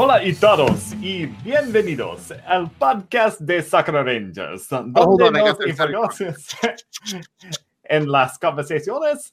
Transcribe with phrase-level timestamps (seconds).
[0.00, 5.60] Hola y todos y bienvenidos al podcast de Sakura Rangers, ah, donde hold on, nos
[5.60, 6.20] enfocamos
[7.84, 9.32] en las conversaciones,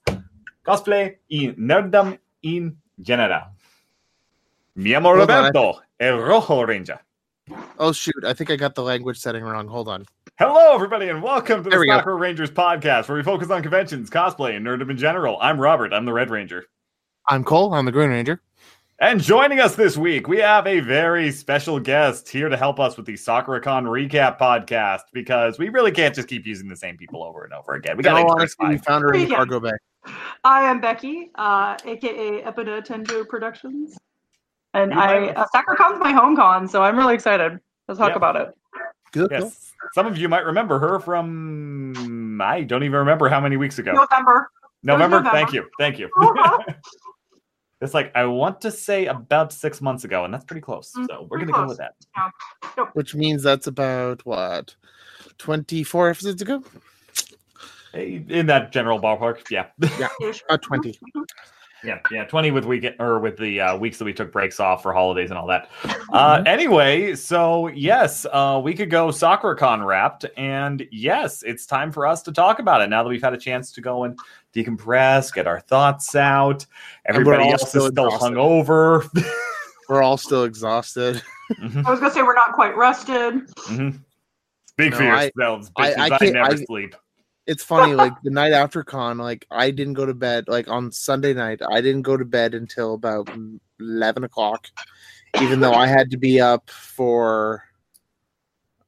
[0.64, 3.52] cosplay y nerddom in general.
[4.76, 7.00] Mi amo Hold on, Roberto, el Rojo Ranger.
[7.80, 8.24] Oh shoot!
[8.24, 9.68] I think I got the language setting wrong.
[9.68, 10.06] Hold on.
[10.38, 11.98] Hello, everybody, and welcome to the There go.
[11.98, 15.38] Sakura Rangers podcast, where we focus on conventions, cosplay, and nerddom in general.
[15.42, 15.94] I'm Robert.
[15.94, 16.66] I'm the Red Ranger.
[17.28, 17.74] I'm Cole.
[17.74, 18.42] I'm the Green Ranger.
[19.00, 22.96] And joining us this week, we have a very special guest here to help us
[22.96, 27.22] with the SakuraCon recap podcast because we really can't just keep using the same people
[27.22, 27.98] over and over again.
[27.98, 29.72] We In got all to honesty, we found her in the cargo bay.
[30.46, 33.98] I am Becky, uh, aka Epona Tenjou Productions,
[34.74, 37.60] and You I might- uh, SakuraCon's my home con, so I'm really excited
[37.90, 38.16] to talk Yeah.
[38.16, 38.54] about it.
[39.12, 39.30] Good.
[39.30, 39.40] cool.
[39.40, 43.78] Yes, some of you might remember her from I don't even remember how many weeks
[43.78, 43.92] ago.
[43.92, 44.50] November.
[44.84, 45.18] November.
[45.18, 45.30] November.
[45.32, 46.10] Thank you, thank you.
[46.18, 46.60] Uh-huh.
[47.86, 50.92] it's like I want to say about six months ago, and that's pretty close.
[50.98, 52.90] Mm, So we're pretty gonna go with that.
[52.94, 54.76] Which means that's about what,
[55.38, 56.62] twenty-four episodes ago?
[57.94, 59.68] Hey, In that general ballpark, yeah.
[60.00, 60.10] yeah,
[60.50, 61.00] Uh, twenty.
[61.84, 64.82] Yeah, yeah, twenty with weekend or with the uh, weeks that we took breaks off
[64.82, 65.70] for holidays and all that.
[66.14, 72.08] Uh, anyway, so yes, uh, we could go SakuraCon wrapped, and yes, it's time for
[72.08, 74.18] us to talk about it now that we've had a chance to go and
[74.56, 76.66] decompress, get our thoughts out.
[77.06, 78.34] Everybody all else is still still exhausted.
[78.34, 79.34] hungover.
[79.90, 81.22] We're all still exhausted.
[81.60, 83.48] Mhm, I was gonna say we're not quite rested.
[83.68, 84.00] mhm.
[84.68, 85.98] Speak for No, I- yourselves, I- bitches.
[86.00, 86.96] I I, can't- never I- sleep.
[87.46, 90.46] It's funny, like the night after con, like I didn't go to bed.
[90.48, 93.30] Like on Sunday night, I didn't go to bed until about
[93.80, 94.66] eleven o'clock,
[95.40, 97.64] even though I had to be up for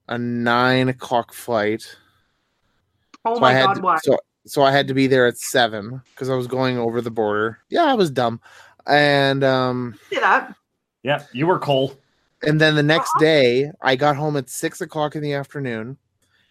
[0.08, 1.96] a nine o'clock flight.
[3.24, 3.98] Oh so my I had god, to, why?
[4.02, 7.12] so so I had to be there at seven because I was going over the
[7.12, 7.60] border.
[7.70, 8.40] Yeah, I was dumb,
[8.88, 10.56] and um, See that?
[11.04, 11.94] Yeah, you were Cole.
[12.44, 13.20] and then the next Uh-huh.
[13.26, 15.98] day I got home at six o'clock in the afternoon,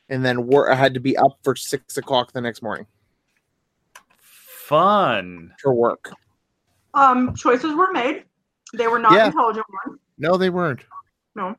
[0.09, 2.87] and then wor- I had to be up for six o'clock the next morning
[4.19, 5.53] Fun.
[5.63, 6.13] for work.
[6.95, 8.25] Um, choices were made.
[8.75, 9.27] They were not Yeah.
[9.27, 10.01] intelligent ones.
[10.19, 10.81] No, they weren't.
[11.35, 11.55] No.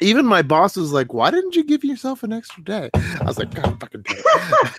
[0.00, 3.38] Even my boss was like, "Why didn't you give yourself an extra day?" I was
[3.38, 4.70] like, "God fucking damn!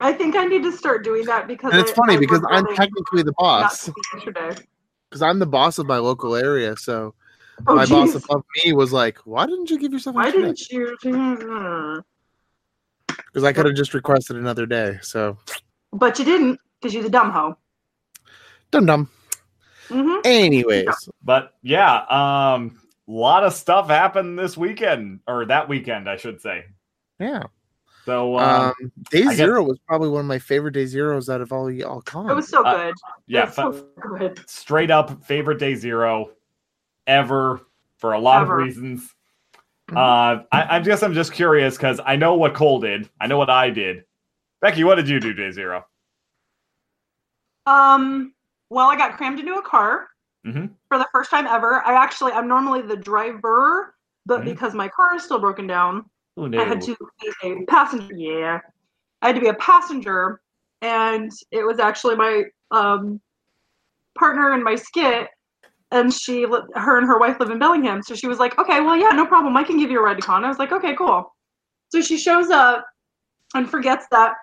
[0.00, 2.44] I think I need to start doing that because and it's I- funny I because
[2.50, 4.54] I'm technically the boss to be yesterday.
[5.08, 6.76] because I'm the boss of my local area.
[6.76, 7.14] So
[7.66, 8.22] Oh, my boss jeez.
[8.22, 10.96] above me was like, "Why didn't you give yourself Why extra didn't you?
[11.02, 12.00] Hmm.
[13.16, 14.98] Because I could have just requested another day.
[15.02, 15.38] So
[15.92, 17.56] But you didn't because you're the dumb hoe.
[18.70, 19.10] dum dum.
[19.88, 22.78] hmm Anyways, But yeah, um,
[23.08, 26.64] a lot of stuff happened this weekend, or that weekend, I should say.
[27.18, 27.44] yeah.
[28.04, 31.28] So um, Um, day I guess- zero was probably one of my favorite day zeros
[31.28, 32.30] out of all all con.
[32.30, 32.94] It was so Uh, good.
[33.26, 34.48] yeah, fa- so good.
[34.48, 36.30] straight up favorite day zero
[37.08, 37.60] ever
[37.98, 38.60] for a lot Ever.
[38.60, 39.12] of reasons.
[39.90, 39.96] Mhm.
[39.96, 43.08] Uh, I, I guess I'm just curious because I know what Cole did.
[43.20, 44.04] I know what I did.
[44.60, 45.84] Becky, what did you do day zero?
[47.66, 48.34] Um,
[48.70, 50.08] well, I got crammed into a car
[50.46, 50.70] Mhm.
[50.88, 51.82] for the first time ever.
[51.84, 53.94] I actually, I'm normally the driver,
[54.26, 54.44] but Mhm.
[54.44, 56.08] because my car is still broken down,
[56.38, 58.14] Oh, I had to be a passenger.
[58.14, 58.60] Yeah,
[59.22, 60.40] I had to be a passenger,
[60.82, 63.20] and it was actually my um
[64.18, 65.28] partner in my skit.
[65.92, 68.96] And she, her and her wife live in Bellingham, so she was like, "Okay, well,
[68.96, 69.56] yeah, no problem.
[69.56, 71.34] I can give you a ride to con." I was like, "Okay, cool."
[71.90, 72.84] So she shows up
[73.54, 74.34] and forgets that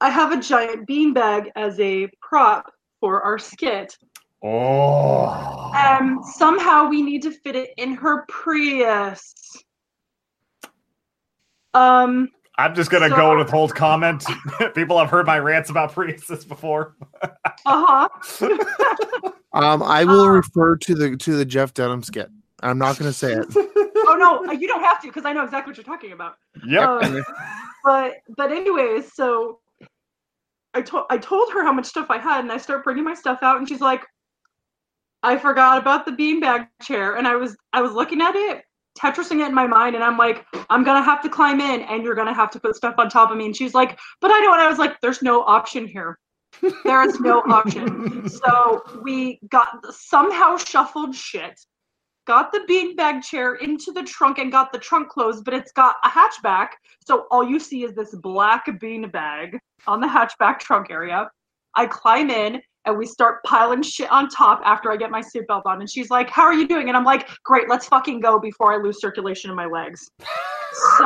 [0.00, 3.96] I have a giant beanbag as a prop for our skit.
[4.44, 5.72] Oh.
[5.74, 9.34] Um, somehow we need to fit it in her Prius.
[11.72, 14.24] Um, I'm just gonna so- go with Holt comment.
[14.74, 16.94] People have heard my rants about Priuses before.
[17.22, 17.28] uh
[17.66, 18.08] huh.
[19.54, 22.28] Um, I will Uh, refer to the to the Jeff Dunham skit.
[22.60, 23.46] I'm not going to say it.
[23.54, 26.34] oh no, you don't have to because I know exactly what you're talking about.
[26.66, 26.82] Yep.
[26.88, 27.24] Um,
[27.84, 29.60] but but anyways, so
[30.74, 33.14] I told I told her how much stuff I had, and I start bringing my
[33.14, 34.04] stuff out, and she's like,
[35.24, 38.64] "I forgot about the beanbag chair," and I was I was looking at it,
[38.98, 42.04] Tetrising it in my mind, and I'm like, "I'm gonna have to climb in, and
[42.04, 44.40] you're gonna have to put stuff on top of me," and she's like, "But I
[44.40, 46.18] don't," and I was like, "There's no option here."
[46.84, 48.28] There is no option.
[48.28, 51.58] So we got somehow shuffled shit
[52.26, 55.96] got the beanbag chair into the trunk and got the trunk closed, but it's got
[56.04, 56.68] a hatchback.
[57.06, 61.30] So all you see is this black beanbag on the hatchback trunk area.
[61.74, 65.62] I climb in and we start piling shit on top after I get my seatbelt
[65.64, 65.80] on.
[65.80, 66.88] And she's like, How are you doing?
[66.88, 70.10] And I'm like, Great, let's fucking go before I lose circulation in my legs.
[70.98, 71.04] So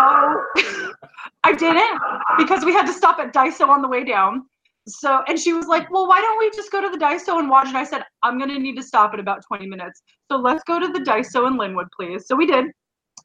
[1.44, 2.00] I didn't
[2.38, 4.46] because we had to stop at Daiso on the way down.
[4.86, 7.50] So, and she was like, Well, why don't we just go to the Daiso and
[7.50, 7.68] watch?
[7.68, 10.00] And I said, I'm going to need to stop in about 20 minutes.
[10.32, 12.26] So let's go to the Daiso in Lynnwood, please.
[12.26, 12.64] So we did.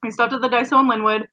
[0.04, 1.26] We stopped at the Daiso in Lynnwood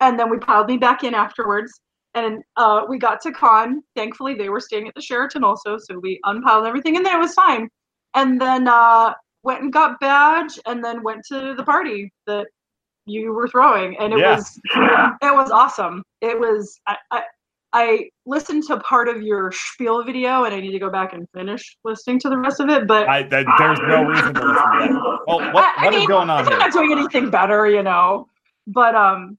[0.00, 1.80] and then we piled me back in afterwards
[2.14, 3.82] and uh, we got to con.
[3.96, 7.20] Thankfully, they were staying at the Sheraton also, so we unpiled everything, and then it
[7.20, 7.68] was fine.
[8.14, 9.12] And then uh,
[9.42, 12.46] went and got badge, and then went to the party that
[13.06, 14.36] you were throwing, and it Yeah.
[14.36, 14.60] was
[15.22, 16.02] it was awesome.
[16.20, 17.22] It was I, I
[17.72, 21.28] I listened to part of your spiel video, and I need to go back and
[21.32, 22.88] finish listening to the rest of it.
[22.88, 25.20] But I, th- there's no reason to listen to that.
[25.28, 27.84] Well, what, I- I what is mean, going on I'm not doing anything better, you
[27.84, 28.26] know.
[28.66, 29.38] But um,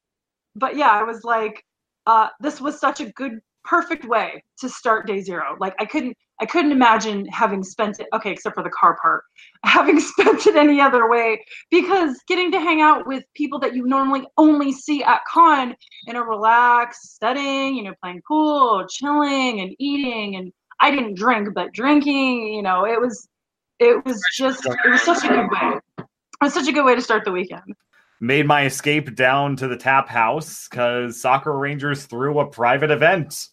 [0.55, 1.63] but yeah, I was like,
[2.05, 5.55] uh, this was such a good, perfect way to start day zero.
[5.59, 8.07] Like I couldn't, I couldn't imagine having spent it.
[8.13, 9.23] Okay, except for the car part,
[9.63, 13.85] having spent it any other way because getting to hang out with people that you
[13.85, 15.75] normally only see at con
[16.07, 21.49] in a relaxed setting, you know, playing pool, chilling, and eating, and I didn't drink,
[21.53, 23.27] but drinking, you know, it was,
[23.79, 25.79] it was just, it was such a good way.
[25.99, 27.75] It was such a good way to start the weekend.
[28.21, 33.47] Made my escape down to the tap house because Sakura Rangers threw a private event.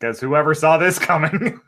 [0.00, 1.60] Because whoever saw this coming.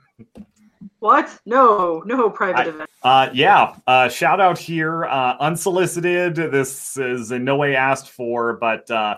[1.00, 1.38] What?
[1.46, 2.90] No, no private I- event.
[3.02, 3.76] Uh, yeah.
[3.86, 6.34] Uh, shout out here, uh, unsolicited.
[6.34, 9.16] This is in no way asked for, but uh,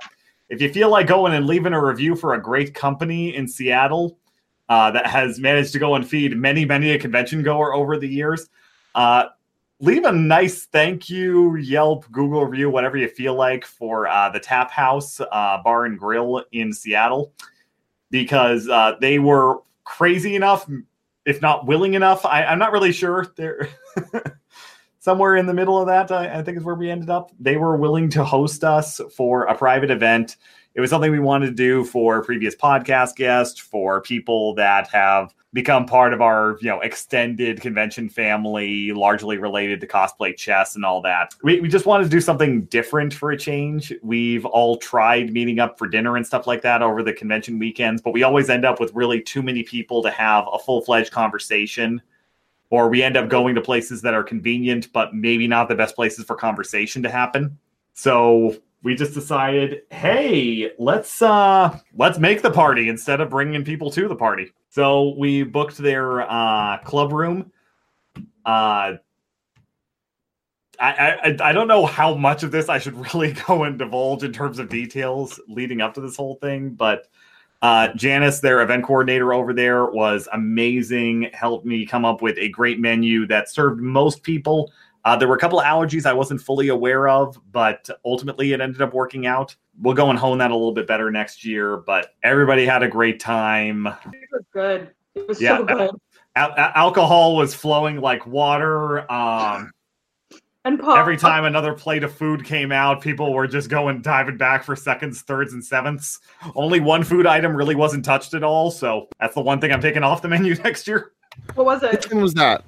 [0.49, 4.19] if you feel like going and leaving a review for a great company in Seattle
[4.69, 8.09] uh, that has managed to go and feed many, many a convention goer over the
[8.09, 8.49] years,
[8.97, 9.27] uh,
[9.81, 14.39] leave a nice thank you, Yelp, Google review, whatever you feel like for uh, the
[14.39, 17.33] Tap House uh, Bar and Grill in Seattle,
[18.11, 20.69] because uh, they were crazy enough,
[21.25, 22.25] if not willing enough.
[22.27, 23.33] I, I'm not really sure.
[23.37, 23.69] They're
[24.99, 26.13] somewhere in the middle of that.
[26.13, 27.33] I, I think is where we ended up.
[27.41, 30.37] They were willing to host us for a private event.
[30.75, 35.35] It was something we wanted to do for previous podcast guests, for people that have
[35.53, 40.85] become part of our you know extended convention family, largely related to cosplay chess and
[40.85, 41.35] all that.
[41.43, 43.93] We, we just wanted to do something different for a change.
[44.03, 48.01] We've all tried meeting up for dinner and stuff like that over the convention weekends,
[48.03, 51.13] but we always end up with really too many people to have a full fledged
[51.13, 52.01] conversation.
[52.73, 55.97] Or we end up going to places that are convenient, but maybe not the best
[55.97, 57.59] places for conversation to happen.
[57.95, 63.91] So we just decided, hey, let's uh let's make the party instead of bringing people
[63.91, 64.53] to the party.
[64.71, 67.53] So we booked their uh club room.
[68.45, 68.95] Uh
[70.79, 74.25] I, I I don't know how much of this I should really go and divulge
[74.25, 77.09] in terms of details leading up to this whole thing, but
[77.63, 81.29] uh, Janice, their event coordinator over there, was amazing.
[81.35, 84.73] Helped me come up with a great menu that served most people.
[85.05, 88.61] Uh, there were a couple of allergies I wasn't fully aware of, but ultimately it
[88.61, 89.55] ended up working out.
[89.81, 91.79] We'll go and hone that a little bit better next year.
[91.79, 93.87] But everybody had a great time.
[94.13, 94.91] It was good.
[95.15, 95.57] It was Yeah.
[95.59, 95.91] so good.
[96.37, 99.11] Al- al- alcohol was flowing like water.
[99.11, 99.73] Um,
[100.67, 104.37] And Paul, every time another plate of food came out, people were just going diving
[104.37, 106.21] back for seconds, thirds, and sevenths.
[106.55, 109.81] Only one food item really wasn't touched at all, so that's the one thing I'm
[109.81, 111.13] taking off the menu next year.
[111.55, 111.93] what was it?
[111.93, 112.63] Which one was that?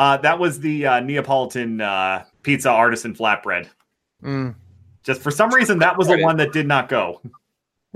[0.00, 3.68] Uh, that was the uh, Neapolitan uh, pizza artisan flatbread.
[4.24, 4.54] Mm,
[5.02, 7.20] Just for some reason, that was the one that did not go.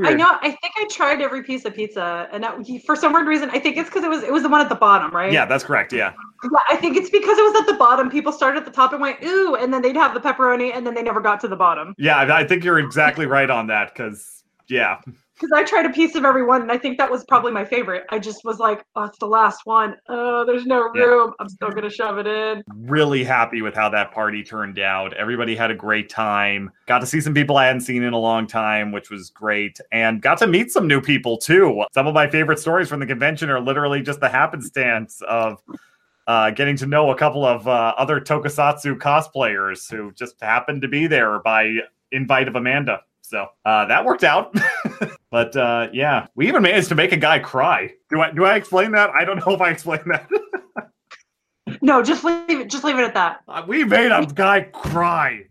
[0.05, 0.37] I know.
[0.43, 3.59] I think I tried every piece of pizza, and that, for some weird reason, I
[3.59, 5.33] think it's because it was it was the one at the bottom, right?
[5.33, 5.95] Yeah, that's correct.
[5.95, 8.11] Yeah, Yeah, I think it's because it was at the bottom.
[8.11, 10.87] People started at the top and went ooh, and then they'd have the pepperoni, and
[10.87, 11.95] then they never got to the bottom.
[11.97, 13.95] yeah, I I think you're exactly right on that.
[13.95, 15.01] Because yeah,
[15.35, 17.65] Because I tried a piece of every one, and I think that was probably my
[17.65, 18.05] favorite.
[18.11, 19.97] I just was like, oh, it's the last one.
[20.09, 21.03] Oh, there's no Yeah.
[21.03, 21.35] room.
[21.41, 22.63] I'm still gonna shove it in.
[22.77, 25.13] really happy with how that party turned out.
[25.15, 26.71] Everybody had a great time.
[26.87, 29.81] Got to see some people I hadn't seen in a long time, which was great,
[29.91, 31.83] and got to meet some new people too.
[31.93, 35.63] Some of my favorite stories from the convention are literally just the happenstance of
[36.27, 40.89] uh, getting to know a couple of uh, other Tokusatsu cosplayers who just happened to
[40.89, 41.75] be there by
[42.13, 43.01] invite of Amanda.
[43.35, 44.55] So uh, that worked out.
[45.33, 47.91] but uh, yeah, we even managed to make a guy cry.
[48.09, 49.11] Do I do I explain that?
[49.11, 50.29] I don't know if I explained that.
[51.81, 52.69] No, just leave it.
[52.69, 53.41] Just leave it at that.
[53.49, 55.45] Uh, we made a guy cry.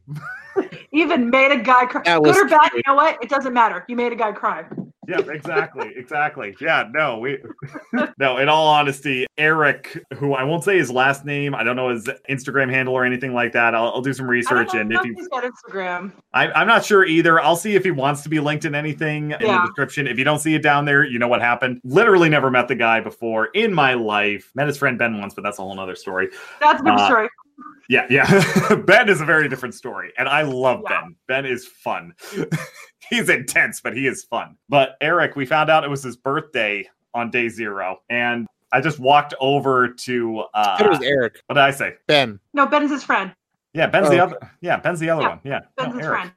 [0.91, 2.03] Even made a guy cry.
[2.03, 2.73] Good or bad, cute.
[2.75, 3.21] you know what?
[3.21, 3.83] It doesn't matter.
[3.89, 4.63] You made a guy cry.
[5.07, 6.55] Yeah, exactly, exactly.
[6.61, 7.39] Yeah, no, we
[8.17, 8.37] no.
[8.37, 12.09] In all honesty, Eric, who I won't say his last name, I don't know his
[12.29, 13.75] Instagram handle or anything like that.
[13.75, 17.05] I'll, I'll do some research, and if he, he's got Instagram, I, I'm not sure
[17.05, 17.39] either.
[17.39, 20.07] I'll see if he wants to be linked in anything in the description.
[20.07, 21.81] If you don't see it down there, you know what happened.
[21.83, 24.51] Literally never met the guy before in my life.
[24.55, 26.29] Met his friend Ben once, but that's a whole other story.
[26.59, 27.29] that's a good Uh, story.
[27.89, 28.75] Yeah, yeah.
[28.87, 31.01] ben is a very different story, and I love Yeah.
[31.01, 31.15] Ben.
[31.27, 32.13] Ben is fun.
[33.13, 34.57] He's intense, but he is fun.
[34.69, 38.99] But Eric, we found out it was his birthday on day zero, and I just
[38.99, 40.43] walked over to.
[40.53, 41.41] I thought it Uh, was Eric.
[41.47, 41.95] what did I say?
[42.07, 42.39] Ben.
[42.53, 43.33] No, Ben's his friend.
[43.73, 44.37] Yeah, Ben's Oh, the other.
[44.61, 45.39] Yeah, Ben's the other Yeah, one.
[45.43, 46.19] Yeah, Ben's no, his Eric.
[46.19, 46.31] friend.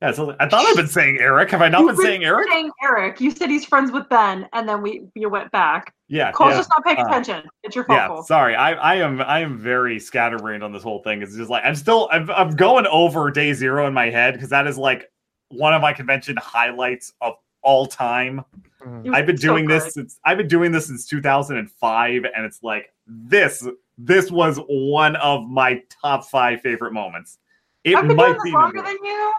[0.00, 1.50] Yeah, so I thought I've been saying Eric.
[1.50, 2.48] Have I not You've been been saying Eric?
[2.48, 3.20] Saying Eric.
[3.20, 5.92] You said he's friends with Ben, and then we you went back.
[6.06, 6.56] Yeah, Cole's yeah.
[6.58, 7.42] just not paying Uh, attention.
[7.64, 7.98] It's your fault.
[7.98, 8.22] Yeah, Cole.
[8.22, 8.54] sorry.
[8.54, 11.20] I, I am I am very scatterbrained on this whole thing.
[11.20, 14.50] It's just like I'm still I'm, I'm going over day zero in my head because
[14.50, 15.10] that is like
[15.50, 18.44] one of my convention highlights of all time.
[18.84, 19.06] Mm.
[19.06, 22.62] It I've been so doing this since I've been doing this since 2005, and it's
[22.62, 27.38] like this this was one of my top five favorite moments.
[27.84, 29.32] It I've been might doing be this longer than you.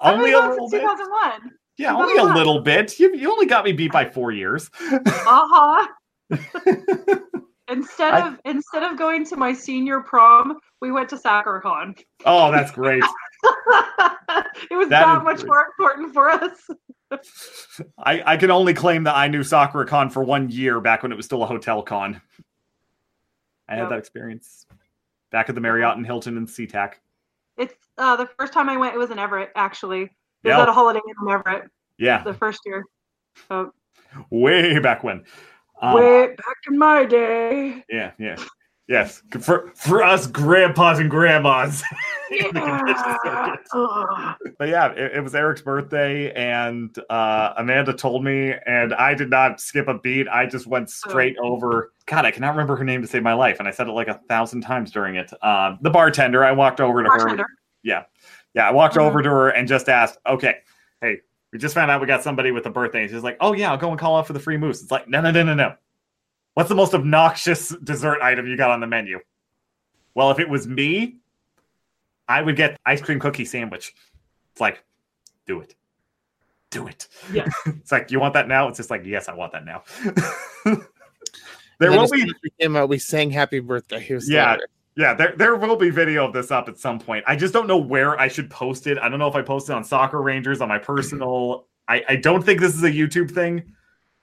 [0.00, 0.98] I've only been a doing little this since bit.
[0.98, 1.52] 2001.
[1.76, 2.98] Yeah, only a little bit.
[2.98, 4.70] You, you only got me beat by four years.
[4.80, 5.88] Uh huh.
[7.68, 11.98] instead I- of instead of going to my senior prom, we went to SakuraCon.
[12.24, 13.02] Oh, that's great.
[14.70, 15.46] it was That is much great.
[15.48, 16.68] more important for us.
[17.98, 21.16] I, I can only claim that I knew SakuraCon for one year back when it
[21.16, 22.20] was still a hotel con.
[23.68, 24.66] I had that experience
[25.30, 26.94] back at the Marriott and Hilton and SeaTac.
[27.56, 28.94] It's uh, the first time I went.
[28.94, 30.02] It was in Everett, actually.
[30.42, 32.82] It was at a holiday Inn in Everett Yeah, the first year.
[33.48, 33.72] So
[34.30, 35.24] way back when.
[35.82, 37.84] Um, way back in my day.
[37.88, 38.36] yeah, yeah,
[38.90, 39.22] yes.
[39.40, 41.82] For for us grandpas and grandmas.
[42.30, 44.34] in the convention Yeah.
[44.58, 49.30] but yeah, it, it was Eric's birthday, and uh, Amanda told me, and I did
[49.30, 50.28] not skip a beat.
[50.28, 51.92] I just went straight over.
[52.06, 54.06] God, I cannot remember her name to save my life, and I said it like
[54.08, 55.32] a thousand times during it.
[55.42, 56.44] Um, the bartender.
[56.44, 57.18] I walked over to her.
[57.18, 57.46] Bartender.
[57.82, 58.04] Yeah,
[58.68, 59.02] I walked Mhm.
[59.02, 60.56] over to her and just asked, "Okay,
[61.00, 61.18] hey,
[61.52, 63.70] we just found out we got somebody with a birthday." And she's like, "Oh yeah,
[63.70, 65.54] I'll go and call out for the free mousse." It's like, no, no, no, no,
[65.54, 65.74] no.
[66.60, 69.18] What's the most obnoxious dessert item you got on the menu?
[70.14, 71.16] Well, if it was me,
[72.28, 73.94] I would get ice cream cookie sandwich.
[74.52, 74.84] It's like,
[75.46, 75.74] do it,
[76.68, 77.08] do it.
[77.32, 77.48] Yeah.
[77.66, 78.68] it's like, you want that now?
[78.68, 79.84] It's just like, yes, I want that now.
[81.78, 84.06] there will be soon we came out, we sang Happy Birthday.
[84.06, 84.42] It was Yeah.
[84.42, 84.70] hilarious.
[84.96, 87.24] yeah, there there will be video of this up at some point.
[87.26, 88.98] I just don't know where I should post it.
[88.98, 91.68] I don't know if I post it on Sakura Rangers on my personal.
[91.88, 93.72] I, I don't think this is a YouTube thing,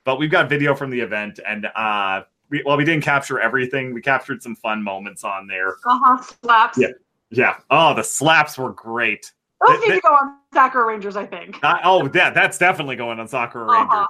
[0.08, 3.94] but we've got video from the event, and uh, we well we didn't capture everything.
[3.94, 5.76] We captured some fun moments on there.
[5.86, 6.24] Uh huh.
[6.42, 6.78] Slaps.
[6.78, 6.88] Yeah.
[7.30, 7.58] Yeah.
[7.70, 9.30] Oh, the slaps were great.
[9.60, 11.60] Those They- need to go on Sakura Rangers, I think.
[11.62, 13.90] I, oh, yeah, that's definitely going on Sakura Rangers.
[13.92, 14.08] Uh-huh.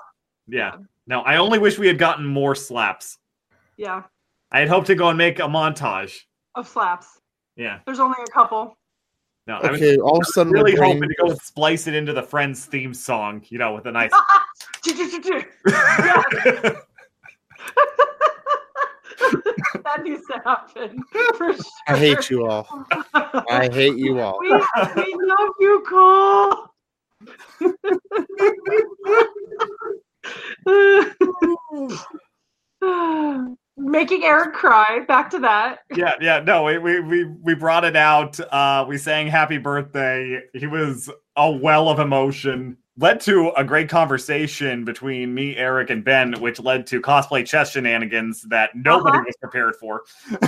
[0.47, 0.75] Yeah.
[1.07, 3.17] No, I only wish we had gotten more slaps.
[3.75, 4.03] Yeah.
[4.51, 6.19] I had hoped to go and make a montage.
[6.53, 7.21] Of slaps.
[7.55, 7.79] Yeah.
[7.87, 8.76] There's only a couple.
[9.47, 11.87] No, I was Okay, all of a sudden, my really brain hoping to go splice
[11.87, 14.11] it into the Friends theme song, you know, with a nice.
[19.83, 21.01] that needs to happen
[21.37, 21.63] for sure.
[21.87, 22.67] I hate you all.
[23.49, 24.37] I hate you all.
[24.41, 26.67] We, we love you, Cole.
[33.77, 35.01] Making Eric cry.
[35.07, 35.79] Back to that.
[35.95, 38.39] yeah, yeah, no, we, we we we brought it out.
[38.51, 42.77] Uh, we sang "Happy Birthday." He was a well of emotion.
[42.99, 47.71] Led to a great conversation between me, Eric, and Ben, which led to cosplay chess
[47.73, 49.23] shenanigans that nobody Uh-huh.
[49.27, 50.03] was prepared for.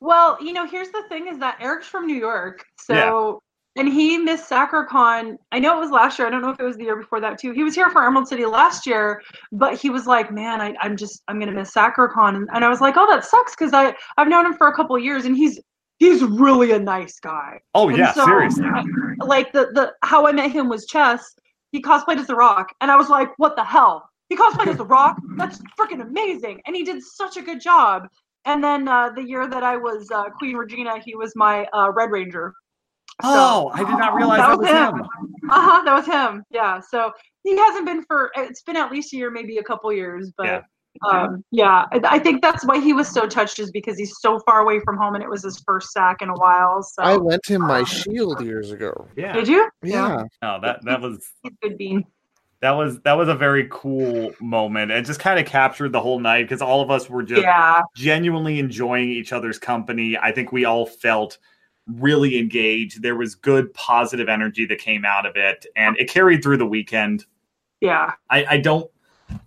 [0.00, 3.42] Well, you know, here's the thing: is that Eric's from New York, so
[3.76, 5.36] and he missed SakuraCon.
[5.52, 6.28] I know it was last year.
[6.28, 7.52] I don't know if it was the year before that too.
[7.52, 10.96] He was here for Emerald City last year, but he was like, "Man, I, I'm
[10.96, 13.94] just I'm gonna miss SakuraCon," and, and I was like, "Oh, that sucks," because I
[14.16, 15.60] I've known him for a couple years, and he's
[15.98, 17.60] he's really a nice guy.
[17.74, 18.66] Oh And yeah, so, seriously.
[19.18, 21.34] Like the the how I met him was chess.
[21.72, 24.76] He cosplayed as The Rock, and I was like, "What the hell?" He cosplayed as
[24.76, 25.16] The Rock.
[25.36, 28.08] That's freaking amazing, and he did such a good job.
[28.46, 31.90] And then uh, the year that I was uh, Queen Regina, he was my uh,
[31.92, 32.52] Red Ranger.
[33.22, 35.02] Oh, I did not realize that, was him.
[35.50, 35.82] Uh huh.
[35.84, 36.42] That was him.
[36.50, 36.80] Yeah.
[36.80, 38.30] So he hasn't been for.
[38.36, 40.46] It's been at least a year, maybe a couple years, but.
[40.46, 40.60] Yeah.
[41.10, 44.38] Um, yeah, I I think that's why he was so touched is because he's so
[44.46, 46.84] far away from home and it was his first sack in a while.
[46.84, 49.08] So I lent him my shield years ago.
[49.16, 49.32] Yeah.
[49.32, 49.68] did you?
[49.82, 50.22] Yeah.
[50.40, 51.32] No, that that was
[51.62, 52.04] good bean.
[52.60, 54.92] that was that was a very cool moment.
[54.92, 57.80] It just kind of captured the whole night because all of us were just Yeah.
[57.96, 60.16] genuinely enjoying each other's company.
[60.16, 61.38] I think we all felt
[61.86, 63.02] really engaged.
[63.02, 66.66] There was good positive energy that came out of it and it carried through the
[66.66, 67.24] weekend.
[67.80, 68.12] Yeah.
[68.30, 68.90] I, I don't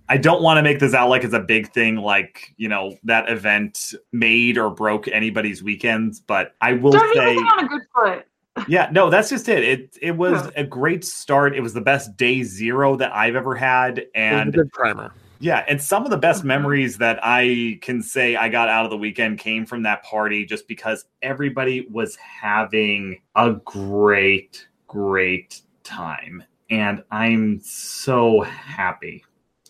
[0.10, 2.98] I don't want to make this out like it's a big thing, like you know
[3.04, 6.20] that event made or broke anybody's weekends.
[6.20, 8.26] But I will Don't say, on a good foot.
[8.68, 9.64] yeah, no, that's just it.
[9.64, 10.62] It it was Yeah.
[10.62, 11.56] a great start.
[11.56, 14.72] It was the best day zero that I've ever had, It was a and good
[14.72, 15.12] primer.
[15.40, 18.92] Yeah, and some of the best memories that I can say I got out of
[18.92, 26.44] the weekend came from that party just because everybody was having a great, great time.
[26.70, 29.24] And I'm so happy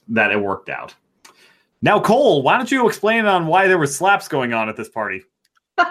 [0.09, 0.95] that it worked out.
[1.81, 4.89] Now, Cole, why don't you explain on why there was slaps going on at this
[4.89, 5.23] party?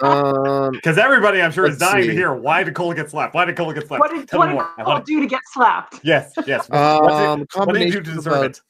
[0.00, 3.34] Um, Because everybody, I'm sure, is Let's dying to hear why did Cole get slapped?
[3.34, 4.00] Why did Cole get slapped?
[4.00, 6.00] what did, Tell what did Cole do to get slapped?
[6.02, 6.70] Yes, yes.
[6.70, 8.60] Um, What did- what did you do to deserve it?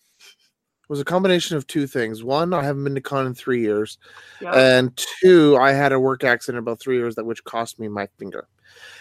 [0.88, 2.22] Was a combination of two things.
[2.24, 3.98] One, I haven't been to con in three years,
[4.40, 4.54] Yep.
[4.54, 8.06] and two, I had a work accident about three years that which cost me my
[8.18, 8.48] finger.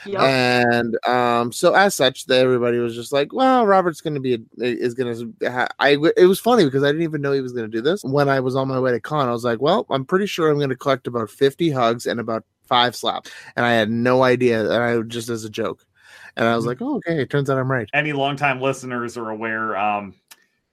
[0.05, 0.19] yep.
[0.21, 4.37] And um, so as such, that everybody was just like, "Well, Robert's going to be
[4.57, 5.67] is going to." Ha-.
[5.79, 8.03] I it was funny because I didn't even know he was going to do this.
[8.03, 10.49] When I was on my way to con, I was like, "Well, I'm pretty sure
[10.49, 14.23] I'm going to collect about 50 hugs and about five slaps," and I had no
[14.23, 14.63] idea.
[14.71, 15.85] And I just as a joke,
[16.37, 17.89] and I was like, "Oh, okay." It turns out I'm right.
[17.93, 20.15] any longtime listeners are aware, um,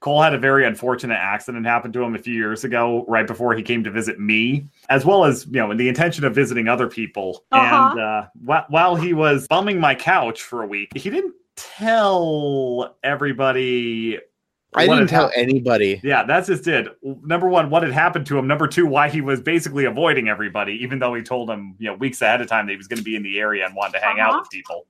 [0.05, 3.55] Cole had a very unfortunate accident happen to him a few years ago, right before
[3.55, 6.67] he came to visit me, as well as you know, in the intention of visiting
[6.67, 7.43] other people.
[7.51, 7.89] Uh-huh.
[7.89, 12.95] And uh, wh- while he was bumming my couch for a week, he didn't tell
[13.03, 14.19] everybody.
[14.75, 15.99] I didn't tell hap- anybody.
[16.03, 16.87] Yeah, that's just it.
[17.01, 18.45] Number one, what had happened to him.
[18.45, 21.95] Number two, why he was basically avoiding everybody, even though he told him, you know,
[21.95, 23.93] weeks ahead of time that he was going to be in the area and wanted
[23.93, 24.39] to hang out Uh-huh.
[24.41, 24.85] with people.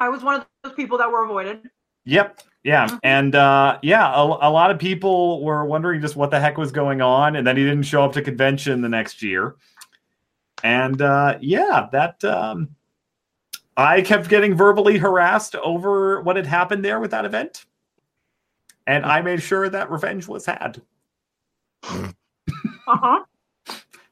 [0.00, 1.60] I was one of those people that were avoided.
[2.04, 2.40] Yep.
[2.66, 2.88] Yeah.
[2.88, 2.98] Mhm.
[3.04, 6.72] And uh, yeah, a, a lot of people were wondering just what the heck was
[6.72, 7.36] going on.
[7.36, 9.54] And then he didn't show up to convention the next year.
[10.64, 12.70] And uh, yeah, that um,
[13.76, 17.66] I kept getting verbally harassed over what had happened there with that event.
[18.88, 20.82] And I made sure that revenge was had.
[22.88, 23.24] Uh huh.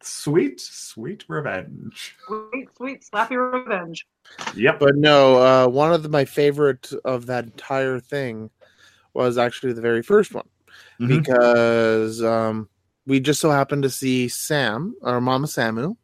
[0.03, 2.17] Sweet, sweet revenge.
[2.27, 4.05] Sweet, sweet, slappy revenge.
[4.57, 4.81] Yep.
[4.81, 8.51] But no, uh, one of the, my favorite of that entire thing
[9.15, 10.47] was actually the very first one
[11.01, 11.09] Mhm.
[11.09, 12.69] because um,
[13.07, 15.97] we just so happened to see Sam or Mama Samu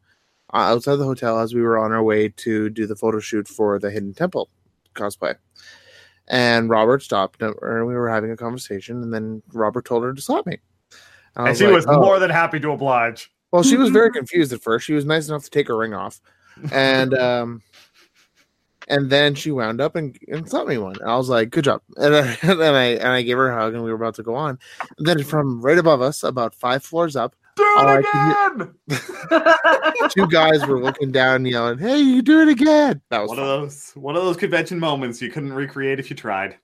[0.53, 3.47] uh, outside the hotel as we were on our way to do the photo shoot
[3.49, 4.49] for the Hidden Temple
[4.95, 5.35] cosplay.
[6.29, 7.55] And Robert stopped and
[7.87, 10.59] we were having a conversation, and then Robert told her to slap me.
[11.37, 13.31] I And she like, was "Oh." more than happy to oblige.
[13.51, 14.87] Well, she was very confused at first.
[14.87, 16.21] She was nice enough to take her ring off,
[16.73, 17.63] and um,
[18.91, 20.97] and then she wound up and, and slapped me one.
[21.01, 23.59] And I was like, "Good job!" And then and I and I gave her a
[23.59, 24.59] hug, and we were about to go on.
[24.99, 30.11] And then from right above us, about five floors up, Do it can again.
[30.11, 33.47] two guys were looking down, yelling, "Hey, you do it again!" That was one of
[33.47, 36.59] those one of those convention moments you couldn't recreate if you tried.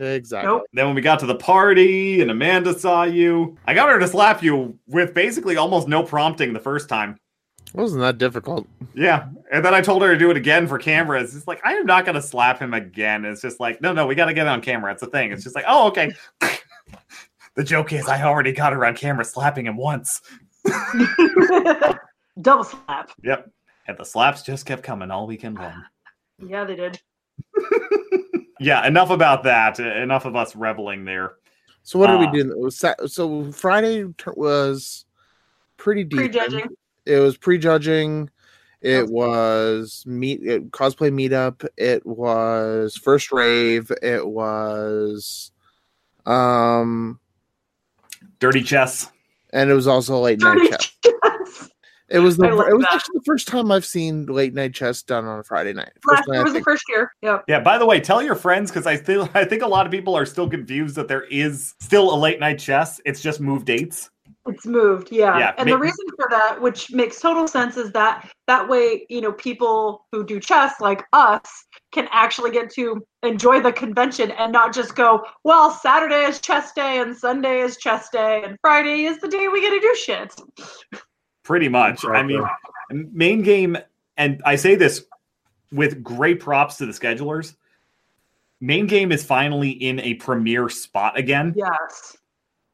[0.00, 0.48] exactly.
[0.48, 0.64] Nope.
[0.72, 4.08] Then when we got to the party and Amanda saw you, I got her to
[4.08, 7.18] slap you with basically almost no prompting the first time.
[7.68, 8.66] It wasn't that difficult.
[8.94, 9.28] Yeah.
[9.52, 11.34] And then I told her to do it again for cameras.
[11.36, 13.24] It's like, I am not going to slap him again.
[13.24, 14.92] It's just like, no, no, we got to get it on camera.
[14.92, 15.30] It's a thing.
[15.32, 16.12] It's just like, oh, okay.
[17.54, 20.22] the joke is, I already got her on camera slapping him once.
[22.40, 23.10] Double slap.
[23.22, 23.50] Yep.
[23.88, 25.82] And the slaps just kept coming all weekend long.
[26.46, 27.00] Yeah, they did.
[28.58, 28.86] Yeah.
[28.86, 29.78] Enough about that.
[29.78, 31.34] Enough of us reveling there.
[31.82, 32.30] So what did Ah.
[32.30, 32.50] we do?
[32.50, 35.04] It was Sa- So Friday was
[35.76, 36.18] pretty deep.
[36.32, 36.68] Prejudging.
[37.06, 38.28] It was prejudging
[38.82, 45.50] it was meet it, cosplay meetup it was first rave it was
[46.26, 47.18] um
[48.38, 49.10] Dirty chess.
[49.52, 51.70] and it was also late night chess chess.
[52.08, 52.94] it was the it was that.
[52.94, 56.18] actually the first time i've seen late night chess done on a friday night Last
[56.18, 57.12] first time year I was the first year.
[57.22, 57.44] Yep.
[57.48, 59.92] Yeah, by the way, tell your friends because I feel I think a lot of
[59.92, 63.00] people are still confused that there is still a late night chess.
[63.04, 64.10] It's just move dates.
[64.46, 65.38] It's moved, yeah.
[65.38, 69.06] Yeah, and ma- the reason for that, which makes total sense, is that that way,
[69.08, 71.48] you know, people who do chess like us
[71.92, 76.72] can actually get to enjoy the convention and not just go, well, Saturday is chess
[76.72, 79.94] day and Sunday is chess day and Friday is the day we get to do
[79.96, 80.34] shit.
[81.42, 82.04] Pretty much.
[82.04, 82.42] I mean,
[82.90, 83.76] main game,
[84.16, 85.04] and I say this
[85.72, 87.54] with great props to the schedulers.
[88.60, 92.15] Main game is finally in a premier spot again, Yes.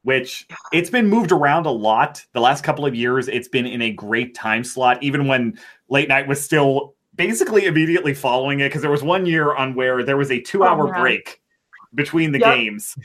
[0.02, 2.24] Which it's been moved around a lot.
[2.32, 6.08] The last couple of years, it's been in a great time slot, even when late
[6.08, 8.68] night was still basically immediately following it.
[8.68, 11.00] Because there was one year on where there was a two hour Oh, yeah.
[11.00, 11.40] break
[11.94, 12.54] between the Yep.
[12.54, 12.96] games.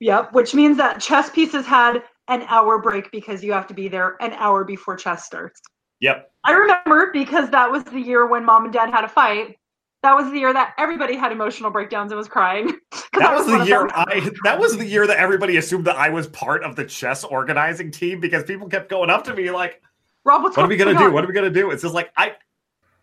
[0.00, 0.32] Yep.
[0.32, 4.16] Which means that chess pieces had an hour break because you have to be there
[4.20, 5.60] an hour before chess starts.
[6.00, 6.30] Yep.
[6.44, 9.56] I remember because that was the year when mom and dad had a fight
[10.04, 12.70] that was the year that everybody had emotional breakdowns and was crying.
[13.14, 13.88] That I was the year.
[13.94, 17.22] I that was the year that everybody assumed that I was part of the chess
[17.22, 19.80] organizing team because people kept going up to me like,
[20.24, 21.04] Rob, what's "What are we gonna do?
[21.04, 21.12] on?
[21.12, 22.32] What are we gonna do?" It's just like I,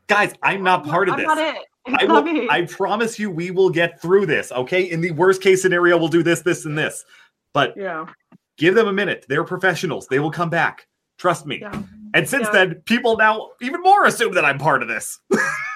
[0.08, 1.28] guys, I'm not part of I'm this.
[1.28, 1.56] not it.
[1.88, 2.22] I will.
[2.24, 2.48] me.
[2.50, 4.52] I promise you, we will get through this.
[4.52, 4.82] Okay.
[4.84, 7.06] In the worst case scenario, we'll do this, this, and this.
[7.54, 8.06] But yeah.
[8.58, 9.26] give them a minute.
[9.30, 10.08] They're professionals.
[10.08, 10.88] They will come back.
[11.18, 11.60] Trust me.
[11.62, 11.84] Yeah.
[12.14, 12.52] And since Yeah.
[12.66, 15.20] then, people now even more assume that I'm part of this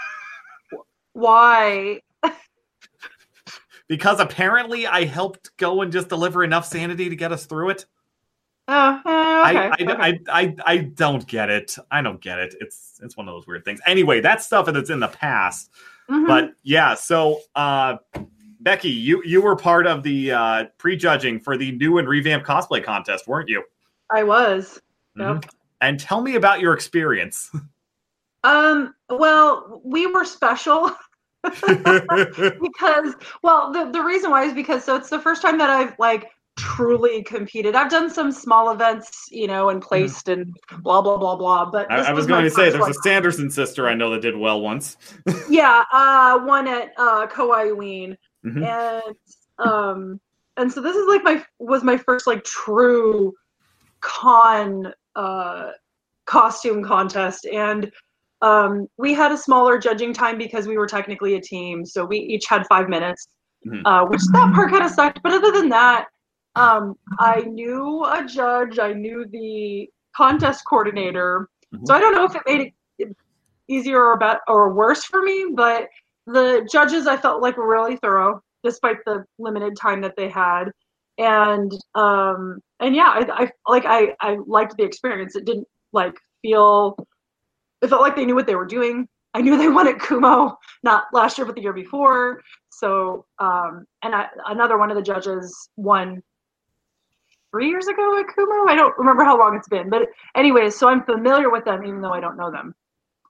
[1.15, 2.01] Why?
[3.88, 7.86] because apparently I helped go and just deliver enough sanity to get us through it.
[8.67, 9.10] Oh, okay.
[9.10, 9.93] I, I, okay.
[9.93, 11.78] I, I, I don't get it.
[11.89, 12.56] I don't get it.
[12.60, 13.80] It's it's one of those weird things.
[13.86, 15.71] Anyway, that's stuff that's in the past.
[16.10, 16.28] Mhm.
[16.28, 17.95] But yeah, so uh,
[18.60, 22.84] Becky, you you were part of the uh, prejudging for the new and revamped cosplay
[22.84, 23.63] contest, weren't you?
[24.12, 24.82] I was.
[25.17, 25.47] Mhm.
[25.80, 27.51] And tell me about your experience.
[28.45, 28.93] Um.
[29.10, 30.91] Well, we were special
[31.43, 35.97] because, well, the the reason why is because so it's the first time that I've
[35.99, 37.75] like truly competed.
[37.75, 41.69] I've done some small events, you know, and placed and blah blah blah blah.
[41.69, 42.05] But Mm-hmm.
[42.05, 42.91] I, I was going to say there's one.
[42.91, 44.97] a Sanderson sister I know that did well once.
[45.49, 48.63] yeah uh one at uh Kauaiween Mhm.
[48.63, 49.15] and
[49.60, 50.19] um
[50.58, 53.34] and so this is like my was my first like true
[54.01, 55.71] con uh
[56.25, 57.91] costume contest and
[58.41, 62.17] um we had a smaller judging time because we were technically a team so we
[62.17, 63.28] each had five minutes
[63.65, 63.82] Mhm.
[63.86, 66.08] uh which that part kind of sucked but other than that
[66.56, 71.50] um i knew a judge i knew the contest coordinator
[71.86, 72.74] so i don't know if it made it
[73.67, 75.88] easier or bet or worse for me, but
[76.28, 80.65] the judges I felt like were really thorough despite the limited time that they had.
[81.17, 85.36] And um and yeah, I, I like I I liked the experience.
[85.36, 86.98] It didn't like feel
[87.81, 89.07] it felt like they knew what they were doing.
[89.33, 92.41] I knew they won at Kumo, not last year but the year before.
[92.69, 96.21] So um and I, another one of the judges won
[97.51, 98.67] three years ago at Kumo.
[98.67, 102.01] I don't remember how long it's been, but anyways, so I'm familiar with them even
[102.01, 102.75] though I don't know them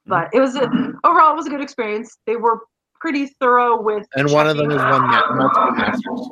[0.06, 0.62] but it was a,
[1.04, 2.18] overall it was a good experience.
[2.26, 2.60] They were
[2.94, 6.28] pretty thorough with And one of them has won multiple masters.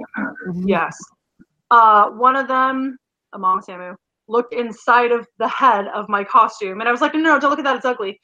[0.65, 0.97] Yes,
[1.71, 2.99] uh, one of them,
[3.37, 3.97] Mama Samu,
[4.29, 7.51] looked inside of the head of my costume, and I was like, no, no, don't
[7.51, 7.77] look at that.
[7.77, 8.21] It's ugly,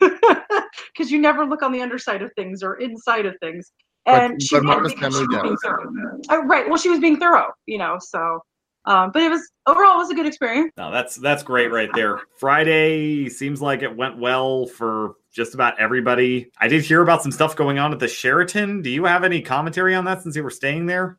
[0.00, 3.72] because you never look on the underside of things or inside of things.
[4.04, 6.20] But- And she but did Mama because Samu she was being thorough.
[6.30, 6.66] Uh, right.
[6.68, 7.98] Well, she was being thorough, you know.
[8.00, 8.40] So,
[8.86, 10.72] um, but it was overall it was a good experience.
[10.78, 12.20] No, that's that's great right there.
[12.38, 16.50] Friday seems like it went well for just about everybody.
[16.58, 18.80] I did hear about some stuff going on at the Sheraton.
[18.80, 21.18] Do you have any commentary on that since you were staying there?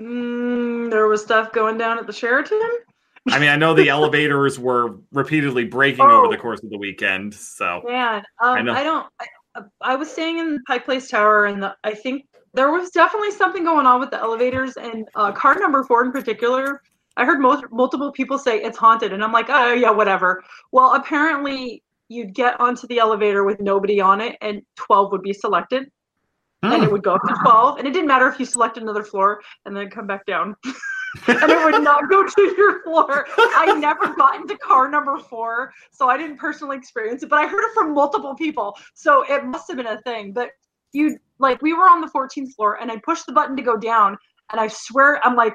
[0.00, 2.60] Mm, there was stuff going down at the Sheraton.
[3.28, 6.24] I mean, I know the elevators were repeatedly breaking Oh.
[6.24, 8.72] over the course of the weekend, so Man, I um, know.
[8.72, 9.06] I, don't.
[9.20, 13.30] I, I was staying in Pike Place Tower, and the, I think there was definitely
[13.32, 16.82] something going on with the elevators and uh, car number four in particular.
[17.18, 20.44] I heard most, multiple people say it's haunted, and I'm like, oh yeah, whatever.
[20.72, 25.32] Well, apparently you'd get onto the elevator with nobody on it, and 12 would be
[25.32, 25.90] selected,
[26.62, 26.82] and Hmm.
[26.82, 29.40] it would go up to 12, and it didn't matter if you selected another floor
[29.64, 30.54] and then come back down.
[31.28, 33.26] and it would not go to your floor.
[33.36, 37.46] I never got into car number four, so I didn't personally experience it, but I
[37.46, 38.76] heard it from multiple people.
[38.94, 40.32] So it must have been a thing.
[40.32, 40.50] But
[40.92, 43.76] you like we were on the 14th floor and I pushed the button to go
[43.76, 44.16] down,
[44.52, 45.54] and I swear I'm like,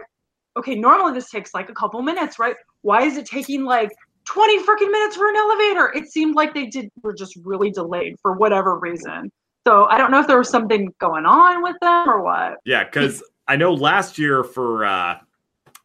[0.57, 2.55] okay, normally this takes like a couple minutes, right?
[2.81, 3.91] Why is it taking like
[4.25, 5.91] 20 freaking minutes for an elevator?
[5.95, 9.31] It seemed like they did were just really delayed for whatever reason.
[9.67, 12.57] So I don't know if there was something going on with them or what.
[12.65, 15.19] yeah, because I know last year for uh,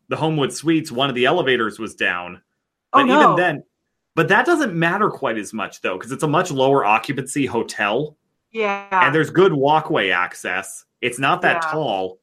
[0.08, 2.40] the Homewood Suites, one of the elevators was down,
[2.92, 3.20] Oh but no.
[3.22, 3.64] even then,
[4.14, 8.16] but that doesn't matter quite as much though, because it's a much lower occupancy hotel.
[8.52, 8.86] yeah.
[9.06, 10.84] and there's good walkway access.
[11.02, 11.70] It's not that Yeah.
[11.72, 12.18] tall.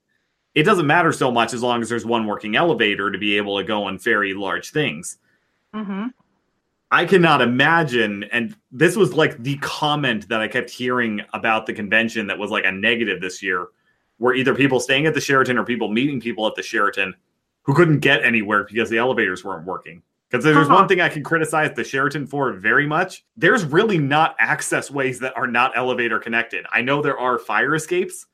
[0.56, 3.58] It doesn't matter so much as long as there's one working elevator to be able
[3.58, 5.18] to go on very large things.
[5.76, 6.08] Mm-hmm.
[6.92, 11.74] I cannot imagine, and this was like the comment that I kept hearing about the
[11.74, 13.68] convention that was like a negative this year,
[14.18, 17.16] where either people staying at the Sheraton or people meeting people at the Sheraton
[17.64, 20.02] who couldn't get anywhere because the elevators weren't working.
[20.30, 20.76] Because there's Uh-huh.
[20.76, 23.24] one thing I can criticize the Sheraton for very much.
[23.38, 26.66] There's really not access ways that are not elevator connected.
[26.72, 28.26] I know there are fire escapes,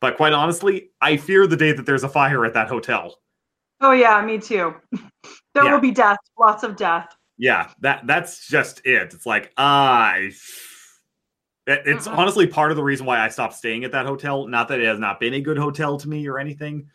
[0.00, 3.20] but quite honestly, I fear the day that there's a fire at that hotel.
[3.80, 4.74] Oh yeah, me too.
[5.54, 5.72] there Yeah.
[5.72, 7.14] will be death, lots of death.
[7.38, 9.14] Yeah, that that's just it.
[9.14, 10.32] It's like I.
[11.66, 14.46] it- It's honestly part of the reason why I stopped staying at that hotel.
[14.48, 16.88] Not that it has not been a good hotel to me or anything,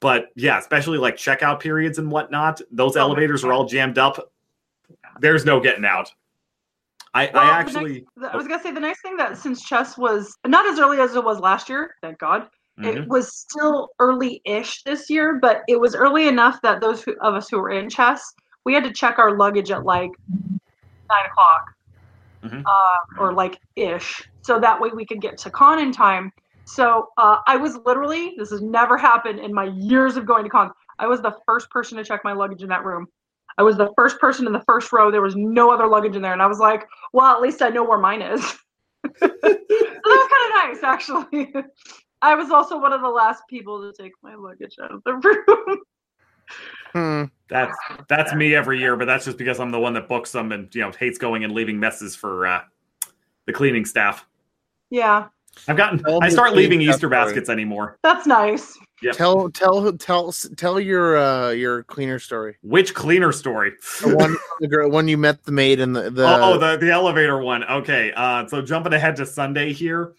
[0.00, 2.60] but yeah, especially like checkout periods and whatnot.
[2.70, 4.32] Those Oh elevators are all jammed up.
[5.20, 6.12] There's no getting out.
[7.12, 8.06] I, Well, I actually.
[8.22, 11.14] I was gonna say the nice thing that since chess was not as early as
[11.14, 12.96] it was last year, thank God, Mhm.
[12.96, 17.34] it was still early-ish this year, but it was early enough that those who, of
[17.34, 18.32] us who were in chess,
[18.64, 21.74] we had to check our luggage at like nine o'clock,
[22.44, 22.62] Mhm.
[22.64, 26.32] uh, or like ish, so that way we could get to con in time.
[26.64, 30.50] So uh, I was literally this has never happened in my years of going to
[30.50, 30.72] cons.
[30.98, 33.06] I was the first person to check my luggage in that room.
[33.58, 35.10] I was the first person in the first row.
[35.10, 37.68] There was no other luggage in there, and I was like, "Well, at least I
[37.68, 38.42] know where mine is."
[39.18, 41.52] so that was kind of nice, actually.
[42.22, 45.14] I was also one of the last people to take my luggage out of the
[45.46, 45.78] room.
[46.92, 47.24] Hmm.
[47.48, 47.76] That's
[48.08, 50.72] that's me every year, but that's just because I'm the one that books them and
[50.74, 52.62] you know hates going and leaving messes for uh,
[53.46, 54.26] the cleaning staff.
[54.90, 55.28] yeah,
[55.68, 55.98] I've gotten.
[55.98, 57.10] Tell I start leaving Easter staff story.
[57.10, 57.98] baskets anymore.
[58.02, 58.78] that's nice.
[59.02, 59.16] Yep.
[59.16, 62.56] Tell tell tell tell your uh your cleaner story.
[62.62, 63.72] Which cleaner story?
[64.02, 66.76] The one the girl when you met the maid and the the oh, oh, the
[66.76, 67.64] the elevator one.
[67.64, 68.12] Okay.
[68.14, 70.12] Uh, so jumping ahead to Sunday here,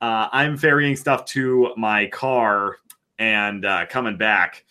[0.00, 2.76] uh, I'm ferrying stuff to my car
[3.18, 4.64] and uh, coming back,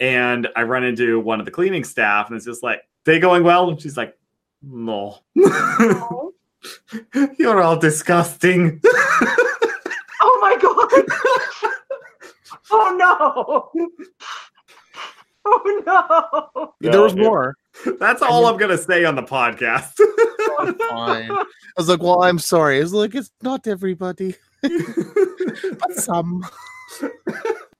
[0.00, 3.44] and I run into one of the cleaning staff, and it's just like, "They going
[3.44, 4.18] well?" And she's like,
[4.62, 5.20] "No,
[7.38, 8.80] you're all disgusting."
[10.18, 11.04] Oh my god!
[12.70, 13.86] oh no!
[15.44, 16.72] Oh no!
[16.80, 17.54] there was it- more.
[18.00, 19.92] That's all I'm gonna say on the podcast.
[20.88, 21.30] Fine.
[21.30, 21.44] I
[21.76, 22.78] was like, well, I'm sorry.
[22.78, 26.44] I was like, it's not everybody, but some.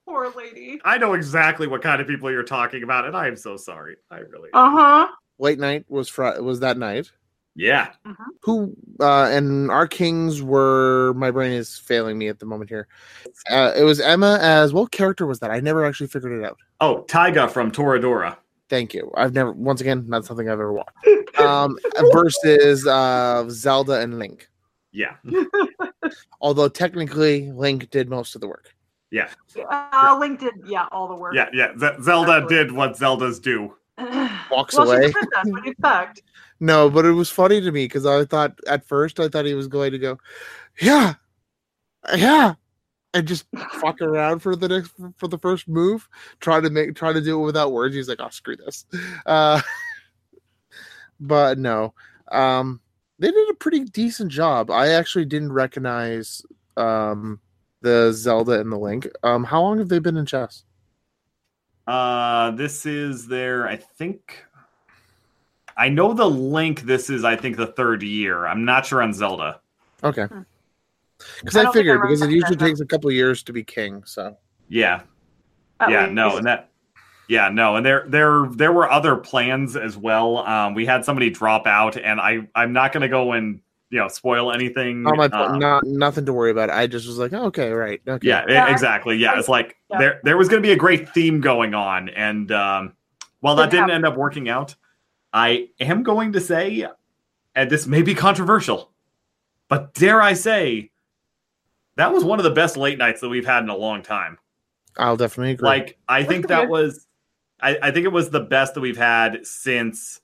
[0.07, 0.79] Poor lady.
[0.85, 3.96] I know exactly what kind of people you're talking about, and I am so sorry.
[4.11, 5.09] I really, Uh huh.
[5.38, 6.40] Late night was Friday.
[6.40, 7.11] Was that night?
[7.59, 7.88] Yeah.
[8.42, 11.14] Who uh and our kings were.
[11.14, 12.87] My brain is failing me at the moment here.
[13.51, 15.51] Uh, it was Emma as what character was that?
[15.51, 16.59] I never actually figured it out.
[16.81, 18.37] Oh, Taiga from Toradora.
[18.69, 19.11] Thank you.
[19.16, 19.53] I've never.
[19.53, 21.38] Once again, not something I've ever watched.
[21.38, 21.79] Um,
[22.12, 24.49] versus uh Zelda and Link.
[24.92, 25.16] Yeah,
[26.40, 28.75] Although technically, Link did most of the work.
[29.11, 29.29] Yeah.
[29.71, 31.35] Uh, Link did, yeah, all the work.
[31.35, 31.73] yeah, yeah.
[31.79, 32.57] Z- Zelda Exactly.
[32.57, 33.75] did what Zeldas do.
[34.51, 35.07] Walks well, away.
[35.07, 35.45] she's a princess.
[35.45, 36.23] What do you expect?
[36.61, 39.55] No, but it was funny to me because I thought at first I thought he
[39.55, 40.19] was going to go,
[40.81, 41.15] yeah,
[42.15, 42.55] yeah,
[43.15, 43.47] and just
[43.81, 46.09] fuck around for the next for the first move,
[46.41, 47.95] try to make try to do it without words.
[47.95, 48.85] He's like, oh screw this,
[49.27, 49.61] uh,
[51.21, 51.95] but no,
[52.31, 52.81] um,
[53.19, 54.71] they did a pretty decent job.
[54.71, 56.43] I actually didn't recognize
[56.77, 57.41] um
[57.83, 59.09] the Zelda and the Link.
[59.23, 60.65] Um, how long have they been in chess?
[61.87, 64.44] Uh, this is their, I think.
[65.77, 66.83] I know the link.
[66.83, 68.46] This is, I think, the third year.
[68.46, 69.61] I'm not sure on Zelda.
[70.03, 70.27] Okay,
[71.40, 73.62] because I I, don't I figured because it usually takes a couple years to be
[73.62, 74.03] king.
[74.05, 74.37] So
[74.68, 75.03] Yeah,
[75.81, 76.70] At yeah, no, and that,
[77.29, 80.38] yeah, no, and there, there, there were other plans as well.
[80.38, 83.99] Um, we had somebody drop out, and I, I'm not going to go and you
[83.99, 85.03] know spoil anything.
[85.03, 86.70] not my um, not nothing to worry about.
[86.70, 88.27] I just was like, oh, okay, right, okay.
[88.27, 89.16] Yeah, Yeah, I- exactly.
[89.16, 89.99] Yeah, it's like Yeah.
[89.99, 92.92] there there was going to be a great theme going on, and um,
[93.40, 94.75] while that Didn't didn't end up working out,
[95.33, 96.87] I am going to say,
[97.55, 98.90] and this may be controversial,
[99.68, 100.90] but dare I say,
[101.96, 104.38] that was one of the best late nights that we've had in a long time.
[104.99, 105.68] I'll definitely agree.
[105.68, 107.07] Like, I think that was,
[107.61, 110.20] I, I think it was the best that we've had since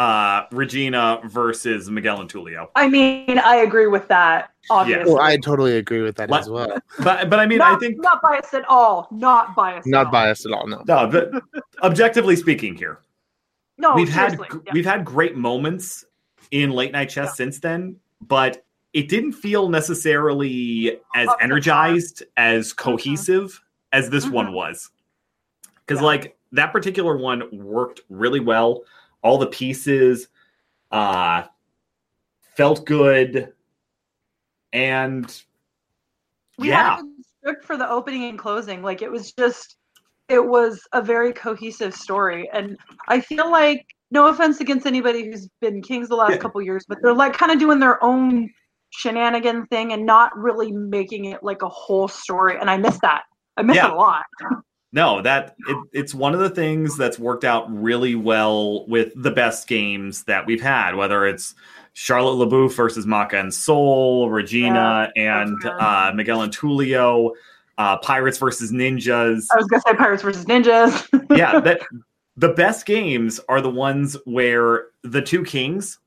[0.00, 2.68] uh Regina versus Miguel and Tulio.
[2.74, 4.50] I mean, I agree with that.
[4.70, 6.40] Obviously, oh, I totally agree with that What?
[6.40, 6.78] as well.
[7.00, 9.08] But but I mean, not, I think not biased at all.
[9.10, 9.86] Not biased.
[9.86, 10.12] at Not all.
[10.12, 10.66] biased at all.
[10.66, 10.82] No.
[10.86, 11.42] no, but
[11.82, 13.00] objectively speaking, here
[13.76, 14.72] No, we've had yeah.
[14.72, 16.06] we've had great moments
[16.50, 17.32] in late night chess Yeah.
[17.34, 21.42] since then, but it didn't feel necessarily as Up to par.
[21.42, 23.60] energized, as cohesive
[23.92, 24.32] as this Mhm.
[24.32, 24.88] one was.
[25.86, 26.06] Because Yeah.
[26.06, 28.82] like that particular one worked really well.
[29.22, 30.28] All the pieces
[30.90, 31.44] uh
[32.56, 33.52] felt good
[34.72, 35.42] and
[36.58, 36.96] we yeah.
[36.96, 38.82] had a script for the opening and closing.
[38.82, 39.76] Like it was just,
[40.28, 42.76] it was a very cohesive story, and
[43.08, 46.36] I feel like no offense against anybody who's been kings the last Yeah.
[46.44, 48.50] couple years, but they're like kind of doing their own
[48.90, 52.58] shenanigan thing and not really making it like a whole story.
[52.60, 53.22] And I miss that.
[53.56, 53.86] I miss Yeah.
[53.86, 54.24] it a lot.
[54.92, 59.30] No, that it, it's one of the things that's worked out really well with the
[59.30, 61.54] best games that we've had, whether it's
[61.92, 67.30] Charlotte La Bouff versus Maka and Soul, Regina and that's uh, Miguel and Tulio,
[67.78, 69.46] uh, Pirates versus Ninjas.
[69.52, 71.06] I was gonna say Pirates versus Ninjas.
[71.36, 71.82] yeah, that
[72.36, 75.98] the best games are the ones where the two kings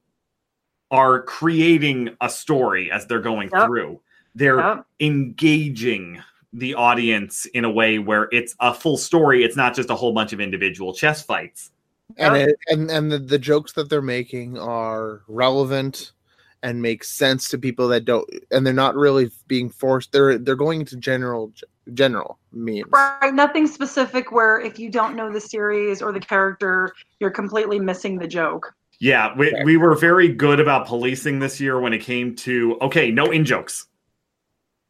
[0.92, 3.66] are creating a story as they're going Yep.
[3.66, 4.02] through.
[4.36, 4.86] They're Yep.
[5.00, 6.22] engaging
[6.54, 9.44] the audience in a way where it's a full story.
[9.44, 11.72] It's not just a whole bunch of individual chess fights.
[12.18, 16.12] and it, and and the, the jokes that they're making are relevant
[16.62, 20.56] and make sense to people that don't and they're not really being forced they're they're
[20.56, 21.52] going into general
[21.94, 26.94] general memes Right, nothing specific where if you don't know the series or the character,
[27.20, 28.74] you're completely missing the joke.
[29.00, 33.12] Yeah, we, we were very good about policing this year when it came to okay,
[33.12, 33.88] no in jokes.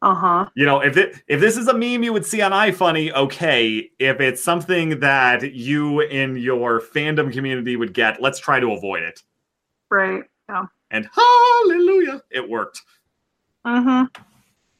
[0.03, 0.49] Uh huh.
[0.55, 3.89] You know, if it if this is a meme you would see on iFunny, okay.
[3.99, 9.03] If it's something that you in your fandom community would get, let's try to avoid
[9.03, 9.21] it.
[9.89, 10.23] Right.
[10.49, 10.65] Yeah.
[10.91, 12.81] And hallelujah, it worked.
[13.65, 14.21] Mm-hmm.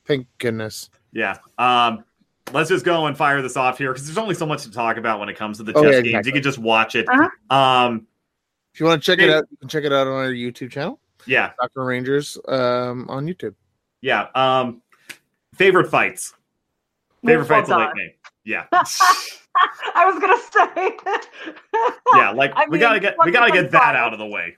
[0.05, 1.37] thank goodness Yeah.
[1.57, 2.03] Um,
[2.51, 4.97] let's just go and fire this off here because there's only so much to talk
[4.97, 6.07] about when it comes to the Oh, chess yeah, games.
[6.07, 6.29] exactly.
[6.29, 7.07] You can just watch it.
[7.07, 7.55] Uh-huh.
[7.57, 8.07] Um,
[8.73, 9.29] if you want to check Hey.
[9.29, 13.05] it out you can check it out on our youtube channel yeah, dr rangers um
[13.09, 13.55] on youtube
[14.01, 14.27] yeah.
[14.35, 14.81] Um,
[15.53, 16.33] favorite fights.
[17.25, 17.89] Favorite fights of late.
[17.95, 18.15] May.
[18.43, 18.65] Yeah.
[19.95, 20.97] I was gonna say.
[22.15, 23.95] yeah, like I we gotta get we gotta get that fun?
[23.95, 24.57] out of the way.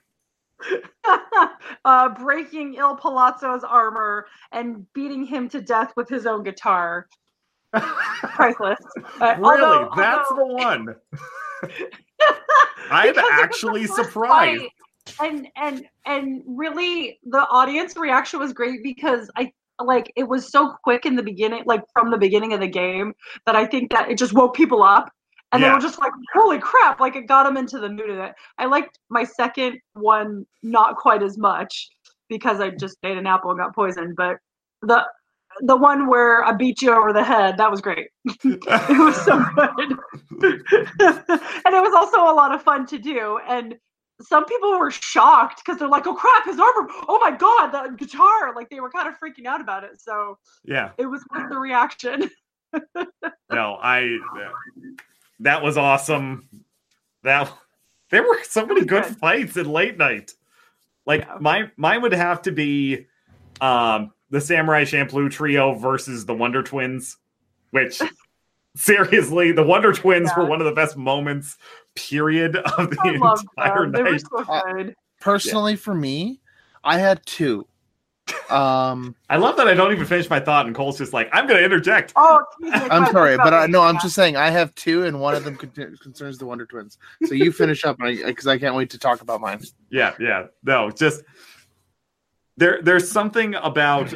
[1.84, 7.08] uh, breaking Il Palazzo's armor and beating him to death with his own guitar.
[7.73, 8.79] Priceless.
[9.19, 10.95] Uh, really, although- that's although- the one.
[12.89, 14.63] I'm Because it was the actually surprised.
[15.17, 20.51] fight, And and and really, the audience reaction was great because I like it was
[20.51, 23.13] so quick in the beginning, like from the beginning of the game,
[23.45, 25.11] that I think that it just woke people up.
[25.51, 28.17] And they were just like, "Holy crap!" Like it got them into the mood of
[28.17, 28.33] it.
[28.57, 31.89] I liked my second one not quite as much
[32.27, 34.15] because I just ate an apple and got poisoned.
[34.17, 34.38] But
[34.81, 35.05] the
[35.61, 38.09] the one where I beat you over the head, that was great.
[38.25, 39.91] it was so good.
[40.41, 43.39] and it was also a lot of fun to do.
[43.47, 43.75] And
[44.21, 47.95] some people were shocked because they're like, oh crap, his armor, oh my god, the
[47.97, 48.56] guitar.
[48.56, 49.99] Like they were kind of freaking out about it.
[50.01, 52.30] So yeah, it was worth the reaction.
[53.51, 54.17] no, I
[55.41, 56.47] that was awesome.
[57.23, 57.51] That
[58.10, 59.17] there were so many good Good.
[59.17, 60.34] fights in late night.
[61.06, 61.38] Like Yeah.
[61.39, 63.08] my mine would have to be
[63.62, 67.17] um the Samurai Champloo trio versus the Wonder Twins,
[67.71, 68.01] which
[68.75, 71.58] seriously, the Wonder Twins were one of the best moments,
[71.95, 73.91] period, of the I entire them.
[73.91, 74.21] They were night.
[74.29, 74.95] so Uh, good.
[75.21, 76.39] personally for me
[76.84, 77.65] i had two
[78.49, 81.47] um I love that I don't even finish my thought, and Cole's just like, "I'm
[81.47, 83.71] going to interject." Oh, i'm sorry but I, me.
[83.71, 86.65] no i'm just saying i have two and one of them con- concerns the wonder
[86.65, 90.47] twins so you finish up because I can't wait to talk about mine Yeah, yeah.
[90.63, 91.23] No, just
[92.58, 94.13] there there's something about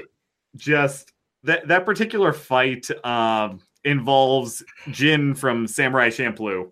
[0.56, 1.12] just
[1.44, 6.72] that that particular fight um involves Jin from Samurai Champloo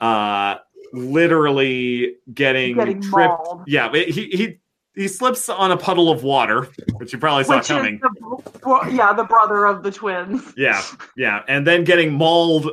[0.00, 0.56] uh
[0.92, 3.28] literally getting, Getting tripped.
[3.44, 3.62] mauled.
[3.66, 4.58] Yeah, he he
[4.94, 8.00] he slips on a puddle of water, which you probably saw Which coming.
[8.00, 10.82] the, bro- yeah, the brother of the twins, Yeah,
[11.16, 12.68] yeah, and then getting mauled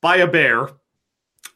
[0.00, 0.70] by a bear.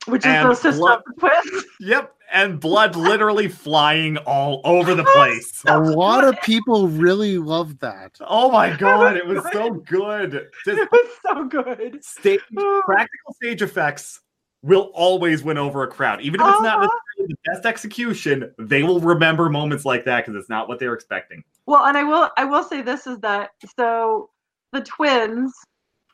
[0.07, 1.65] which is the sister blood- of the twins.
[1.81, 5.63] Yep, and blood literally flying all over the place.
[5.67, 10.49] a lot of people really love that Oh my god, it was so good.
[10.65, 12.05] Just It was so good.
[12.05, 12.41] stage
[12.85, 14.21] practical stage effects
[14.67, 16.21] will always win over a crowd.
[16.21, 16.89] Even if it's not Uh-huh.
[17.17, 20.95] necessarily the best execution, they will remember moments like that because it's not what they're
[20.95, 21.43] expecting.
[21.67, 24.31] Well, and I will I will say this is that so
[24.73, 25.53] the twins,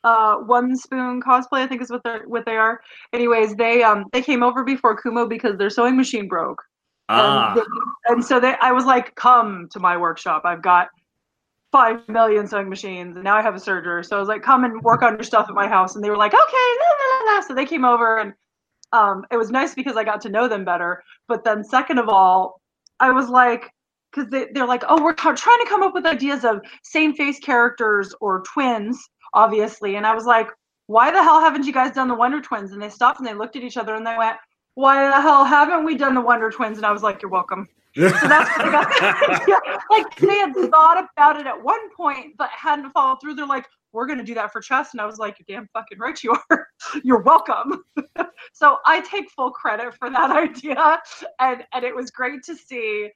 [0.05, 2.81] uh, one spoon cosplay I think is what they are what they are.
[3.13, 6.63] Anyways, they um they came over before Kumo because their sewing machine broke.
[7.09, 10.43] Ah, And, they- and so they I was like, come to my workshop.
[10.45, 10.89] I've got
[11.73, 14.05] five million sewing machines and now I have a serger.
[14.05, 15.95] So I was like, come and work on your stuff at my house.
[15.97, 17.41] And they were like, okay, la, la, la.
[17.41, 18.35] so they came over and
[18.93, 21.03] um it was nice because I got to know them better.
[21.29, 22.61] But then second of all,
[23.01, 23.71] I was like,
[24.13, 27.39] because they, they're like, oh, we're trying to come up with ideas of same face
[27.39, 28.99] characters or twins,
[29.35, 29.97] obviously.
[29.97, 30.49] And I was like,
[30.87, 32.73] why the hell haven't you guys done the Wonder Twins?
[32.73, 34.37] And they stopped and they looked at each other and they went,
[34.75, 36.77] why the hell haven't we done the Wonder Twins?
[36.77, 37.69] And I was like, you're welcome.
[37.95, 39.43] So that's what they got.
[39.49, 39.59] Yeah,
[39.91, 43.35] like they had thought about it at one point, but hadn't followed through.
[43.35, 45.99] They're like, we're gonna do that for chess, and I was like, you're damn fucking
[45.99, 46.67] right you are.
[47.05, 47.85] you're welcome.
[48.53, 51.01] so I take full credit for that idea,
[51.41, 53.11] and and it was great to see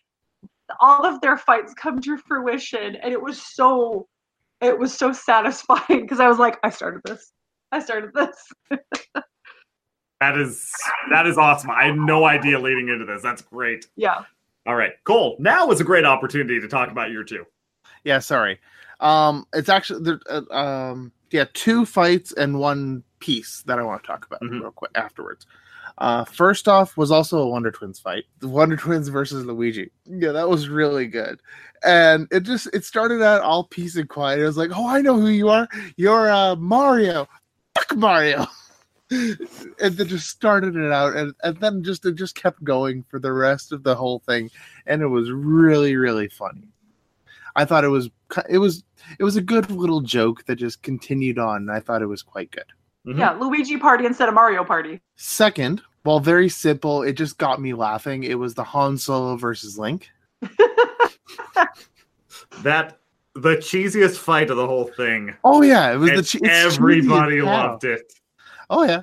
[0.81, 4.07] all of their fights come to fruition, and it was so
[4.61, 7.33] it was so satisfying because I was like, I started this.
[7.73, 8.37] I started this.
[10.21, 10.71] that is
[11.11, 11.71] that is awesome.
[11.71, 13.23] I had no idea leading into this.
[13.23, 13.87] That's great.
[13.97, 14.25] Yeah.
[14.67, 15.37] All right, Cole.
[15.39, 17.45] Now is a great opportunity to talk about your two.
[18.07, 18.59] Yeah sorry.
[19.01, 24.03] Um it's actually there uh, um yeah two fights and one piece that i want
[24.03, 24.61] to talk about Mhm.
[24.63, 25.45] real quick afterwards.
[25.99, 29.91] Uh first off was also a wonder twins fight the wonder twins versus luigi.
[30.07, 31.41] Yeah that was really good.
[31.85, 34.39] And it just it started out all peace and quiet.
[34.41, 35.69] It was like oh i know who you are.
[35.97, 37.29] You're uh mario.
[37.77, 38.47] Fuck mario.
[39.11, 43.21] And then just started it out and, and then just it just kept going for
[43.21, 44.51] the rest of the whole thing
[44.85, 46.69] and it was really really funny
[47.57, 48.09] i thought it was
[48.49, 48.85] it was
[49.19, 52.23] it was a good little joke that just continued on and i thought it was
[52.23, 52.65] quite good
[53.07, 53.19] Mhm.
[53.21, 55.01] Yeah, Luigi Party instead of Mario Party.
[55.15, 59.79] second while very simple it just got me laughing it was the han solo versus
[59.79, 60.09] link
[62.63, 62.99] That
[63.35, 65.35] the cheesiest fight of the whole thing.
[65.45, 67.67] oh yeah it was And the che- everybody cheesy as hell.
[67.69, 68.13] loved it.
[68.71, 69.03] oh yeah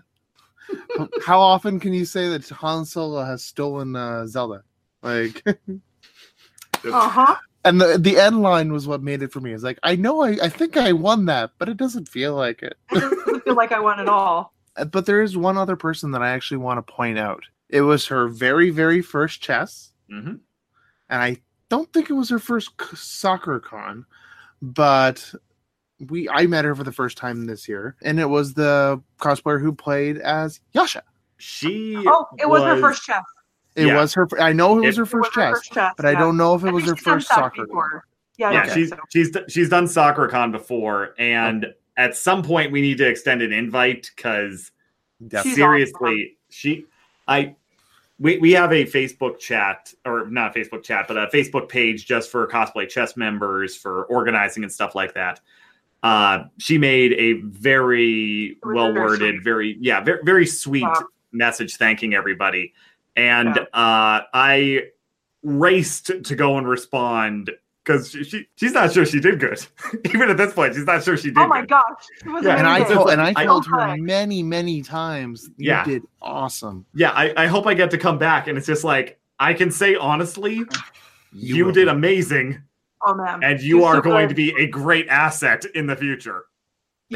[1.25, 4.63] how often can you say that han solo has stolen uh, zelda
[5.01, 5.43] like
[6.85, 7.35] Uh huh.
[7.65, 9.53] And the the end line was what made it for me.
[9.53, 12.61] It's like I know I, I think I won that, but it doesn't feel like
[12.61, 12.75] it.
[12.91, 14.53] It doesn't feel like I won at all.
[14.75, 17.43] Uh, But there is one other person that I actually want to point out.
[17.69, 20.39] It was her very very first chess, Mhm.
[21.09, 21.37] and I
[21.69, 24.05] don't think it was her first c- SakuraCon,
[24.63, 25.31] but
[26.09, 29.61] we I met her for the first time this year, and it was the cosplayer
[29.61, 31.03] who played as Yasha.
[31.37, 33.21] She Oh, it was, her first chess.
[33.75, 33.95] It Yeah.
[33.97, 34.27] was her.
[34.39, 36.13] I know it was It- her It was first her chess, first chess, but I
[36.13, 37.65] don't know if it I was her first that soccer.
[37.65, 38.05] before.
[38.37, 38.97] Yeah, I Yeah, don't think she's so.
[39.09, 41.67] she's she's done SakuraCon before, and
[41.97, 44.71] at some point we need to extend an invite because
[45.27, 45.49] Definitely.
[45.51, 46.85] She's seriously, she
[47.27, 47.55] I
[48.19, 52.05] we we have a Facebook chat or not a Facebook chat, but a Facebook page
[52.05, 55.39] just for cosplay chess members for organizing and stuff like that.
[56.03, 60.93] Uh, she made a very well worded, very yeah, very very sweet Yeah.
[61.31, 62.73] message thanking everybody.
[63.15, 63.61] And Yeah.
[63.73, 64.83] uh, I
[65.43, 67.51] raced to go and respond
[67.83, 69.65] because she, she she's not sure she did good.
[70.05, 71.37] Even at this point, she's not sure she did.
[71.37, 71.69] Oh my good.
[71.69, 72.05] gosh.
[72.25, 72.95] It was Yeah, and I amazing.
[72.95, 73.99] told and I I- told her Okay.
[74.01, 75.49] many many times.
[75.57, 75.83] You Yeah.
[75.83, 76.85] did awesome.
[76.93, 79.69] Yeah, I, I hope I get to come back, and it's just like I can
[79.69, 80.61] say honestly,
[81.33, 81.71] you, will.
[81.73, 82.61] did amazing,
[83.05, 83.43] Oh man.
[83.43, 84.29] and you You're are so going good.
[84.29, 86.45] to be a great asset in the future.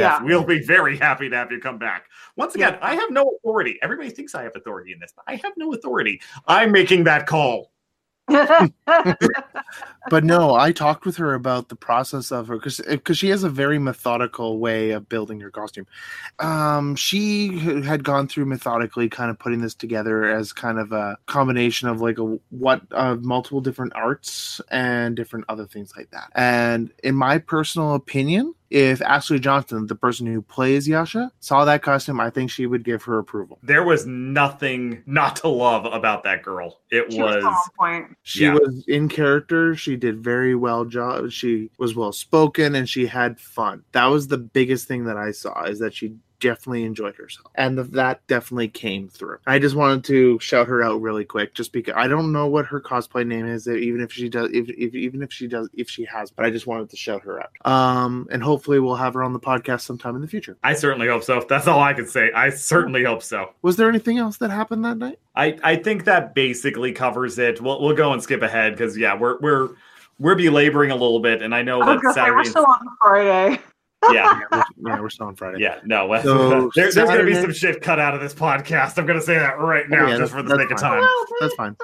[0.01, 0.21] Yeah.
[0.23, 2.05] We'll be very happy to have you come back.
[2.35, 2.79] Once again, Yeah.
[2.81, 3.79] I have no authority.
[3.81, 6.21] Everybody thinks I have authority in this, but I have no authority.
[6.47, 7.71] I'm making that call.
[10.09, 13.43] but no, I talked with her about the process of her because because she has
[13.43, 15.87] a very methodical way of building her costume.
[16.39, 21.17] Um, she had gone through methodically, kind of putting this together as kind of a
[21.25, 26.29] combination of like a what of multiple different arts and different other things like that.
[26.35, 31.81] And in my personal opinion, if Ashley Johnson, the person who plays Yasha, saw that
[31.81, 33.59] costume, I think she would give her approval.
[33.63, 36.81] There was nothing not to love about that girl.
[36.91, 38.17] It she was, was on point.
[38.23, 38.53] She Yeah.
[38.53, 39.75] was in character.
[39.75, 41.31] She did very well job.
[41.31, 43.83] She was well spoken and she had fun.
[43.91, 47.77] That was the biggest thing that I saw is that she definitely enjoyed herself, and
[47.77, 49.37] th- that definitely came through.
[49.47, 52.65] I just wanted to shout her out really quick, just because I don't know what
[52.65, 55.89] her cosplay name is, even if she does, if, if even if she does, if
[55.89, 57.49] she has, but I just wanted to shout her out.
[57.71, 60.57] Um, and hopefully we'll have her on the podcast sometime in the future.
[60.63, 61.45] I certainly hope so.
[61.47, 62.31] That's all I can say.
[62.33, 63.53] I certainly hope so.
[63.61, 65.19] Was there anything else that happened that night?
[65.35, 67.61] I, I think that basically covers it.
[67.61, 69.69] We'll we'll go and skip ahead because yeah, we're we're
[70.19, 72.49] we're belaboring a little bit, and I know I was that gonna say we're Saturday.
[72.49, 73.61] still on Friday.
[74.11, 75.57] yeah, We're- yeah, we're still on Friday.
[75.59, 76.21] yeah, no.
[76.21, 78.97] So, there, there's going to be some shit cut out of this podcast.
[78.97, 80.71] I'm going to say that right oh, now, Oh, yeah, just for the that's sake
[80.71, 81.03] of time.
[81.39, 81.75] That's fine.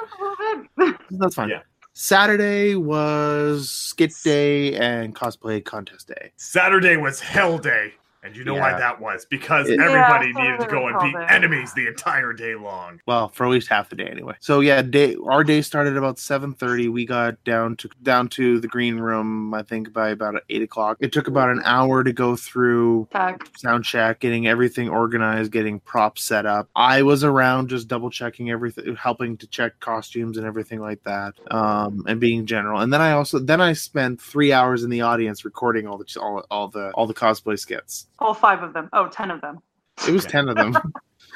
[0.78, 0.98] fine.
[1.12, 1.50] That's fine.
[1.50, 1.62] Yeah.
[1.94, 6.32] Saturday was skit day and cosplay contest day.
[6.38, 7.94] Saturday was Hell Day,
[8.24, 9.26] and you know why that was?
[9.26, 13.00] Because It- everybody Yeah, needed to go and beat was enemies the entire day long.
[13.06, 14.36] Well, for at least half the day anyway.
[14.40, 16.88] So yeah, day our day started about seven thirty.
[16.90, 19.54] We got down to down to the green room.
[19.54, 20.98] I think by about eight o'clock.
[21.00, 23.42] It took about an hour to go through Tech.
[23.58, 26.70] sound check, getting everything organized, getting props set up.
[26.76, 31.34] I was around just double checking everything, helping to check costumes and everything like that,
[31.52, 32.80] um, and being general.
[32.80, 36.06] And then I also then I spent three hours in the audience recording all the
[36.22, 38.08] all, all the all the cosplay skits.
[38.24, 38.90] All five of them.
[38.94, 39.60] Oh, ten of them.
[40.08, 40.30] It was Yeah.
[40.32, 40.76] ten of them.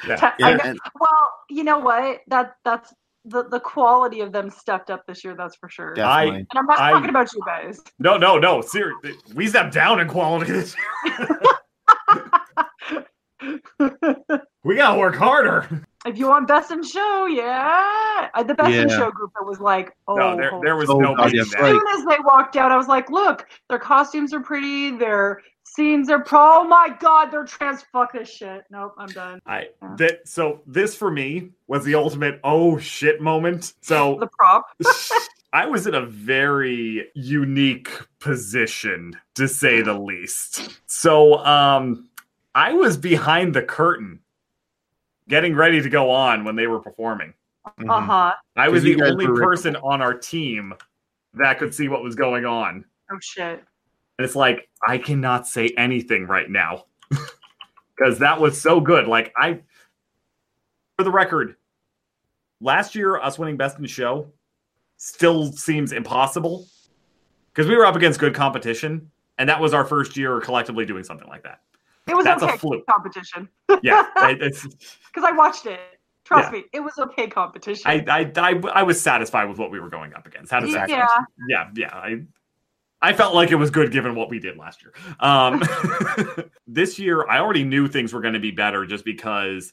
[0.06, 0.14] Yeah.
[0.16, 2.20] Ten- yeah, and, well, you know what?
[2.28, 5.34] That that's the the quality of them stepped up this year.
[5.36, 5.92] That's for sure.
[5.94, 6.38] definitely.
[6.40, 7.80] And I'm not I- talking about you guys.
[7.98, 8.60] No, no, no.
[8.60, 11.28] Seriously, we stepped down in quality this year.
[14.64, 15.84] we got to work harder.
[16.06, 18.28] if you want best in show, yeah.
[18.46, 21.14] The best in show group that was like, oh, no, there, there was Oh, no
[21.14, 21.70] God, beating as right.
[21.72, 25.40] soon as they walked out, I was like, look, their costumes are pretty, their
[25.78, 26.40] scenes are pro.
[26.60, 27.82] Oh my god, they're trans.
[27.92, 28.64] Fuck this shit.
[28.70, 29.40] Nope, I'm done.
[29.46, 29.94] I Yeah.
[29.98, 33.74] that so this for me was the ultimate oh shit moment.
[33.80, 34.66] So The prop.
[35.52, 40.80] I was in a very unique position to say the least.
[40.86, 42.08] So um
[42.54, 44.18] I was behind the curtain
[45.28, 47.34] getting ready to go on when they were performing.
[47.78, 47.88] Mhm.
[47.88, 48.32] Uh huh.
[48.56, 50.74] I was the only person on our team
[51.34, 52.84] that could see what was going on.
[53.12, 53.62] Oh shit.
[54.18, 56.84] And it's like I cannot say anything right now.
[57.96, 59.06] because that was so good.
[59.06, 59.60] Like I,
[60.96, 61.56] for the record,
[62.60, 64.32] last year us winning best in show
[64.96, 66.66] still seems impossible
[67.52, 71.04] because we were up against good competition, and that was our first year collectively doing
[71.04, 71.60] something like that.
[72.06, 72.86] It was That's a okay fluke.
[72.86, 73.48] competition
[73.82, 74.06] Yeah,
[74.38, 75.80] because I watched it.
[76.24, 76.60] Trust Yeah.
[76.60, 77.82] me, it was okay competition.
[77.86, 80.50] I, I, I, I was satisfied with what we were going up against.
[80.50, 80.88] How does that?
[80.90, 81.06] yeah,
[81.48, 81.94] yeah, yeah.
[81.94, 82.22] I,
[83.00, 84.92] I felt like it was good given what we did last year.
[85.20, 85.62] Um,
[86.66, 89.72] this year, I already knew things were going to be better just because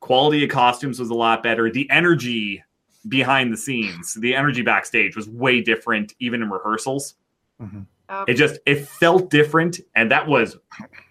[0.00, 1.70] quality of costumes was a lot better.
[1.70, 2.62] The energy
[3.08, 7.14] behind the scenes, the energy backstage was way different, even in rehearsals.
[8.10, 10.56] Um, It just it felt different, and that was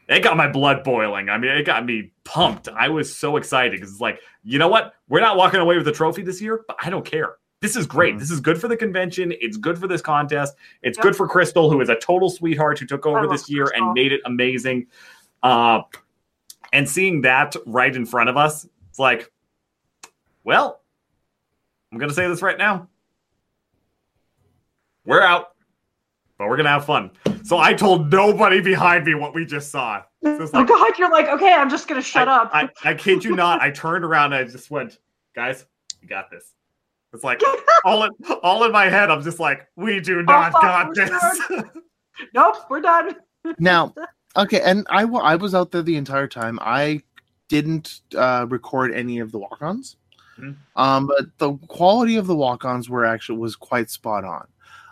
[0.08, 1.30] it got my blood boiling.
[1.30, 2.70] I mean, it got me pumped.
[2.70, 4.93] I was so excited because it's like, you know what?
[5.10, 7.36] We're not walking away with a trophy this year, but I don't care.
[7.68, 8.15] This is great.
[8.15, 8.20] Mhm.
[8.20, 9.34] This is good for the convention.
[9.41, 10.55] It's good for this contest.
[10.84, 11.03] It's Yep.
[11.03, 13.88] good for Crystal, who is a total sweetheart who took over this year Crystal.
[13.88, 14.88] and made it amazing.
[15.43, 15.82] Uh,
[16.72, 19.34] and seeing that right in front of us, it's like,
[20.45, 20.80] well,
[21.91, 22.88] I'm going to say this right now.
[25.03, 25.53] We're out,
[26.38, 27.11] but we're going to have fun.
[27.43, 30.03] So I told nobody behind me what we just saw.
[30.24, 32.49] So it's oh God, you're like, okay, I'm just gonna shut I, up.
[32.53, 33.61] I, I kid you not.
[33.61, 34.99] I turned around and I just went,
[35.36, 35.65] guys,
[36.01, 36.53] we got this.
[37.18, 37.41] It's like
[37.84, 38.11] all in
[38.43, 39.09] all in my head.
[39.09, 41.63] I'm just like, we do not fuck, got we're this.
[42.34, 43.15] nope, we're done.
[43.59, 43.93] Now,
[44.38, 46.59] okay, and I I was out there the entire time.
[46.61, 47.01] I
[47.49, 49.95] didn't uh, record any of the walk-ons,
[50.39, 50.55] Mhm.
[50.76, 54.45] um, but the quality of the walk-ons were actually was quite spot on.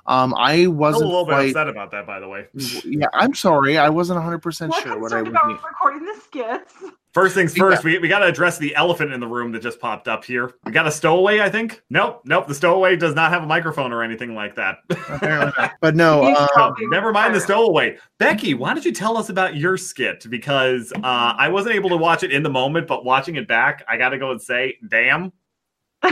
[0.07, 1.47] Um, I I'm a wasn't little bit quite.
[1.49, 2.47] upset about that, by the way.
[2.85, 3.77] Yeah, I'm sorry.
[3.77, 5.57] I wasn't 100 percent sure what I concerned was.
[5.59, 6.73] about recording the skits?
[7.15, 7.63] First things Yeah.
[7.63, 10.25] first, we, we got to address the elephant in the room that just popped up
[10.25, 10.51] here.
[10.65, 11.81] We got a stowaway, I think.
[11.89, 12.45] Nope, nope.
[12.45, 14.79] The stowaway does not have a microphone or anything like that.
[15.79, 17.97] But no, uh, Never mind the stowaway.
[18.19, 20.29] Becky, why don't you tell us about your skit?
[20.29, 20.99] Because uh,
[21.37, 24.09] I wasn't able to watch it in the moment, but watching it back, I got
[24.09, 25.31] to go and say, damn.
[26.03, 26.11] I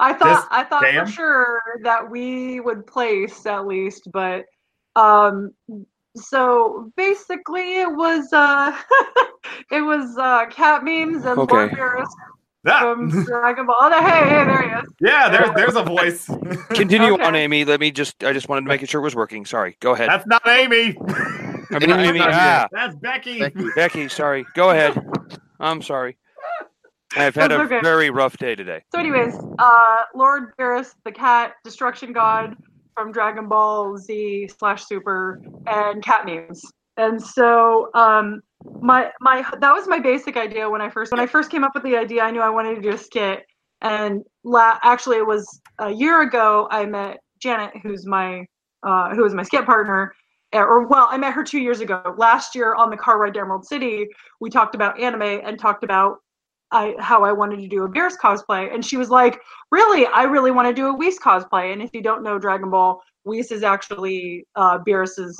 [0.00, 4.46] thought This I thought damn- for sure that we would place at least, but
[4.94, 5.52] um
[6.16, 8.76] so basically it was uh
[9.70, 11.54] it was uh cat memes and Okay.
[11.54, 12.06] Lord Beerus
[12.68, 13.76] Ah, from Dragon Ball.
[13.78, 14.92] Oh, hey, hey, there he is.
[15.00, 16.26] yeah, there's there's a voice.
[16.70, 17.22] Continue Okay.
[17.22, 17.64] on, Amy.
[17.64, 18.24] Let me just.
[18.24, 19.46] I just wanted to make sure it was working.
[19.46, 19.76] Sorry.
[19.80, 20.08] Go ahead.
[20.10, 20.96] That's not Amy.
[21.70, 22.20] I mean, Amy.
[22.22, 23.38] Ah, That's Becky.
[23.38, 23.68] Becky.
[23.76, 24.08] Becky.
[24.08, 24.44] Sorry.
[24.54, 25.00] Go ahead.
[25.60, 26.16] I'm sorry.
[27.16, 27.80] I've had a okay.
[27.82, 28.82] very rough day today.
[28.92, 32.56] So, anyways, uh, Lord Beerus, the cat, destruction god
[32.96, 36.64] from Dragon Ball Z slash Super, and cat memes.
[36.96, 38.40] And so, um,
[38.80, 41.72] my my that was my basic idea when I first when I first came up
[41.74, 42.22] with the idea.
[42.22, 43.44] I knew I wanted to do a skit,
[43.82, 46.68] and la- actually, it was a year ago.
[46.70, 48.46] I met Janet, who's my
[48.82, 50.14] uh, who was my skit partner.
[50.54, 52.14] uh, Or well, I met her two years ago.
[52.16, 54.06] Last year on the car ride to Emerald City,
[54.40, 56.16] we talked about anime and talked about
[56.72, 59.40] I how I wanted to do a Beerus cosplay, and she was like,
[59.70, 62.70] "Really, I really want to do a Whis cosplay." And if you don't know Dragon
[62.70, 65.36] Ball, Whis is actually uh, Beerus's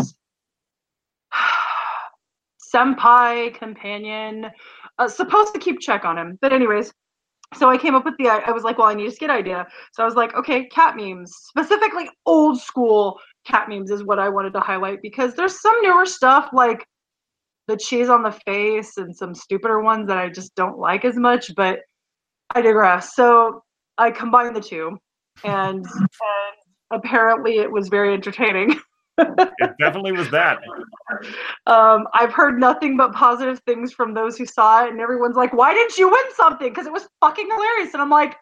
[2.74, 4.51] senpai companion,
[4.99, 6.39] uh, supposed to keep check on him.
[6.41, 6.93] But anyways,
[7.55, 9.66] so I came up with the I was like, "Well, I need a skit idea."
[9.93, 14.29] So I was like, "Okay, cat memes, specifically old school cat memes, is what I
[14.29, 16.87] wanted to highlight because there's some newer stuff like."
[17.66, 21.16] The cheese on the face and some stupider ones that I just don't like as
[21.16, 21.80] much, but
[22.54, 23.14] I digress.
[23.14, 23.62] So
[23.98, 24.98] I combined the two,
[25.44, 26.56] and, and
[26.92, 28.78] apparently it was very entertaining.
[29.18, 30.58] It definitely was that.
[31.66, 35.54] Um, I've heard nothing but positive things from those who saw it, and everyone's like,
[35.54, 38.36] "Why didn't you win something?" Because it was fucking hilarious, and I'm like,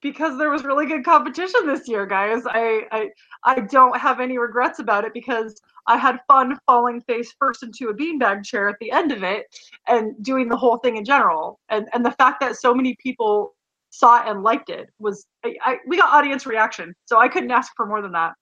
[0.00, 2.44] "Because there was really good competition this year, guys.
[2.46, 3.10] I I
[3.44, 7.88] I don't have any regrets about it because." I had fun falling face first into
[7.88, 9.46] a beanbag chair at the end of it
[9.88, 11.58] and doing the whole thing in general.
[11.68, 13.54] And and the fact that so many people
[13.90, 16.94] saw it and liked it was I, I we got audience reaction.
[17.06, 18.34] So I couldn't ask for more than that.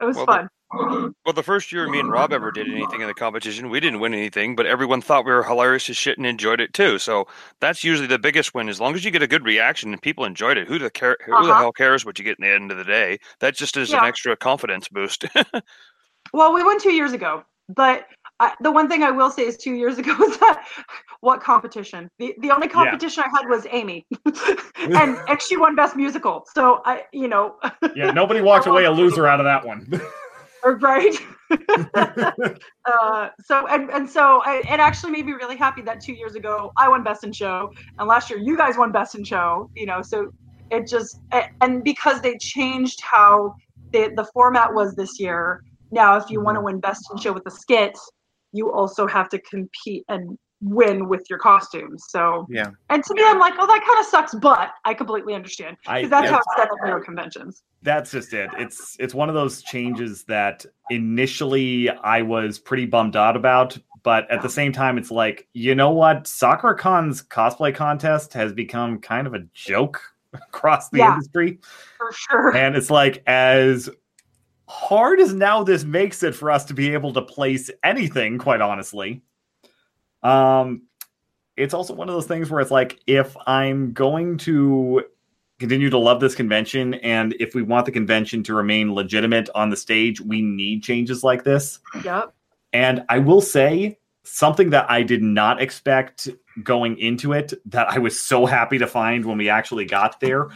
[0.00, 0.48] It was Well, fun.
[1.24, 4.00] Well, the first year me and Rob ever did anything in the competition, we didn't
[4.00, 6.98] win anything, but everyone thought we were hilarious as shit and enjoyed it too.
[6.98, 7.28] So
[7.60, 8.68] that's usually the biggest win.
[8.68, 11.16] As long as you get a good reaction and people enjoyed it, who the care,
[11.24, 11.54] who the Uh-huh.
[11.54, 13.18] hell cares what you get in the end of the day?
[13.40, 15.26] That just is an extra confidence boost.
[16.32, 18.06] Well, we won two years ago, but
[18.40, 20.66] I, the one thing I will say is two years ago was that
[21.20, 22.10] what competition?
[22.18, 24.04] The the only competition I had was Amy,
[24.76, 26.44] and and she won best musical.
[26.52, 27.56] So I, you know,
[27.94, 29.88] Yeah, nobody walked away a loser out of that one.
[30.64, 31.16] right.
[31.94, 36.34] uh, so and and so I, it actually made me really happy that two years
[36.34, 39.70] ago I won best in show, and last year you guys won best in show.
[39.76, 40.32] You know, so
[40.70, 41.20] it just
[41.60, 43.54] and because they changed how
[43.92, 45.62] the the format was this year.
[45.92, 46.66] Now, if you want to mm-hmm.
[46.66, 47.96] win best in show with the skit,
[48.52, 52.04] you also have to compete and win with your costumes.
[52.08, 52.70] So Yeah.
[52.88, 56.08] and to me, I'm like, oh, that kind of sucks, but I completely understand because
[56.08, 57.62] that's how it's done at conventions.
[57.82, 58.48] that's just it.
[58.58, 64.30] It's it's one of those changes that initially I was pretty bummed out about, but
[64.30, 69.26] at the same time, it's like you know what, SakuraCon's cosplay contest has become kind
[69.26, 70.00] of a joke
[70.32, 71.14] across the Yeah.
[71.14, 71.58] industry,
[71.98, 72.56] For sure.
[72.56, 73.90] and it's like as
[74.72, 78.62] hard as now this makes it for us to be able to place anything, quite
[78.62, 79.22] honestly.
[80.22, 80.82] Um,
[81.56, 85.04] it's also one of those things where it's like if I'm going to
[85.58, 89.68] continue to love this convention and if we want the convention to remain legitimate on
[89.68, 91.78] the stage, we need changes like this.
[92.02, 92.32] Yep.
[92.72, 96.30] And I will say something that I did not expect
[96.62, 100.48] going into it that I was so happy to find when we actually got there.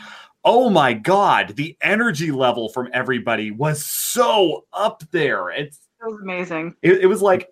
[0.46, 5.50] Oh my god, the energy level from everybody was so up there.
[5.50, 6.76] It's It was amazing.
[6.82, 7.50] it, it was like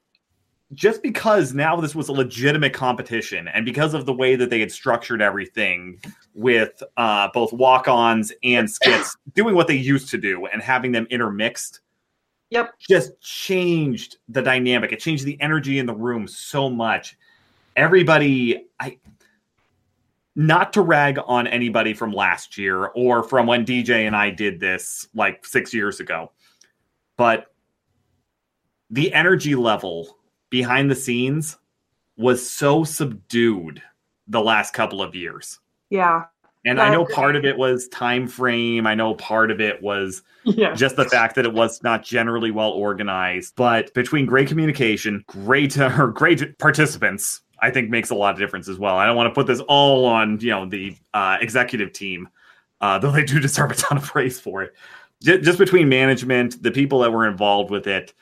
[0.75, 4.61] just because now this was a legitimate competition and because of the way that they
[4.61, 6.01] had structured everything
[6.35, 11.07] with uh, both walk-ons and skits doing what they used to do and having them
[11.11, 11.81] intermixed
[12.51, 12.75] Yep.
[12.79, 17.17] just changed the dynamic it changed the energy in the room so much
[17.75, 18.97] everybody i
[20.37, 24.59] not to rag on anybody from last year or from when dj and i did
[24.61, 26.31] this like six years ago
[27.17, 27.47] but
[28.91, 30.19] the energy level
[30.51, 31.57] behind the scenes
[32.17, 33.83] was so subdued
[34.29, 35.59] the last couple of years
[35.91, 36.25] Yeah.
[36.65, 40.23] and I know part of it was time frame i know part of it was
[40.45, 40.75] Yeah.
[40.75, 43.55] just the fact that it was not generally well organized.
[43.57, 48.69] But between great communication, great or great participants, I think makes a lot of difference
[48.69, 48.97] as well.
[48.97, 52.29] I don't want to put this all on you know the uh, executive team,
[52.81, 54.75] uh, though they do deserve a ton of praise for it.
[55.23, 58.13] J- just between management, the people that were involved with it,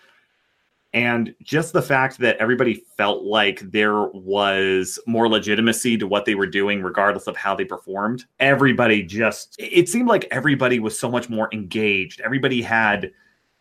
[0.95, 6.35] and just the fact that everybody felt like there was more legitimacy to what they
[6.35, 8.27] were doing, regardless of how they performed.
[8.41, 12.21] Everybody just, it seemed like everybody was so much more engaged.
[12.21, 13.11] Everybody had,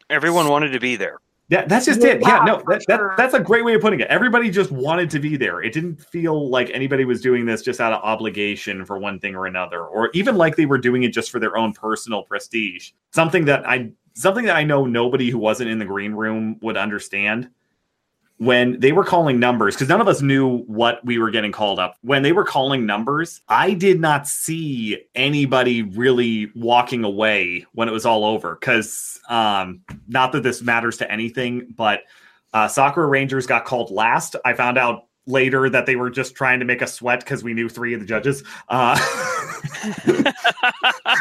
[0.10, 1.20] Everyone wanted to be there.
[1.52, 2.22] Yeah, that's just it.
[2.22, 4.08] Yeah, no, that, that, that's a great way of putting it.
[4.08, 5.62] Everybody just wanted to be there.
[5.62, 9.36] It didn't feel like anybody was doing this just out of obligation for one thing
[9.36, 12.92] or another, or even like they were doing it just for their own personal prestige.
[13.12, 16.78] Something that I something that I know nobody who wasn't in the green room would
[16.78, 17.50] understand
[18.42, 21.78] when they were calling numbers because none of us knew what we were getting called
[21.78, 21.96] up.
[22.02, 27.92] When they were calling numbers i did not see anybody really walking away when it
[27.92, 32.02] was all over because um not that this matters to anything but
[32.54, 34.36] uh rangers got called last.
[34.44, 37.54] I found out later that they were just trying to make us sweat because we
[37.54, 38.96] knew three of the judges uh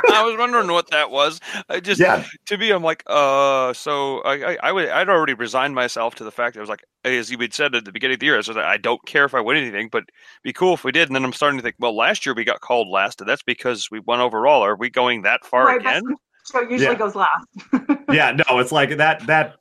[0.09, 1.41] I was wondering what that was.
[1.69, 5.35] I just yeah to me, I'm like, uh, so I, I, I would, I'd already
[5.35, 7.93] resigned myself to the fact that I was like, as you had said at the
[7.93, 10.05] beginning of the year, I was like, I don't care if I win anything, but
[10.43, 11.09] be cool if we did.
[11.09, 13.43] And then I'm starting to think, well, last year we got called last, and that's
[13.43, 14.63] because we won overall.
[14.63, 16.03] Are we going that far Right, again?
[16.05, 16.21] best
[16.53, 16.95] show usually Yeah.
[16.95, 17.47] goes last.
[18.13, 19.27] yeah, no, it's like that.
[19.27, 19.60] That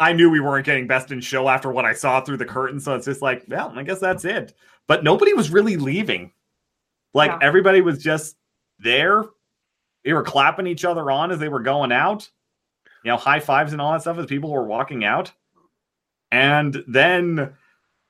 [0.00, 2.80] I knew we weren't getting best in show after what I saw through the curtain,
[2.80, 4.54] so it's just like, well, I guess that's it.
[4.88, 6.32] But nobody was really leaving.
[7.14, 7.38] Like Yeah.
[7.42, 8.36] everybody was just
[8.78, 9.24] there.
[10.04, 12.28] They were clapping each other on as they were going out.
[13.04, 15.32] You know, high fives and all that stuff as people were walking out.
[16.32, 17.36] And then,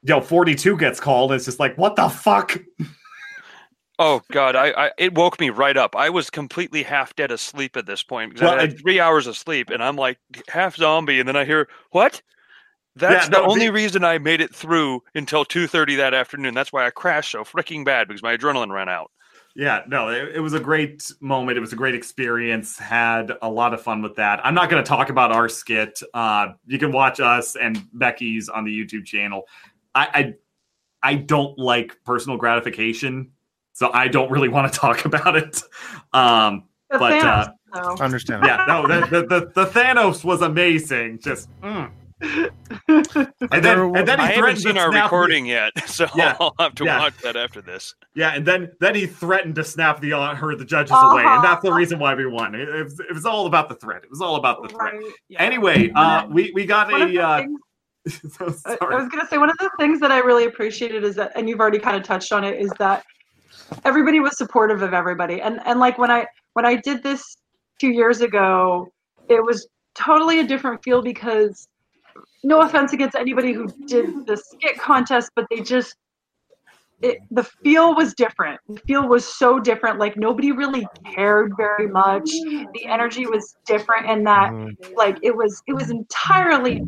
[0.03, 1.33] you know, 42 gets called.
[1.33, 2.57] And it's just like, what the fuck?
[4.01, 5.95] Oh God, I, I it woke me right up.
[5.95, 9.27] I was completely half dead asleep at this point because Well, I had three hours
[9.29, 12.21] of sleep, and I'm like half zombie, and then I hear what?
[12.97, 16.55] That's Yeah, the only reason I made it through until two thirty that afternoon.
[16.55, 19.13] That's why I crashed so freaking bad because my adrenaline ran out.
[19.57, 21.59] Yeah, no, it, it was a great moment.
[21.59, 22.79] It was a great experience.
[22.79, 24.45] Had a lot of fun with that.
[24.45, 26.01] I'm not going to talk about our skit.
[26.15, 29.43] Uh, you can watch us and Becky's on the YouTube channel.
[29.95, 30.35] I,
[31.03, 33.33] I, I don't like personal gratification,
[33.81, 35.63] so I don't really want to talk about it.
[36.13, 37.49] Um, The But, Thanos, uh,
[37.97, 38.05] though.
[38.05, 38.49] Understandable.
[38.49, 41.19] yeah, no, the, the, the, the Thanos was amazing.
[41.23, 41.91] Just, mm.
[42.89, 46.37] and then and then he I haven't seen our snap the- recording yet, so Yeah,
[46.39, 46.99] I'll have to yeah.
[46.99, 47.95] watch that after this.
[48.15, 51.43] Yeah, and then then he threatened to snap the uh, her the judges away, and
[51.43, 51.79] that's the Uh-huh.
[51.79, 52.55] reason why we won.
[52.55, 54.05] It, it, was, it was all about the threat.
[54.05, 54.93] It was all about the threat.
[54.93, 55.41] Right, yeah.
[55.43, 57.19] Anyway, uh, we we got One a.
[57.23, 57.59] Uh, things-
[58.37, 61.17] so I- I was gonna say one of the things that I really appreciated is
[61.17, 63.03] that, and you've already kind of touched on it, is that
[63.85, 67.37] everybody was supportive of everybody, and and like when I when I did this
[67.81, 68.89] two years ago,
[69.29, 71.69] it was totally a different feel because
[72.43, 75.95] no offense against anybody who did the skit contest, but they just
[77.03, 78.61] it, the feel was different.
[78.69, 79.99] The feel was so different.
[79.99, 82.29] Like nobody really cared very much.
[82.75, 84.77] The energy was different, and that Mhm.
[84.97, 86.83] like it was it was entirely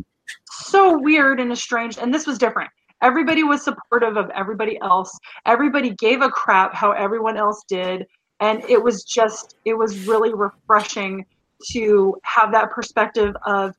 [0.51, 1.99] so weird and estranged.
[1.99, 2.71] And this was different.
[3.03, 5.19] Everybody was supportive of everybody else.
[5.45, 8.07] Everybody gave a crap how everyone else did.
[8.41, 11.27] And it was just, it was really refreshing
[11.73, 13.75] to have that perspective of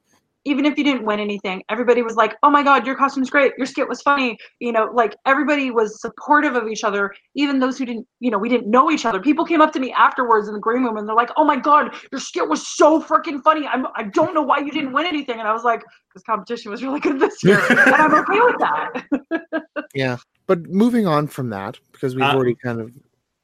[0.45, 3.53] even if you didn't win anything, everybody was like, "Oh my god, your costume's great.
[3.57, 7.77] Your skit was funny." You know, like everybody was supportive of each other, even those
[7.77, 9.19] who didn't, you know, we didn't know each other.
[9.19, 11.55] People came up to me afterwards in the green room and they're like, "Oh my
[11.55, 13.67] god, your skit was so freaking funny.
[13.67, 16.71] I'm, I don't know why you didn't win anything." And I was like, "Because competition
[16.71, 19.63] was really good this year, and I'm okay with that."
[19.95, 20.17] yeah,
[20.47, 22.91] but moving on from that because we've Uh, already kind of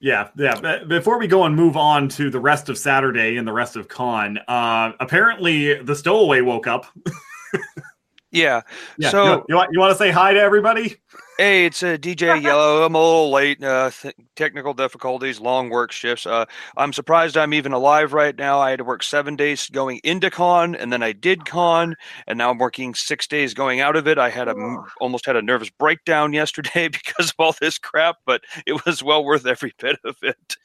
[0.01, 0.83] Yeah, yeah.
[0.85, 3.89] Before we go and move on to the rest of Saturday and the rest of
[3.89, 6.85] con, uh, apparently the stowaway woke up.
[8.31, 8.61] Yeah.
[8.97, 9.09] Yeah.
[9.09, 10.95] So- you, you want you want to say hi to everybody?
[11.37, 12.83] Hey, it's uh, DJ Yellow.
[12.83, 13.63] I'm a little late.
[13.63, 16.25] Uh, th- technical difficulties, long work shifts.
[16.25, 16.43] Uh,
[16.75, 18.59] I'm surprised I'm even alive right now.
[18.59, 21.95] I had to work seven days going into con, and then I did con,
[22.27, 24.17] and now I'm working six days going out of it.
[24.17, 28.17] I had a m- almost had a nervous breakdown yesterday because of all this crap,
[28.25, 30.57] but it was well worth every bit of it.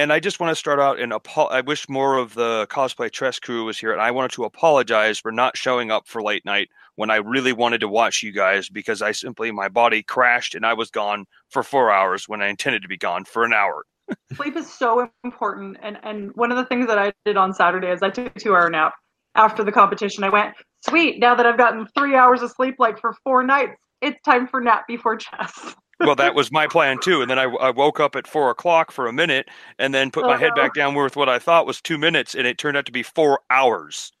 [0.00, 3.12] And I just want to start out and apo- I wish more of the cosplay
[3.12, 6.46] chess crew was here, and I wanted to apologize for not showing up for late
[6.46, 10.54] night when I really wanted to watch you guys because I simply my body crashed
[10.54, 13.52] and I was gone for four hours when I intended to be gone for an
[13.52, 13.84] hour.
[14.32, 17.88] sleep is so important and and one of the things that i did on saturday
[17.88, 18.92] is i took a two hour nap
[19.36, 20.52] after the competition i went
[20.84, 24.48] sweet now that i've gotten three hours of sleep like for four nights it's time
[24.48, 27.22] for nap before chess well, that was my plan too.
[27.22, 29.48] And then I, I woke up at four o'clock for a minute
[29.78, 30.62] and then put my head no.
[30.62, 33.02] back down with what I thought was two minutes, and it turned out to be
[33.02, 34.12] four hours.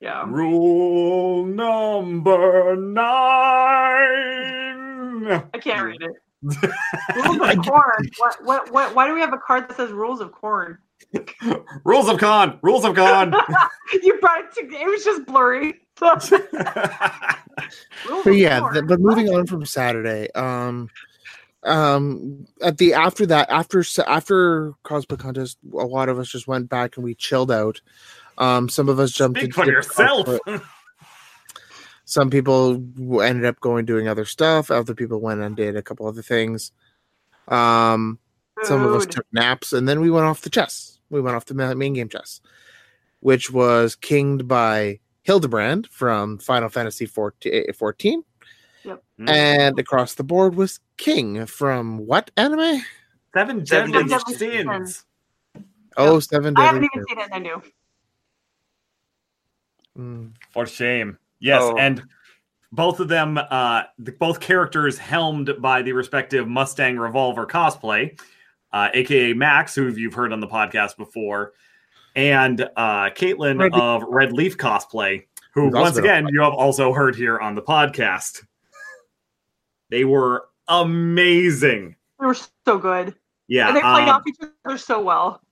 [0.00, 3.06] yeah Rule number nine.
[5.54, 6.12] i can't read it
[7.16, 10.20] rules of corn what, what, what, why do we have a card that says rules
[10.20, 10.78] of corn
[11.84, 12.58] Rules of con.
[12.62, 13.32] Rules of con.
[14.02, 16.30] you brought it to it was just blurry but
[18.26, 18.72] yeah corn.
[18.74, 20.88] th- but moving on from saturday um
[21.64, 26.68] um at the after that after after cosplay contest a lot of us just went
[26.68, 27.80] back and we chilled out.
[28.38, 30.26] Um some of us jumped Speak into for yourself.
[30.26, 30.62] cosplay-
[32.04, 32.74] some people
[33.22, 34.70] ended up going doing other stuff.
[34.70, 36.72] Other people went and did a couple other things.
[37.48, 38.18] Um
[38.62, 40.98] some of us took naps and then we went off the chess.
[41.10, 42.40] We went off the main game chess
[43.20, 48.24] which was kinged by hildibrand from final fantasy 14, 14
[48.84, 49.28] Mm.
[49.28, 52.82] and across the board was king from what anime
[53.34, 54.68] Seven Seven deadly Deadly sins.
[54.70, 55.04] Sins.
[55.96, 57.60] oh seven i haven't even seen it i knew
[59.96, 60.32] Mm.
[60.50, 61.18] For shame.
[61.40, 61.76] Yes, Oh.
[61.76, 62.02] and
[62.72, 68.18] both of them, uh, the, both characters helmed by the respective Mustang Revolver cosplay,
[68.72, 71.52] uh, aka Max, who you've heard on the podcast before,
[72.14, 76.52] and uh, Caitlin Red Leaf- of Red Leaf cosplay, who Who's once again you have
[76.54, 78.44] also heard here on the podcast.
[79.90, 81.96] They were amazing.
[82.20, 83.14] they were so good
[83.48, 85.42] Yeah, and they played um, off each other so well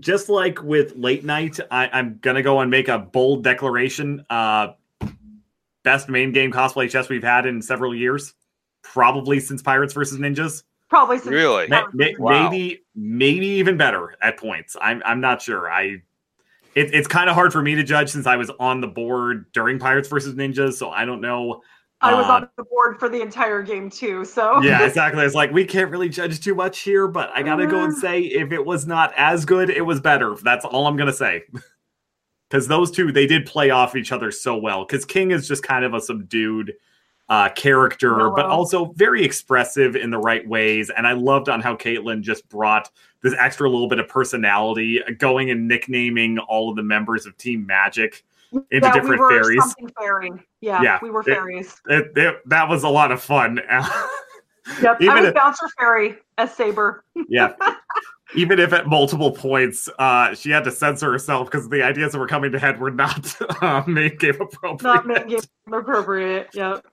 [0.00, 4.24] just like with late night, I, I'm gonna go and make a bold declaration.
[4.28, 4.72] Uh,
[5.82, 8.34] best main game cosplay chess we've had in several years,
[8.82, 10.62] probably since Pirates versus Ninjas.
[10.88, 11.68] probably since Really?
[11.68, 12.50] Ma- ma- Wow.
[12.50, 14.76] Maybe, maybe even better at points.
[14.80, 15.70] I'm, I'm not sure.
[15.70, 16.02] I,
[16.74, 19.46] it, it's kind of hard for me to judge since I was on the board
[19.52, 21.62] during Pirates versus Ninjas, so I don't know.
[22.02, 25.24] I was Uh, on the board for the entire game too, so Yeah, exactly.
[25.24, 28.20] It's like we can't really judge too much here, but I gotta go and say
[28.22, 30.34] if it was not as good, it was better.
[30.42, 31.44] That's all I'm gonna say.
[32.48, 34.84] Because those two, they did play off each other so well.
[34.84, 36.74] Because King is just kind of a subdued
[37.28, 40.90] uh, character, but also very expressive in the right ways.
[40.90, 42.90] And I loved on how Caitlyn just brought
[43.22, 47.64] this extra little bit of personality, going and nicknaming all of the members of Team
[47.64, 49.74] Magic into yeah, different we fairies.
[49.98, 50.30] fairy.
[50.60, 51.80] Yeah, Yeah, we were fairies.
[51.88, 53.60] It, it- that was a lot of fun.
[54.82, 57.04] Yep, even I was if- bouncer fairy as Saber.
[57.28, 57.54] yeah.
[58.36, 62.18] Even if at multiple points uh, she had to censor herself because the ideas that
[62.20, 64.82] were coming to head were not uh, main game appropriate.
[64.84, 65.40] Not making game
[65.72, 66.48] appropriate.
[66.54, 66.86] Yep.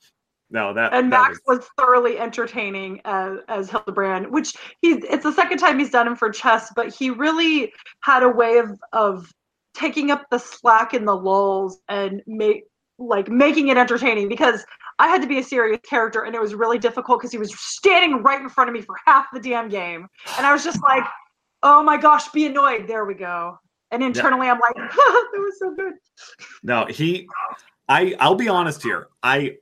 [0.49, 5.33] No, that And that Max was thoroughly entertaining as as Hildibrand, which he's it's the
[5.33, 9.31] second time he's done him for chess, but he really had a way of of
[9.77, 12.63] taking up the slack in the lulls and make
[12.99, 14.65] like making it entertaining because
[14.97, 17.53] I had to be a serious character and it was really difficult because he was
[17.59, 20.07] standing right in front of me for half the damn game.
[20.37, 21.03] And I was just like,
[21.61, 22.87] oh my gosh, be annoyed.
[22.87, 23.59] There we go.
[23.91, 25.93] And internally I'm like, that was so good.
[26.63, 27.27] No, he.
[27.87, 29.07] I I'll be honest here.
[29.21, 29.57] I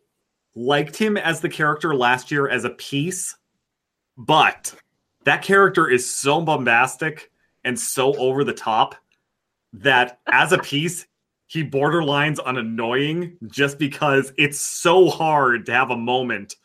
[0.55, 3.36] liked him as the character last year as a piece,
[4.18, 4.74] but
[5.26, 7.32] that character is so bombastic
[7.66, 8.95] and so over the top
[9.82, 11.06] that as a piece
[11.48, 16.56] he borderlines on annoying just because it's so hard to have a moment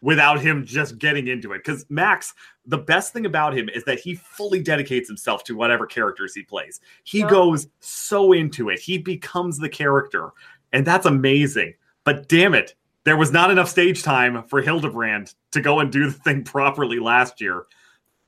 [0.00, 1.58] without him just getting into it.
[1.64, 5.86] Because Max, the best thing about him is that he fully dedicates himself to whatever
[5.86, 6.80] characters he plays.
[7.02, 7.30] He Yeah.
[7.30, 10.30] goes so into it, he becomes the character,
[10.72, 11.74] and that's amazing.
[12.04, 16.06] But damn it, there was not enough stage time for Hildibrand to go and do
[16.06, 17.64] the thing properly last year.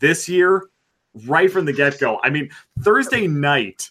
[0.01, 0.71] This year,
[1.27, 2.51] right from the get go, I mean,
[2.83, 3.91] Thursday night.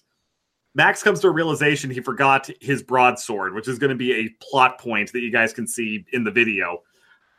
[0.75, 4.29] Max comes to a realization he forgot his broadsword, which is going to be a
[4.41, 6.83] plot point that you guys can see in the video.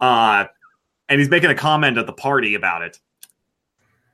[0.00, 0.46] Uh,
[1.08, 2.98] and he's making a comment at the party about it.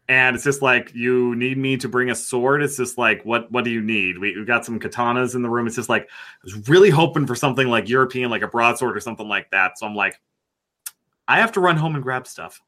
[0.08, 2.62] And it's just like, you need me to bring a sword.
[2.62, 4.18] It's just like, what what do you need?
[4.18, 5.66] We, we've got some katanas in the room.
[5.66, 6.06] It's just like, I
[6.44, 9.78] was really hoping for something like European, like a broadsword or something like that.
[9.78, 10.20] So I'm like,
[11.26, 12.62] I have to run home and grab stuff.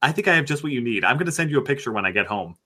[0.00, 1.04] I think I have just what you need.
[1.04, 2.56] I'm going to send you a picture when I get home.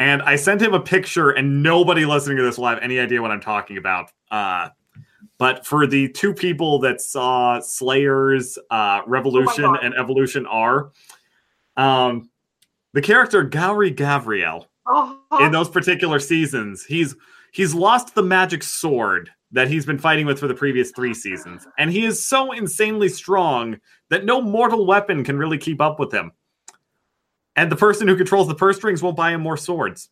[0.00, 3.22] And I sent him a picture, and nobody listening to this will have any idea
[3.22, 4.10] what I'm talking about.
[4.30, 4.70] Uh,
[5.38, 9.84] but for the two people that saw Slayers, uh, Revolution, God.
[9.84, 10.90] and Evolution R,
[11.76, 12.30] um,
[12.92, 17.16] the character Gourry Gabriev Oh, in those particular seasons, he's
[17.52, 21.66] he's lost the magic sword that he's been fighting with for the previous three seasons,
[21.78, 23.80] and he is so insanely strong
[24.10, 26.32] that no mortal weapon can really keep up with him.
[27.56, 30.08] And the person who controls the purse strings won't buy him more swords.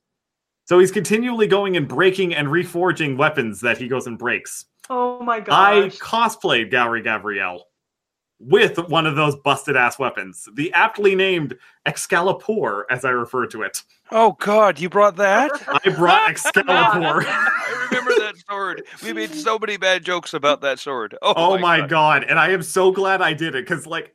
[0.64, 4.66] So he's continually going and breaking and reforging weapons that he goes and breaks.
[4.90, 5.54] oh my god!
[5.54, 7.60] I cosplayed Gourry Gabriev
[8.38, 13.62] with one of those busted ass weapons, the aptly named Excalibur, as I refer to
[13.62, 13.82] it.
[14.10, 15.50] Oh God, you brought that?
[15.84, 16.68] I brought Excalibur.
[17.28, 18.82] I remember that sword.
[19.02, 21.16] We made so many bad jokes about that sword.
[21.22, 22.24] Oh, oh my god.
[22.24, 24.12] And I am so glad I did it because, like,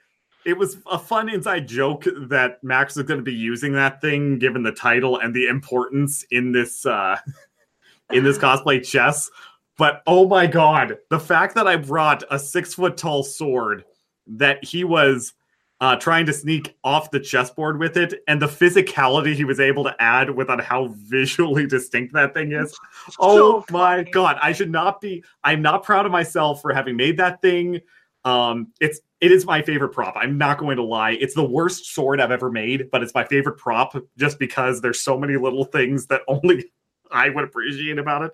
[0.47, 4.39] it was a fun inside joke that Max was going to be using that thing,
[4.39, 7.17] given the title and the importance in this uh,
[8.11, 9.29] in this cosplay chess.
[9.77, 13.83] But oh my god, the fact that I brought a six foot tall sword
[14.25, 15.33] that he was
[15.81, 19.83] uh, trying to sneak off the chessboard with it, and the physicality he was able
[19.83, 22.73] to add with on how visually distinct that thing is.
[23.19, 25.25] Oh my god, I should not be.
[25.43, 27.81] I'm not proud of myself for having made that thing.
[28.23, 30.15] Um, it's it is my favorite prop.
[30.15, 31.11] I'm not going to lie.
[31.11, 34.99] It's the worst sword I've ever made, but it's my favorite prop just because there's
[34.99, 36.65] so many little things that only
[37.11, 38.31] I would appreciate about it.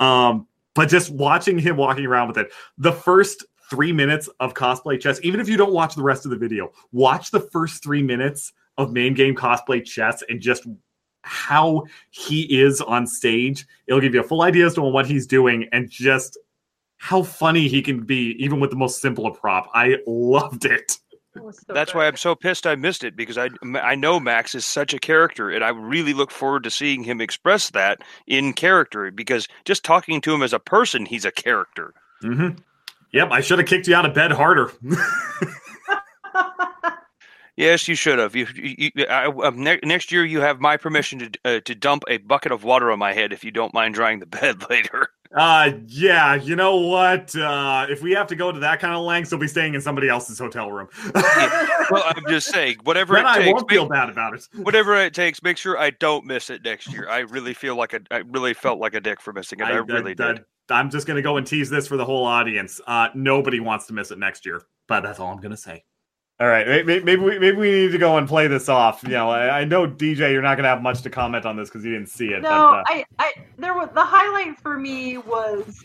[0.00, 5.00] Um, but just watching him walking around with it, the first three minutes of cosplay
[5.00, 8.02] chess, even if you don't watch the rest of the video, watch the first three
[8.02, 10.66] minutes of main game cosplay chess and just
[11.22, 13.66] how he is on stage.
[13.86, 16.38] It'll give you a full idea as to what he's doing and just
[16.98, 19.68] how funny he can be, even with the most simple of prop.
[19.74, 20.98] I loved it.
[21.34, 21.98] It so That's good.
[21.98, 24.98] why I'm so pissed I missed it because I I know Max is such a
[24.98, 29.84] character and I really look forward to seeing him express that in character because just
[29.84, 31.92] talking to him as a person, he's a character.
[32.22, 32.56] Mm-hmm.
[33.12, 34.72] Yep, I should have kicked you out of bed harder.
[37.58, 38.36] Yes, you should have.
[38.36, 41.74] You, you, you- I, um, ne- next year, you have my permission to uh, to
[41.74, 44.68] dump a bucket of water on my head if you don't mind drying the bed
[44.68, 45.08] later.
[45.34, 47.34] Uh, yeah, you know what?
[47.34, 49.80] Uh, if we have to go to that kind of lengths, we'll be staying in
[49.80, 50.88] somebody else's hotel room.
[51.14, 54.46] well, I'm just saying, whatever then it I takes, won't make- feel bad about it.
[54.62, 57.08] whatever it takes, make sure I don't miss it next year.
[57.08, 59.64] I really feel like a, I really felt like a dick for missing it.
[59.64, 60.44] I, really did.
[60.68, 62.80] I'm just to go and tease this for the whole audience.
[62.86, 65.84] Uh, nobody wants to miss it next year, but that's all I'm to say.
[66.38, 69.02] All right, may- may- maybe we, maybe we need to go and play this off.
[69.02, 71.56] You know, I, I know DJ, you're not going to have much to comment on
[71.56, 72.42] this because you didn't see it.
[72.42, 75.82] No, but, uh, I, I, there was the highlight for me was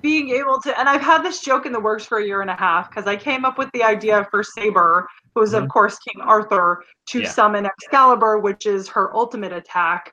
[0.00, 2.50] being able to, and I've had this joke in the works for a year and
[2.50, 5.64] a half because I came up with the idea for Saber, who is Mhm.
[5.64, 7.28] of course King Arthur, to Yeah.
[7.28, 10.10] summon Excalibur, which is her ultimate attack,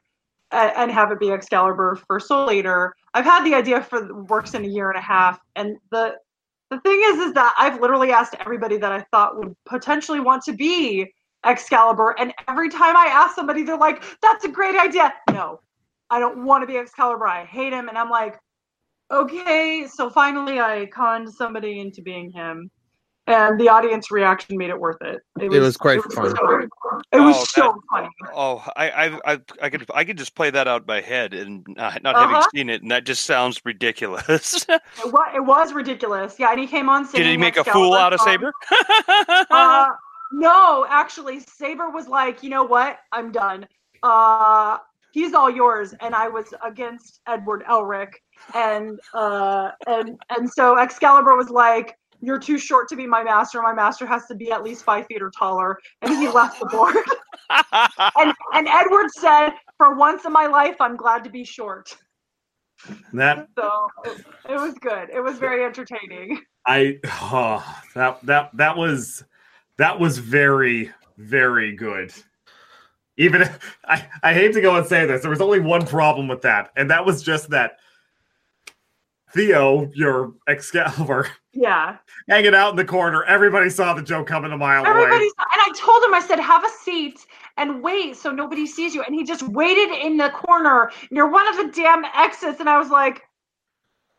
[0.52, 2.94] a- and have it be Excalibur for Soul Eater.
[3.14, 6.16] I've had the idea for works in a year and a half, and the
[6.74, 10.44] the thing is, is that I've literally asked everybody that I thought would potentially want
[10.44, 11.14] to be
[11.46, 15.60] Excalibur, and every time I ask somebody, they're like, "That's a great idea." No,
[16.10, 17.28] I don't want to be Excalibur.
[17.28, 18.40] I hate him, and I'm like,
[19.12, 19.88] okay.
[19.94, 22.70] So finally, I conned somebody into being him,
[23.28, 25.22] and the audience reaction made it worth it.
[25.40, 26.36] It was quite it fun.
[26.36, 26.60] so-
[27.12, 28.10] it was Oh, so funny.
[28.34, 31.34] Oh, I, I, I, I could, I could just play that out in my head
[31.34, 32.28] and not, not Uh-huh.
[32.28, 34.66] having seen it, and that just sounds ridiculous.
[35.06, 36.36] It was, it was ridiculous.
[36.40, 37.06] Yeah, and he came on.
[37.12, 38.32] Did he make a fool out of songs.
[38.32, 38.52] Saber?
[39.50, 39.88] Uh,
[40.32, 43.00] no, actually, Saber was like, you know what?
[43.12, 43.68] I'm done.
[44.02, 44.78] Uh,
[45.12, 48.14] he's all yours, and I was against Edward Elric,
[48.56, 53.62] and uh, and and so Excalibur was like, you're too short to be my master.
[53.62, 56.66] My master has to be at least five feet or taller, and he left the
[56.68, 56.96] board.
[58.16, 61.96] and and Edward said, for once in my life, I'm glad to be short.
[63.12, 65.10] That So it, it was good.
[65.14, 66.40] It was very entertaining.
[66.66, 69.24] I oh, that that that was
[69.78, 72.14] that was very very good.
[73.18, 76.30] Even if, I I hate to go and say this, there was only one problem
[76.30, 77.80] with that, and that was just that
[79.34, 81.98] Theo, your Excalibur, Yeah.
[82.30, 83.24] hanging out in the corner.
[83.24, 84.90] Everybody saw the joke coming a mile away.
[84.92, 87.26] Everybody's and I told him I said have a seat
[87.58, 91.48] and wait so nobody sees you and he just waited in the corner near one
[91.48, 93.24] of the damn exits and I was like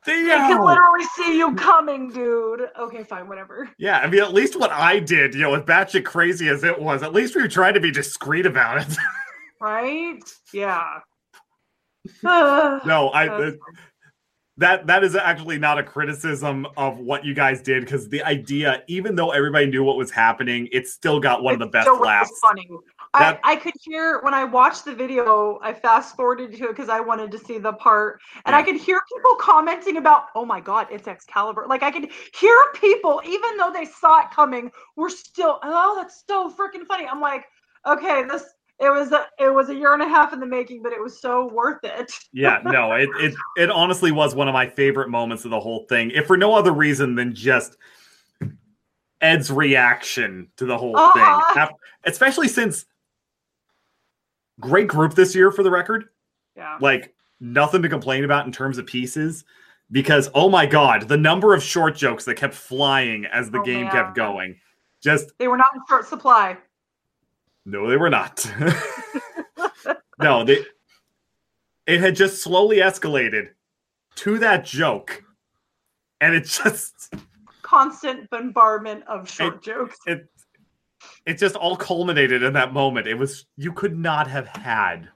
[0.07, 0.11] I
[0.51, 2.69] can literally see you coming, dude.
[2.79, 3.71] Okay, fine, whatever.
[3.79, 6.79] Yeah, I mean, at least what I did, you know, as batshit crazy as it
[6.79, 8.97] was, at least we tried to be discreet about it.
[9.61, 10.21] Right?
[10.53, 10.99] Yeah.
[12.23, 13.53] No, I.
[14.57, 18.85] That that is actually not a criticism of what you guys did because the idea,
[18.87, 21.97] even though everybody knew what was happening, it still got one of the best so
[21.97, 22.31] laughs.
[22.41, 22.69] Funny.
[23.15, 25.59] That- I, I could hear when I watched the video.
[25.63, 28.77] I fast forwarded to it because I wanted to see the part, and I could
[28.77, 33.57] hear people commenting about, "Oh my God, it's Excalibur!" Like I could hear people, even
[33.57, 37.45] though they saw it coming, were still, "Oh, that's so freaking funny." I'm like,
[37.87, 40.83] okay, this it was a it was a year and a half in the making,
[40.83, 42.13] but it was so worth it.
[42.33, 45.87] yeah, no, it, it it honestly was one of my favorite moments of the whole
[45.89, 47.77] thing, if for no other reason than just
[49.21, 51.55] Ed's reaction to the whole Uh-huh.
[51.55, 51.71] thing, Af-
[52.05, 52.85] especially since
[54.61, 56.07] great group this year for the record.
[56.57, 56.79] Yeah.
[56.81, 59.45] like nothing to complain about in terms of pieces
[59.91, 63.65] because oh my god the number of short jokes that kept flying as the Oh,
[63.65, 63.91] game man.
[63.93, 64.57] kept going
[65.03, 66.57] just They were not in short supply.
[67.65, 68.45] No they were not.
[70.21, 70.65] No they
[71.87, 73.49] it had just slowly escalated
[74.17, 75.25] to that joke.
[76.21, 77.13] And it just
[77.63, 79.97] Constant bombardment of short jokes.
[80.07, 80.29] it
[81.27, 83.09] it just all culminated in that moment.
[83.09, 85.09] It was you could not have had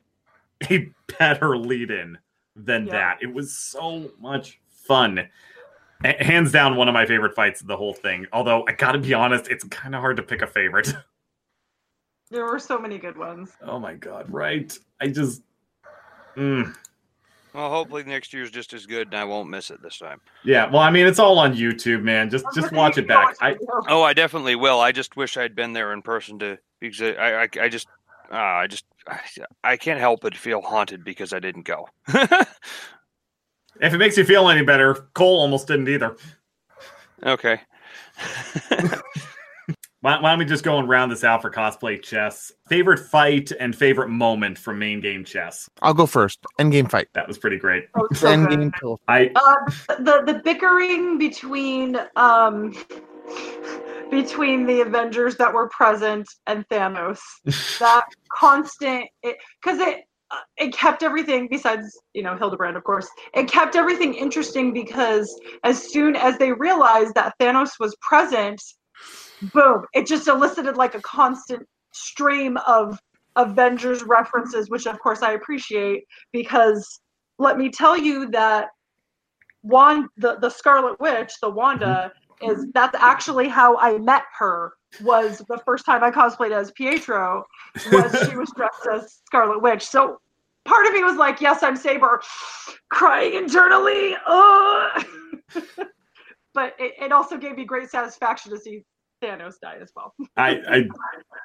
[0.68, 2.18] a better lead in
[2.57, 2.92] than Yeah.
[2.92, 3.18] that.
[3.22, 5.28] It was so much fun.
[6.05, 8.26] Hands down one of my favorite fights of the whole thing.
[8.32, 10.92] Although i gotta be honest it's kind of hard to pick a favorite
[12.31, 13.51] There were so many good ones.
[13.62, 15.43] oh my god right i just
[16.37, 16.72] Mm.
[17.53, 20.20] Well, hopefully next year's just as good, and I won't miss it this time.
[20.45, 23.57] yeah well i mean it's all on youtube man just just watch it back i
[23.89, 24.79] Oh, I definitely will.
[24.81, 27.89] I just wish I'd been there in person to because I I, I just
[28.31, 29.20] uh, I just I,
[29.64, 31.89] I can't help but feel haunted because I didn't go.
[32.09, 36.14] if it makes you feel any better cole almost didn't either
[37.24, 37.61] okay.
[40.01, 42.53] Why, why don't we just go and round this out for cosplay chess?
[42.68, 45.68] Favorite fight and favorite moment from main game chess.
[45.82, 46.38] I'll go first.
[46.61, 47.09] End game fight.
[47.14, 47.88] That was pretty great.
[47.96, 48.72] Oh, so Endgame good.
[48.74, 49.01] pill.
[49.09, 52.72] I Uh, the the bickering between um
[54.11, 57.18] between the Avengers that were present and Thanos.
[57.80, 63.49] that constant because it uh, it kept everything besides you know Hildibrand of course it
[63.49, 65.34] kept everything interesting because
[65.64, 68.62] as soon as they realized that Thanos was present
[69.53, 72.99] boom it just elicited like a constant stream of
[73.36, 77.01] Avengers references which of course I appreciate because
[77.39, 78.68] let me tell you that
[79.62, 82.51] Wand the, the Scarlet Witch, the Wanda, mm-hmm.
[82.51, 84.72] is that's actually how I met her.
[85.03, 87.45] Was the first time I cosplayed as Pietro
[87.93, 89.86] was she was dressed as Scarlet Witch.
[89.86, 90.18] So
[90.64, 92.22] part of me was like, yes, I'm Saber,
[92.91, 94.16] crying internally.
[94.26, 95.07] Ugh.
[96.55, 98.82] but it, it also gave me great satisfaction to see
[99.22, 100.14] Thanos died as well.
[100.36, 100.88] I, I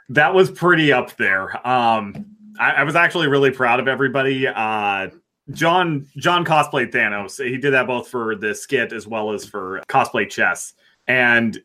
[0.09, 1.55] that was pretty up there.
[1.67, 2.26] Um,
[2.59, 4.47] I, I was actually really proud of everybody.
[4.47, 5.09] Uh,
[5.51, 7.43] John John cosplayed Thanos.
[7.43, 10.74] He did that both for the skit as well as for cosplay chess.
[11.07, 11.61] And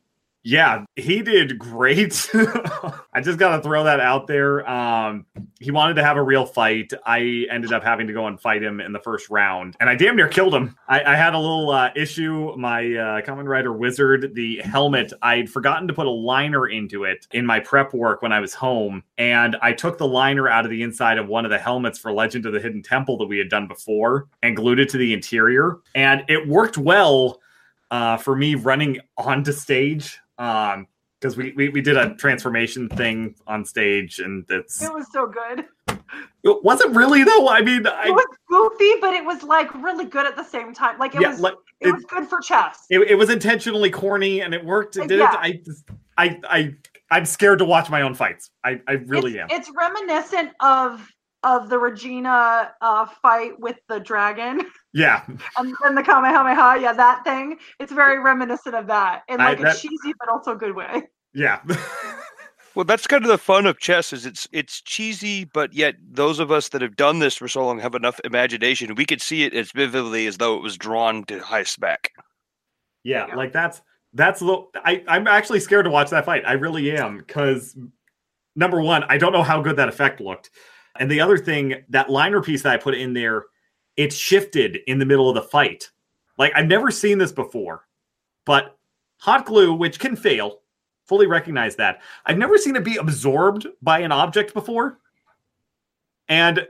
[0.49, 2.31] yeah, he did great.
[2.35, 4.67] I just got to throw that out there.
[4.67, 5.27] Um,
[5.61, 6.91] he wanted to have a real fight.
[7.05, 9.95] I ended up having to go and fight him in the first round, and I
[9.95, 10.75] damn near killed him.
[10.89, 12.57] I, I had a little uh, issue.
[12.57, 17.27] My uh, Kamen Rider Wizard, the helmet, I'd forgotten to put a liner into it
[17.33, 20.71] in my prep work when I was home, and I took the liner out of
[20.71, 23.37] the inside of one of the helmets for Legend of the Hidden Temple that we
[23.37, 27.39] had done before and glued it to the interior, and it worked well
[27.91, 30.19] uh, for me running onto stage.
[30.39, 30.87] Um,
[31.21, 35.27] because we, we we did a transformation thing on stage, and it's It was so
[35.27, 35.65] good.
[36.45, 37.49] it wasn't really though.
[37.49, 40.97] I mean, It was goofy, but it was like really good at the same time.
[40.99, 42.87] Like it yeah, was like it, it- was good for chess.
[42.89, 44.97] it, it was intentionally corny, and it worked.
[44.97, 45.33] It did Yeah.
[45.35, 45.61] I
[46.17, 46.75] I I
[47.11, 48.51] I'm scared to watch my own fights.
[48.63, 49.59] I I really it's, am.
[49.61, 51.05] It's reminiscent of
[51.43, 54.63] of the Regina uh, fight with the dragon
[54.93, 55.25] Yeah,
[55.57, 56.79] and then the Kamehameha.
[56.81, 57.59] Yeah, that thing.
[57.79, 61.03] It's very reminiscent of that in I- like a cheesy but also good way.
[61.35, 61.61] yeah.
[62.75, 64.13] Well, that's kind of the fun of chess.
[64.13, 67.67] Is it's it's cheesy, but yet those of us that have done this for so
[67.67, 68.95] long have enough imagination.
[68.95, 72.13] We could see it as vividly as though it was drawn to high spec.
[73.03, 73.83] Yeah, like that's
[74.13, 76.45] that's the I I'm actually scared to watch that fight.
[76.47, 77.77] I really am because
[78.55, 80.51] number one, I don't know how good that effect looked,
[80.99, 83.47] and the other thing, that liner piece that I put in there,
[83.97, 85.91] it shifted in the middle of the fight.
[86.37, 87.87] Like I've never seen this before,
[88.45, 88.77] but
[89.19, 90.61] hot glue, which can fail,
[91.07, 92.01] fully recognize that.
[92.27, 94.99] I've never seen it be absorbed by an object before,
[96.29, 96.67] and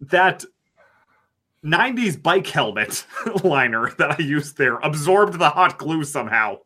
[0.00, 0.44] that
[1.64, 3.06] 90s bike helmet
[3.44, 6.58] liner that I used there absorbed the hot glue somehow.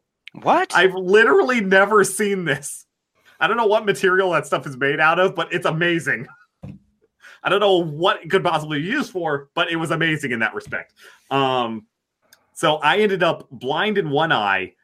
[0.43, 0.75] What?
[0.75, 2.87] I've literally never seen this.
[3.39, 6.27] I don't know what material that stuff is made out of, but it's amazing.
[7.47, 10.41] I don't know what it could possibly be used for, but it was amazing in
[10.41, 10.95] that respect.
[11.31, 11.87] Um,
[12.55, 14.75] so I ended up blind in one eye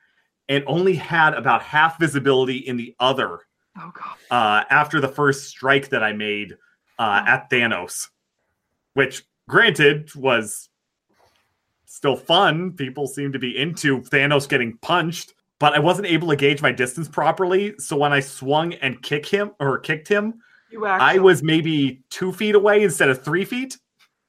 [0.48, 3.40] and only had about half visibility in the other
[3.76, 4.16] Oh god.
[4.30, 6.56] uh, after the first strike that I made
[7.00, 8.08] uh, at Thanos,
[8.94, 10.68] which granted was
[11.84, 12.72] still fun.
[12.72, 16.70] People seem to be into Thanos getting punched, but I wasn't able to gauge my
[16.70, 17.74] distance properly.
[17.78, 20.34] So when I swung and kick him or kicked him,
[20.72, 21.18] You actually.
[21.18, 23.76] I was maybe two feet away instead of three feet.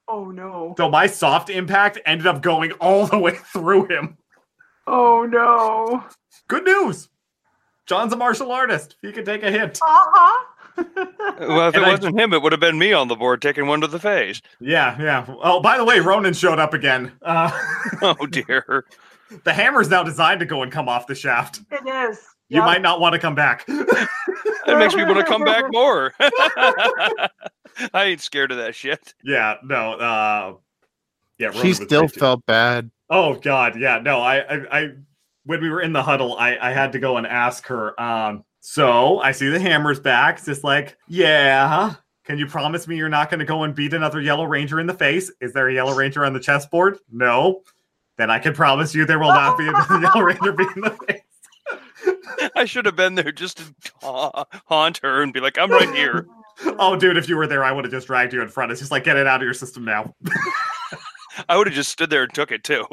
[0.08, 0.76] Oh no.
[0.78, 4.18] So my soft impact ended up going all the way through him.
[4.86, 6.04] Oh no.
[6.50, 7.08] Good news.
[7.86, 8.98] John's a martial artist.
[9.02, 9.80] He can take a hit.
[9.82, 10.46] Uh huh.
[11.40, 13.68] well, if it I- wasn't him, it would have been me on the board taking
[13.68, 14.42] one to the face.
[14.60, 15.26] Yeah, yeah.
[15.42, 17.12] Oh, by the way, Ronan showed up again.
[17.22, 17.52] Uh,
[18.02, 18.86] Oh dear.
[19.46, 21.62] the hammer's now designed to go and come off the shaft.
[21.72, 22.20] it is.
[22.50, 22.66] You Yep.
[22.66, 23.66] might not want to come back.
[23.68, 26.14] it makes me want to come back more.
[27.94, 29.14] I ain't scared of that shit.
[29.24, 29.94] yeah, no.
[29.94, 30.54] Uh,
[31.40, 32.20] yeah, Ronan She still great, too.
[32.20, 32.92] felt bad.
[33.10, 34.20] Oh God, yeah, no.
[34.22, 34.90] I, I, I,
[35.46, 38.00] when we were in the huddle, I, I had to go and ask her.
[38.00, 40.38] Um, so I see the hammer's back.
[40.38, 41.96] It's just like, yeah.
[42.26, 44.88] Can you promise me you're not going to go and beat another Yellow Ranger in
[44.88, 45.30] the face?
[45.42, 46.98] Is there a Yellow Ranger on the chessboard?
[47.12, 47.64] No.
[48.18, 50.92] Then I can promise you there will not be another Yellow Ranger beat in the
[51.08, 51.13] face.
[52.56, 55.94] I should have been there just to ha- haunt her and be like, I'm right
[55.94, 56.28] here.
[56.78, 58.72] Oh, dude, if you were there, I would have just dragged you in front.
[58.72, 60.14] It's just like, get it out of your system now.
[61.50, 62.86] I would have just stood there and took it too.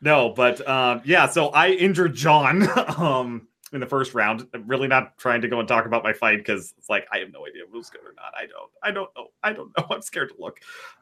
[0.00, 2.68] No, but um, yeah, so I injured John
[2.98, 4.46] um, in the first round.
[4.52, 7.18] I'm really not trying to go and talk about my fight because it's like I
[7.18, 8.32] have no idea if it was good or not.
[8.38, 8.70] I don't.
[8.82, 9.28] I don't know.
[9.42, 9.86] I don't know.
[9.90, 10.60] I'm scared to look.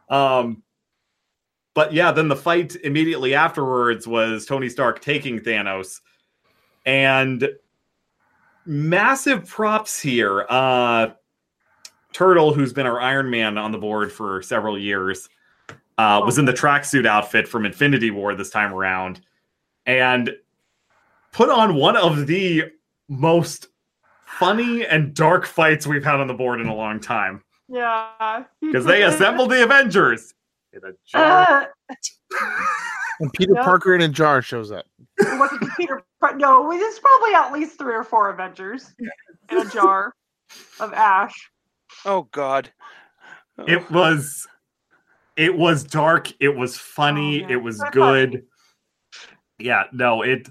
[0.09, 0.63] Um,
[1.75, 6.01] but yeah, then the fight immediately afterwards was Tony Stark taking Thanos,
[6.87, 7.49] and
[8.65, 10.47] massive props here.
[10.49, 11.09] Uh,
[12.13, 15.29] Turtle, who's been our Iron Man on the board for several years,
[15.99, 19.21] uh, was in the tracksuit outfit from Infinity War this time around,
[19.85, 20.31] and
[21.33, 22.65] put on one of the
[23.09, 23.67] most
[24.39, 28.45] funny and dark fights we've had on the board in a long time Yeah.
[28.61, 30.35] because they assembled the Avengers
[30.75, 31.71] in a jar.
[31.91, 31.95] Uh,
[33.21, 33.63] And Peter Yeah.
[33.63, 34.87] Parker in a jar shows up.
[35.19, 36.03] it wasn't Peter.
[36.21, 38.93] Par- No, there's probably at least three or four Avengers
[39.51, 40.15] in a jar
[40.81, 41.51] of ash.
[42.05, 42.71] Oh God.
[43.57, 44.49] Oh, It was,
[45.37, 46.33] it was dark.
[46.41, 47.45] It was funny.
[47.45, 48.43] Oh, it was So good.
[49.61, 50.49] Yeah, no, it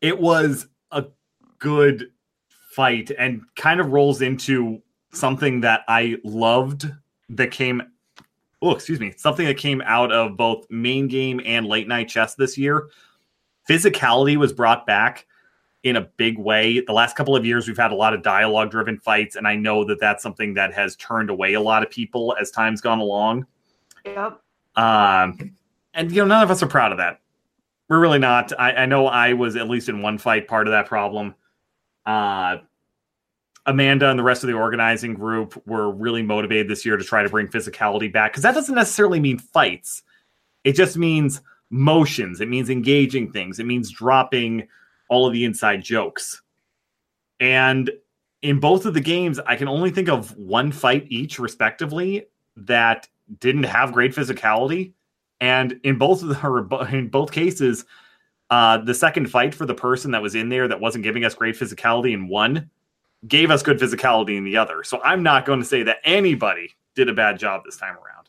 [0.00, 1.04] it was a
[1.60, 2.10] good
[2.72, 6.90] fight and kind of rolls into something that I loved
[7.28, 7.82] that came
[8.62, 12.34] oh, excuse me, something that came out of both main game and late night chess
[12.34, 12.88] this year.
[13.68, 15.26] Physicality was brought back
[15.82, 16.80] in a big way.
[16.80, 19.56] The last couple of years, we've had a lot of dialogue driven fights, and I
[19.56, 22.98] know that that's something that has turned away a lot of people as time's gone
[22.98, 23.46] along.
[24.04, 24.40] Yep.
[24.76, 25.56] Um,
[25.94, 27.20] and you know, none of us are proud of that.
[27.88, 28.52] We're really not.
[28.58, 31.34] I, I know I was at least in one fight part of that problem.
[32.06, 32.58] Uh,
[33.70, 37.22] Amanda and the rest of the organizing group were really motivated this year to try
[37.22, 40.02] to bring physicality back because that doesn't necessarily mean fights.
[40.64, 41.40] It just means
[41.70, 42.40] motions.
[42.40, 43.58] It means engaging things.
[43.58, 44.68] It means dropping
[45.08, 46.42] all of the inside jokes.
[47.38, 47.90] And
[48.42, 52.26] in both of the games, I can only think of one fight each, respectively,
[52.56, 54.92] that didn't have great physicality.
[55.40, 57.84] And in both of the, in both cases,
[58.50, 61.34] uh, the second fight for the person that was in there that wasn't giving us
[61.34, 62.68] great physicality and one
[63.28, 64.82] gave us good physicality in the other.
[64.82, 68.28] So I'm not going to say that anybody did a bad job this time around.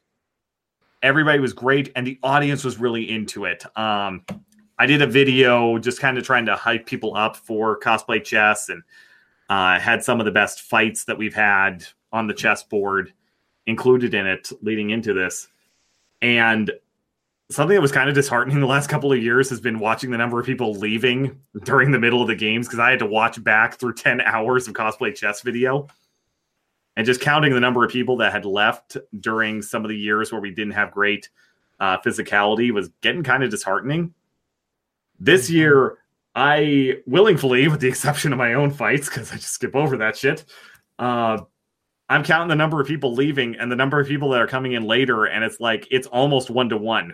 [1.02, 3.66] Everybody was great, and the audience was really into it.
[3.78, 4.24] Um,
[4.78, 8.70] I did a video just kind of trying to hype people up for cosplay chess,
[8.70, 8.84] and
[9.50, 13.14] uh, had some of the best fights that we've had on the chessboard
[13.66, 15.48] included in it leading into this.
[16.22, 16.72] And
[17.52, 20.18] something that was kind of disheartening the last couple of years has been watching the
[20.18, 23.44] number of people leaving during the middle of the games because I had to watch
[23.44, 25.88] back through 10 hours of cosplay chess video
[26.96, 30.32] and just counting the number of people that had left during some of the years
[30.32, 31.30] where we didn't have great
[31.80, 34.14] uh, physicality was getting kind of disheartening.
[35.20, 35.98] This year,
[36.36, 40.16] I willingly, with the exception of my own fights, because I just skip over that
[40.16, 40.46] shit,
[41.00, 41.40] uh,
[42.10, 44.74] I'm counting the number of people leaving and the number of people that are coming
[44.74, 47.14] in later, and it's like it's almost one to one.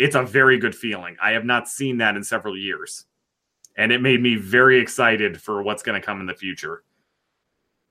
[0.00, 1.14] It's a very good feeling.
[1.22, 3.04] I have not seen that in several years,
[3.76, 6.82] and it made me very excited for what's going to come in the future.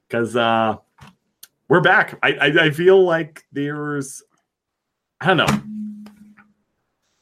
[0.08, 0.78] Because uh,
[1.68, 2.18] we're back.
[2.24, 4.24] I, I I feel like there's,
[5.22, 5.62] I don't know.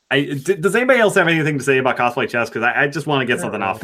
[0.09, 2.49] I d- does anybody else have anything to say about cosplay chess?
[2.49, 3.83] Because I, I just want to get something off.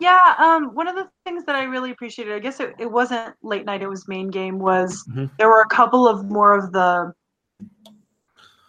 [0.00, 3.34] Yeah, um, one of the things that I really appreciated, I guess it, it wasn't
[3.42, 5.30] late night, it was main game, was Mhm.
[5.38, 7.12] there were a couple of more of the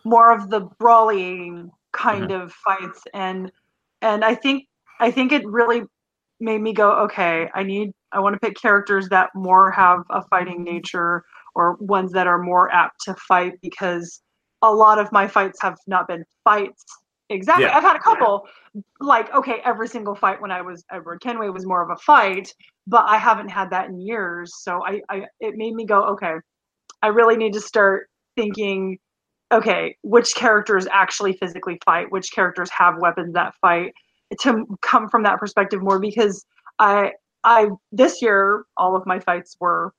[0.05, 2.41] more of the brawling kind mm-hmm.
[2.41, 3.51] of fights and
[4.01, 4.67] and I think
[4.99, 5.83] I think it really
[6.39, 10.21] made me go, okay, I need I want to pick characters that more have a
[10.29, 11.23] fighting nature
[11.53, 14.21] or ones that are more apt to fight because
[14.61, 16.83] a lot of my fights have not been fights
[17.29, 17.65] exactly.
[17.65, 17.77] Yeah.
[17.77, 18.47] I've had a couple
[18.99, 22.53] like okay, every single fight when I was Edward Kenway was more of a fight,
[22.87, 24.53] but I haven't had that in years.
[24.61, 26.35] So I, I it made me go, okay,
[27.01, 28.97] I really need to start thinking,
[29.51, 33.93] okay, which characters actually physically fight, which characters have weapons that fight,
[34.41, 36.45] to come from that perspective more because
[36.79, 37.13] I
[37.43, 39.93] I this year all of my fights were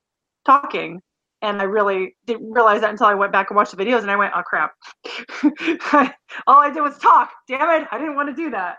[0.44, 1.01] talking.
[1.43, 4.10] And I really didn't realize that until I went back and watched the videos and
[4.10, 4.73] I went, oh crap.
[6.47, 7.31] all I did was talk.
[7.47, 7.86] Damn it.
[7.93, 8.78] I didn't want to do that.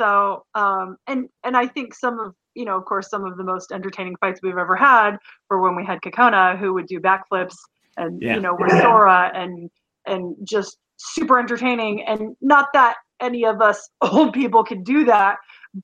[0.00, 3.44] So um and and I think some of you know, of course, some of the
[3.44, 5.16] most entertaining fights we've ever had
[5.48, 7.54] were when we had Kakona who would do backflips
[7.96, 8.34] and Yeah.
[8.34, 9.70] you know, with Sora and
[10.06, 15.36] and just super entertaining and not that any of us old people could do that,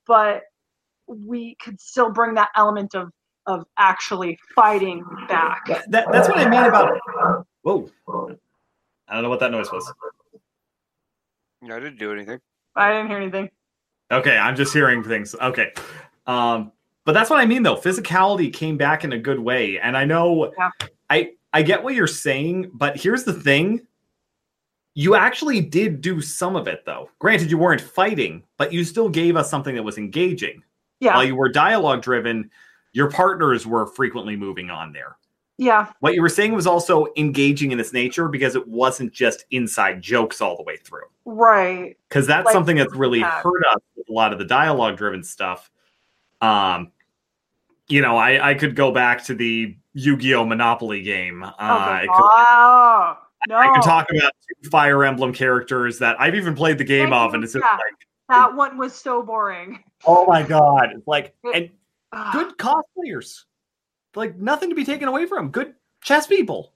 [0.07, 0.43] but
[1.07, 3.11] we could still bring that element of
[3.47, 5.65] of actually fighting back.
[5.67, 6.99] That, that- that's what I mean about.
[7.63, 7.89] Whoa!
[9.09, 9.91] I don't know what that noise was.
[11.63, 12.39] Yeah, I didn't do anything.
[12.77, 13.49] I didn't hear anything.
[14.13, 15.35] Okay, I'm just hearing things.
[15.41, 15.73] Okay.
[16.27, 16.73] Um,
[17.05, 17.77] but that's what I mean though.
[17.77, 19.79] Physicality came back in a good way.
[19.79, 20.71] And I know Yeah.
[21.11, 23.87] I I get what you're saying, but here's the thing.
[24.99, 27.09] You actually did do some of it though.
[27.21, 30.61] Granted, you weren't fighting, but you still gave us something that was engaging.
[30.99, 32.51] Yeah, While you were dialogue driven,
[32.95, 35.17] your partners were frequently moving on there.
[35.57, 39.45] yeah, What you were saying was also engaging in its nature because it wasn't just
[39.53, 41.97] inside jokes all the way through right.
[42.09, 43.41] because that's Like, something that's really yeah.
[43.41, 45.71] hurt us with a lot of the dialogue driven stuff
[46.41, 46.91] um
[47.89, 51.53] you know i i could go back to the yu-gi-oh monopoly game uh,
[52.09, 53.17] oh,
[53.47, 53.57] no.
[53.57, 54.33] I can talk about
[54.63, 57.65] two fire emblem characters that i've even played the game Thank of and it's just
[57.65, 57.77] Yeah.
[57.77, 57.95] like
[58.29, 59.83] That one was so boring.
[60.07, 61.71] oh my god it's like and
[62.33, 63.45] good cosplayers
[64.17, 66.73] like nothing to be taken away from good chess people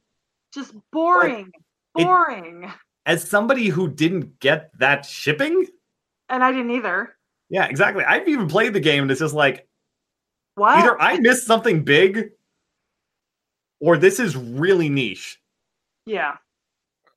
[0.55, 1.51] just boring,
[1.97, 2.71] it- boring.
[3.07, 5.67] as somebody who didn't get that shipping
[6.29, 7.17] and I didn't either.
[7.51, 9.67] yeah exactly i've even played the game and it's just like
[10.55, 10.79] What?
[10.79, 12.31] either I missed something big
[13.81, 15.41] or this is really niche.
[16.07, 16.37] yeah,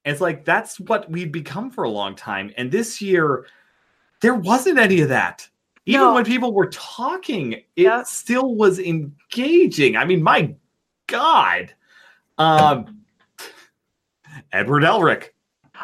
[0.05, 2.53] It's like that's what we'd become for a long time.
[2.57, 3.47] And this year,
[4.21, 5.47] there wasn't any of that.
[5.87, 6.13] Even No.
[6.13, 8.03] when people were talking, it Yeah.
[8.03, 9.97] still was engaging.
[9.97, 10.53] I mean, my
[11.07, 11.73] God.
[12.37, 13.01] Um
[14.51, 15.29] Edward Elric.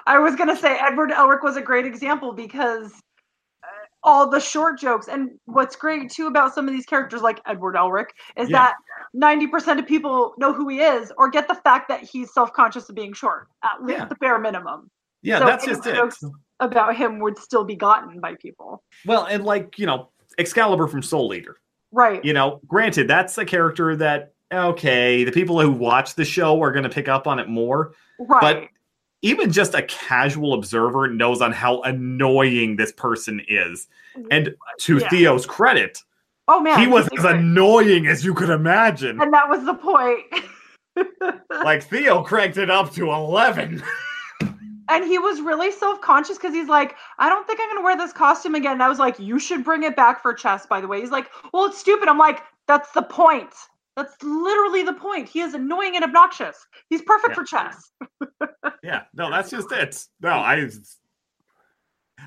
[0.06, 3.00] I was gonna say Edward Elric was a great example because
[4.04, 7.76] all the short jokes and what's great too about some of these characters like Edward
[7.76, 8.58] Elric is Yeah.
[8.58, 8.76] that
[9.14, 12.90] ninety percent of people know who he is or get the fact that he's self-conscious
[12.90, 14.06] of being short at least Yeah.
[14.06, 14.90] the bare minimum
[15.22, 15.96] Yeah, So that's just it.
[15.96, 16.24] jokes-
[16.60, 18.84] about him would still be gotten by people.
[19.06, 21.58] Well, and like, you know, Excalibur from Soul Eater.
[21.92, 22.24] Right.
[22.24, 26.72] you know, granted, that's a character that okay, the people who watch the show are
[26.72, 27.94] going to pick up on it more.
[28.20, 28.70] right.
[29.22, 33.88] Even just a casual observer knows on how annoying this person is.
[34.32, 35.10] And to Yeah.
[35.10, 36.00] Theo's credit,
[36.48, 39.22] oh man, he was as annoying as you could imagine.
[39.22, 40.26] and that was the point.
[41.64, 43.84] like Theo cranked it up to eleven.
[44.90, 47.96] and he was really self-conscious because he's like i don't think i'm going to wear
[47.96, 50.82] this costume again and i was like you should bring it back for chess by
[50.82, 53.54] the way he's like well it's stupid i'm like that's the point
[54.02, 56.56] that's literally the point he is annoying and obnoxious
[56.90, 57.36] he's perfect Yeah.
[57.36, 57.92] for chess
[58.84, 59.98] yeah, no, that's just it.
[60.22, 60.70] No, I.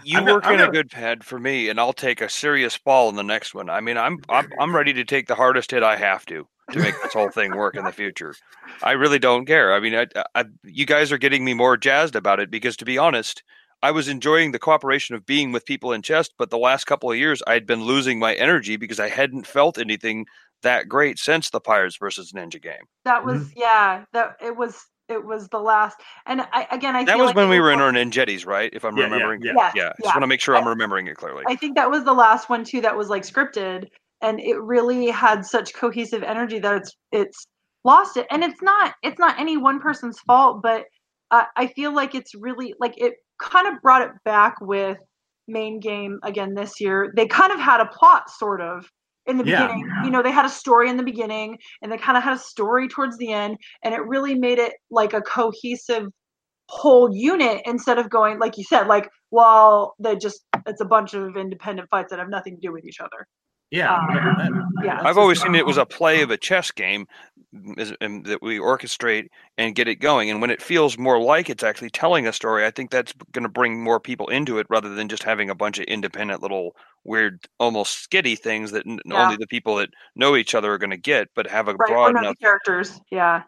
[0.05, 2.75] You I'm work I'm in a good pad for me, and I'll take a serious
[2.75, 3.71] fall in the next one.
[3.71, 6.79] I mean, I'm I'm I'm ready to take the hardest hit I have to to
[6.79, 8.35] make this whole thing work in the future.
[8.83, 9.73] I really don't care.
[9.75, 12.85] I mean, I, I, you guys are getting me more jazzed about it because, to
[12.85, 13.43] be honest,
[13.83, 17.11] I was enjoying the cooperation of being with people in chess, but the last couple
[17.11, 20.27] of years I had been losing my energy because I hadn't felt anything
[20.63, 22.85] that great since the Pirates versus Ninja game.
[23.05, 24.05] That was yeah.
[24.13, 25.99] That it was it was the last.
[26.27, 28.71] And I again I That feel was like when we were in our Ninjettis, right?
[28.73, 29.43] If I'm Yeah, yeah, remembering.
[29.43, 29.53] yeah.
[29.57, 29.93] Yes, yeah.
[30.03, 31.45] Just want to make sure I'm I- remembering it clearly.
[31.47, 33.89] I think that was the last one too that was like scripted,
[34.23, 37.47] and it really had such cohesive energy that it's it's
[37.85, 38.27] lost it.
[38.31, 40.85] And it's not it's not any one person's fault, but
[41.31, 44.97] uh, I feel like it's really like it kind of brought it back with
[45.49, 47.13] main game again this year.
[47.15, 48.89] They kind of had a plot sort of
[49.27, 49.67] in the Yeah.
[49.67, 49.91] beginning.
[50.05, 52.39] You know, they had a story in the beginning, and they kind of had a
[52.39, 56.09] story towards the end, and it really made it like a cohesive
[56.71, 61.13] whole unit instead of going like you said like well they just it's a bunch
[61.13, 63.29] of independent fights that have nothing to do with each other
[63.71, 67.07] Yeah, Um, yeah I've always seen it was a play of a chess game is-
[67.07, 67.34] and
[67.77, 69.27] that we orchestrate
[69.57, 70.31] and get it going.
[70.31, 73.45] And when it feels more like it's actually telling a story, I think that's going
[73.45, 76.75] to bring more people into it rather than just having a bunch of independent little
[77.05, 79.25] weird, almost skitty things that n- Yeah.
[79.25, 81.89] only the people that know each other are going to get, but have a right
[81.89, 83.43] broad enough characters yeah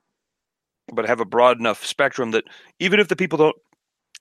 [0.92, 2.44] but have a broad enough spectrum that
[2.78, 3.56] even if the people don't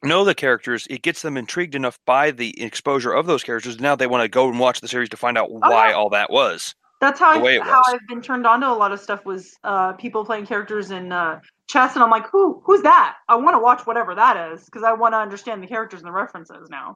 [0.04, 3.80] know the characters, it gets them intrigued enough by the exposure of those characters.
[3.80, 5.96] Now they want to go and watch the series to find out why yeah.
[5.96, 6.76] all that was.
[7.06, 9.94] That's how I, how I've been turned on to a lot of stuff was uh
[9.94, 13.18] people playing characters in uh chess and I'm like who who's that?
[13.30, 16.08] I want to watch whatever that is because I want to understand the characters and
[16.08, 16.96] the references now.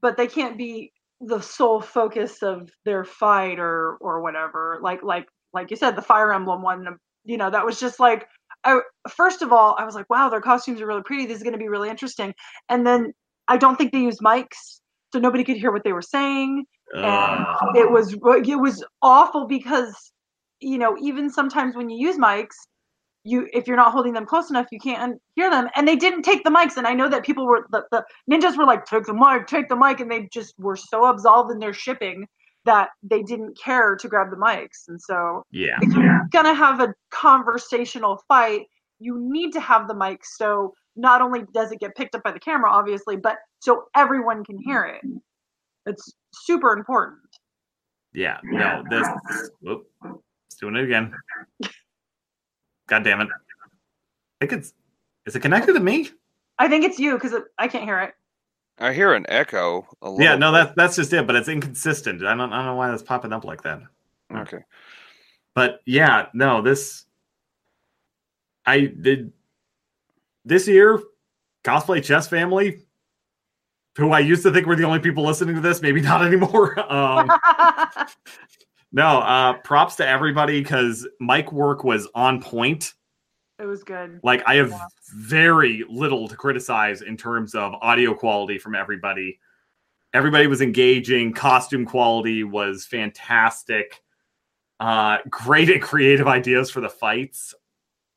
[0.00, 4.80] But they can't be the sole focus of their fight or or whatever.
[4.82, 8.26] Like like like you said the fire emblem one you know that was just like
[8.64, 11.26] I, first of all i was like wow their costumes are really pretty.
[11.26, 12.34] This is going to be really interesting.
[12.68, 13.12] And then
[13.46, 14.80] i don't think they used mics
[15.12, 16.64] so nobody could hear what they were saying
[16.94, 17.70] and ah.
[17.74, 20.12] it was it was awful because
[20.60, 22.56] you know even sometimes when you use mics
[23.24, 26.22] you if you're not holding them close enough you can't hear them and they didn't
[26.22, 29.04] take the mics and i know that people were the, the ninjas were like take
[29.04, 32.26] the mic take the mic and they just were so absolved in their shipping
[32.64, 36.80] that they didn't care to grab the mics and so yeah, if you're gonna have
[36.80, 38.62] a conversational fight
[38.98, 42.30] you need to have the mic so not only does it get picked up by
[42.30, 45.00] the camera obviously but so everyone can hear it
[45.86, 47.18] it's super important
[48.14, 48.38] yeah.
[48.44, 49.08] No, this.
[49.60, 49.90] Whoop,
[50.46, 51.14] it's doing it again.
[52.88, 53.28] God damn it!
[53.30, 54.74] I think it's.
[55.24, 56.10] Is it connected to me?
[56.58, 58.14] i think it's you because i can't hear it
[58.78, 59.86] I hear an echo.
[60.02, 61.26] A little Yeah, no, that's that's just it.
[61.26, 62.22] But it's inconsistent.
[62.24, 63.80] I don't, I don't know why that's popping up like that.
[64.34, 64.64] okay.
[65.54, 67.04] But yeah, no, this
[68.66, 69.32] I did
[70.44, 71.00] this year
[71.64, 72.80] cosplay chess family
[73.96, 76.78] who I used to think were the only people listening to this, maybe not anymore.
[76.92, 77.28] um
[78.92, 82.94] no, uh props to everybody cuz mic work was on point.
[83.58, 84.86] it was good Like I have Yeah.
[85.14, 89.38] very little to criticize in terms of audio quality from everybody.
[90.14, 94.00] Everybody was engaging, costume quality was fantastic.
[94.80, 97.54] Uh great and creative ideas for the fights.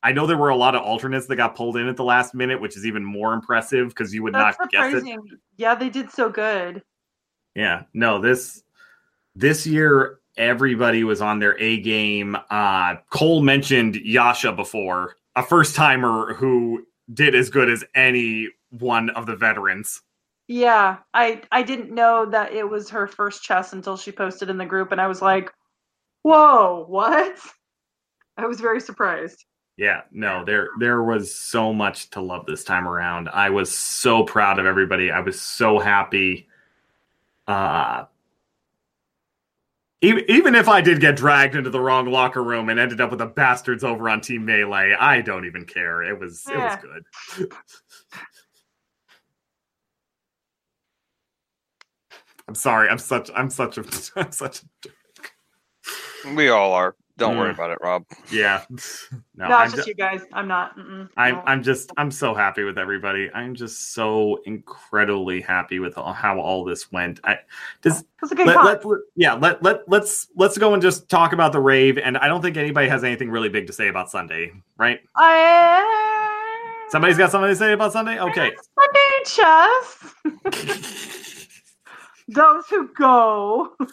[0.06, 2.32] I know there were a lot of alternates that got pulled in at the last
[2.32, 5.18] minute, which is even more impressive because you would that's not guess it.
[5.56, 6.80] yeah they did so good
[7.56, 8.62] Yeah, no, this
[9.34, 12.36] this year everybody was on their A game.
[12.50, 19.10] Uh Cole mentioned Yasha before, a first timer who did as good as any one
[19.10, 20.02] of the veterans.
[20.48, 24.58] yeah i i didn't know that it was her first chess until she posted in
[24.58, 25.50] the group and i was like
[26.22, 27.36] whoa what
[28.36, 29.44] i was very surprised
[29.76, 33.28] Yeah, no, there there was so much to love this time around.
[33.28, 35.10] I was so proud of everybody.
[35.10, 36.48] I was so happy.
[37.46, 38.04] Uh
[40.02, 43.10] even, even if I did get dragged into the wrong locker room and ended up
[43.10, 46.02] with the bastards over on Team Melee, I don't even care.
[46.02, 47.50] It was it was good.
[52.48, 52.88] I'm sorry.
[52.88, 53.84] I'm such I'm such a
[54.16, 54.66] I'm such a
[56.34, 56.94] We all are.
[57.18, 57.54] Don't worry Mm.
[57.54, 58.04] about it, Rob.
[58.30, 58.64] yeah.
[59.38, 61.42] No, no I'm it's just ju- you guys i'm not I'm no.
[61.46, 63.30] I'm just I'm so happy with everybody.
[63.34, 67.20] I'm just so incredibly happy with all, how all this went.
[67.24, 67.38] I
[67.82, 71.10] does it a good let, let, let- yeah let let let's let's go and just
[71.10, 71.98] talk about the rave.
[71.98, 75.00] And I don't think anybody has anything really big to say about Sunday, right?
[75.16, 78.18] I, Somebody's got something to say about Sunday.
[78.18, 78.52] Okay.
[78.78, 80.14] Sunday chess.
[82.28, 83.76] Those who go.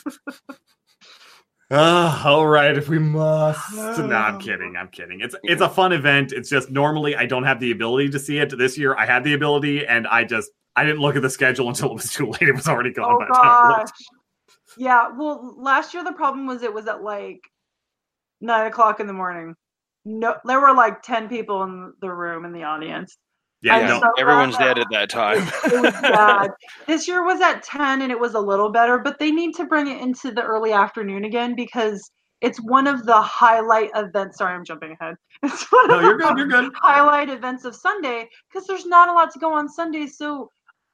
[1.73, 3.73] Uh, all right, if we must.
[3.73, 4.75] No, I'm kidding.
[4.77, 5.21] I'm kidding.
[5.21, 6.31] It's it's a fun event.
[6.31, 8.55] It's just normally I don't have the ability to see it.
[8.55, 11.69] This year I had the ability, and I just I didn't look at the schedule
[11.69, 12.43] until it was too late.
[12.43, 13.89] It was already gone Oh by the time I gosh.
[14.77, 15.09] Yeah.
[15.17, 17.41] Well, last year the problem was it was at like
[18.39, 19.55] nine o'clock in the morning.
[20.05, 23.17] No, there were like ten people in the room in the audience.
[23.63, 25.47] Yeah, I'm you so Everyone's dead at that time.
[25.65, 26.51] it was bad.
[26.85, 29.65] This year was at 10 and it was a little better, but they need to
[29.65, 32.11] bring it into the early afternoon again because
[32.41, 34.37] it's one of the highlight events.
[34.39, 35.15] Sorry, I'm jumping ahead.
[35.43, 36.37] It's one No, of you're the good.
[36.37, 36.73] You're good.
[36.75, 40.07] highlight events of Sunday because there's not a lot to go on Sunday.
[40.07, 40.49] So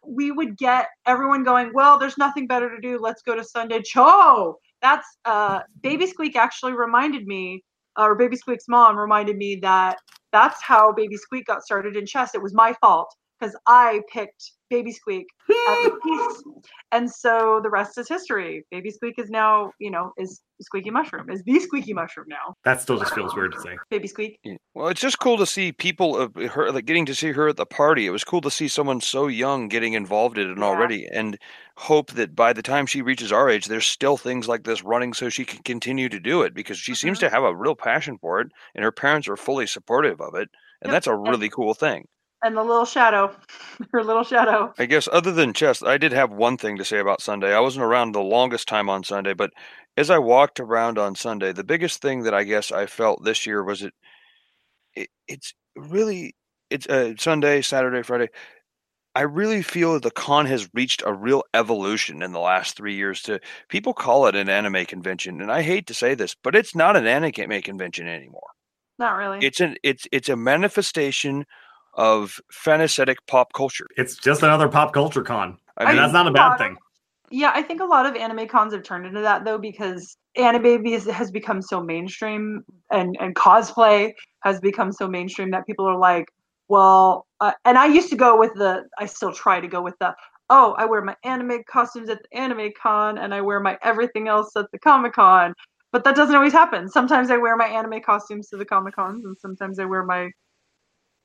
[0.05, 2.99] we would get everyone going, well, there's nothing better to do.
[2.99, 3.81] Let's go to Sunday.
[3.81, 4.57] Cho!
[4.81, 7.63] That's uh, Baby Squeak actually reminded me,
[7.97, 9.97] or Baby Squeak's mom reminded me that
[10.31, 12.35] that's how Baby Squeak got started in chess.
[12.35, 16.43] It was my fault because I picked Baby Squeak piece.
[16.91, 18.65] And so the rest is history.
[18.71, 22.55] Baby Squeak is now, you know, is Squeaky Mushroom, is the Squeaky Mushroom now.
[22.65, 23.77] That still just feels weird to say.
[23.89, 24.39] Baby Squeak.
[24.43, 24.55] Yeah.
[24.73, 27.57] Well, it's just cool to see people of her like getting to see her at
[27.57, 28.05] the party.
[28.07, 30.63] It was cool to see someone so young getting involved in it Yeah.
[30.63, 31.37] already, and
[31.77, 35.13] hope that by the time she reaches our age, there's still things like this running
[35.13, 37.27] so she can continue to do it because she seems Mm-hmm.
[37.27, 40.49] to have a real passion for it, and her parents are fully supportive of it,
[40.81, 40.91] and Yep.
[40.91, 42.05] that's a really cool thing.
[42.41, 43.35] And the little shadow,
[43.91, 44.73] her little shadow.
[44.77, 47.53] I guess other than chess, I did have one thing to say about Sunday.
[47.53, 49.51] I wasn't around the longest time on Sunday, but
[49.97, 53.45] as I walked around on Sunday, the biggest thing that I guess I felt this
[53.45, 53.93] year was it,
[54.95, 56.35] it it's really
[56.69, 58.29] it's uh, Sunday, Saturday, Friday.
[59.15, 62.95] I really feel that the con has reached a real evolution in the last three
[62.95, 63.21] years.
[63.23, 66.75] To people call it an anime convention, and I hate to say this, but it's
[66.75, 68.47] not an anime convention anymore.
[68.97, 69.39] Not really.
[69.45, 71.45] It's an it's it's a manifestation
[71.99, 73.85] of phanesthetic pop culture.
[73.97, 75.57] It's just another pop culture con.
[75.77, 76.77] I I mean, that's not a bad thing.
[77.29, 80.85] Yeah, I think a lot of anime cons have turned into that though because anime
[80.87, 84.13] is, has become so mainstream and and cosplay
[84.43, 86.25] has become so mainstream that people are like,
[86.69, 89.95] well, uh, and I used to go with the I still try to go with
[89.99, 90.15] the
[90.49, 94.29] oh, I wear my anime costumes at the anime con and I wear my everything
[94.29, 95.53] else at the Comic Con.
[95.91, 96.87] But that doesn't always happen.
[96.87, 100.29] Sometimes I wear my anime costumes to the Comic Cons and sometimes I wear my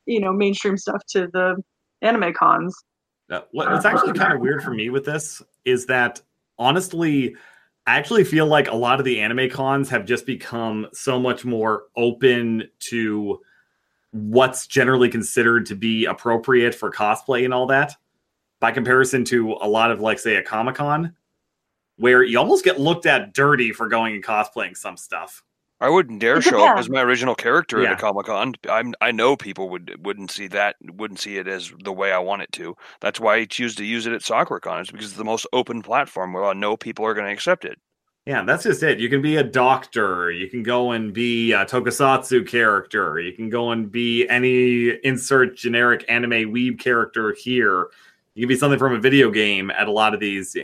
[0.06, 1.56] you know, mainstream stuff to the
[2.02, 2.76] anime cons.
[3.30, 6.20] Uh, What's actually kind of weird for me with this is that
[6.58, 7.34] honestly,
[7.86, 11.44] I actually feel like a lot of the anime cons have just become so much
[11.44, 13.40] more open to
[14.12, 17.96] what's generally considered to be appropriate for cosplay and all that
[18.60, 21.14] by comparison to a lot of like say a comic con
[21.96, 25.42] where you almost get looked at dirty for going and cosplaying some stuff
[25.84, 27.90] I wouldn't dare It show up as my original character Yeah.
[27.90, 28.54] at a Comic Con.
[28.70, 32.18] I'm I know people would wouldn't see that wouldn't see it as the way I
[32.18, 32.74] want it to.
[33.00, 34.80] That's why I choose to use it at SakuraCon.
[34.80, 37.66] It's because it's the most open platform where I know people are going to accept
[37.66, 37.78] it.
[38.24, 38.98] Yeah, that's just it.
[38.98, 40.30] You can be a doctor.
[40.32, 43.20] You can go and be a tokusatsu character.
[43.20, 47.88] You can go and be any insert generic anime weeb character here.
[48.34, 50.56] You can be something from a video game at a lot of these.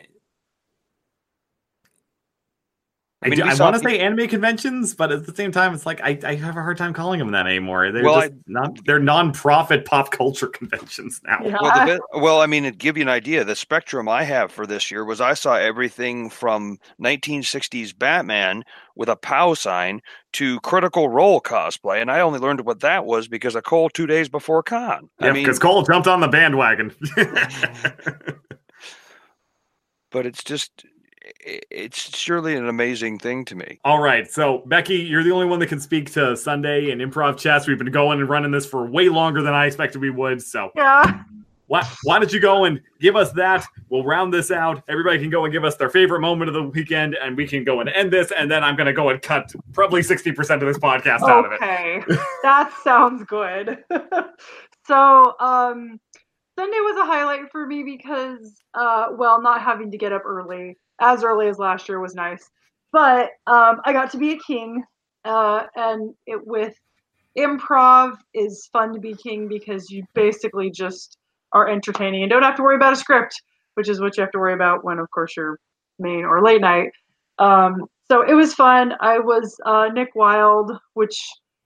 [3.23, 5.53] I, I mean, do- I want to peop- say anime conventions, but at the same
[5.53, 7.93] time, it's like I, I have a hard time calling them that anymore.
[7.93, 8.79] They're Well, just not.
[8.87, 11.39] They're non-profit pop culture conventions now.
[11.45, 11.57] Yeah.
[11.61, 14.51] Well, the bit, well, I mean, to give you an idea, the spectrum I have
[14.51, 18.65] for this year was I saw everything from 1960s Batman
[18.97, 20.01] with a POW sign
[20.33, 24.07] to Critical Role cosplay, and I only learned what that was because of Cole two
[24.07, 25.11] days before con.
[25.21, 26.95] Yeah, I mean, because Cole jumped on the bandwagon.
[30.11, 30.90] but it's just, i-
[31.41, 33.81] it's surely an amazing thing to me.
[33.85, 37.37] All right, so Becky, you're the only one that can speak to Sunday and improv
[37.39, 37.67] chess.
[37.67, 40.43] We've been going and running this for way longer than I expected we would.
[40.43, 41.23] So Yeah.
[41.67, 43.65] why, why don't you go and give us that?
[43.89, 44.83] We'll round this out.
[44.89, 47.65] Everybody can go and give us their favorite moment of the weekend, and we can
[47.65, 48.33] go and end this.
[48.33, 51.53] And then I'm going to go and cut probably 60% of this podcast out of
[51.53, 51.57] it.
[51.63, 52.03] Okay,
[52.43, 53.85] that sounds good.
[54.87, 56.01] so, um,
[56.59, 60.77] Sunday was a highlight for me because, uh, well, not having to get up early,
[61.01, 62.49] as early as last year was nice.
[62.93, 64.83] But um, I got to be a king,
[65.25, 66.75] uh, and it with
[67.39, 71.17] improv is fun to be king because you basically just
[71.53, 73.41] are entertaining and don't have to worry about a script,
[73.75, 75.59] which is what you have to worry about when, of course, you're
[75.99, 76.91] main or late night.
[77.39, 78.95] Um, so it was fun.
[79.01, 81.19] I was uh, Nick Wilde, which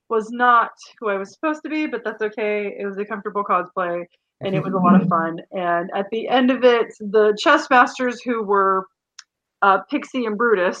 [0.09, 2.75] was not who I was supposed to be, but that's okay.
[2.77, 4.05] It was a comfortable cosplay,
[4.41, 5.39] and it was a lot of fun.
[5.51, 8.85] And at the end of it, the chess masters who were
[9.65, 10.79] uh, Pixie and Brutus,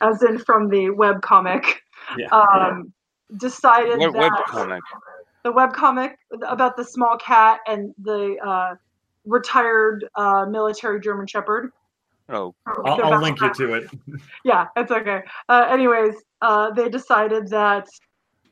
[0.00, 1.80] as in from the web comic,
[2.18, 2.28] Yeah.
[2.30, 2.92] um,
[3.36, 4.82] decided What that web comic?
[5.44, 6.16] the web comic
[6.48, 8.74] about the small cat and the uh,
[9.26, 11.70] retired uh, military German Shepherd.
[12.30, 13.90] Oh, I'll, I'll link you to it.
[14.44, 15.20] yeah, it's okay.
[15.48, 17.86] Uh, anyways, uh, they decided that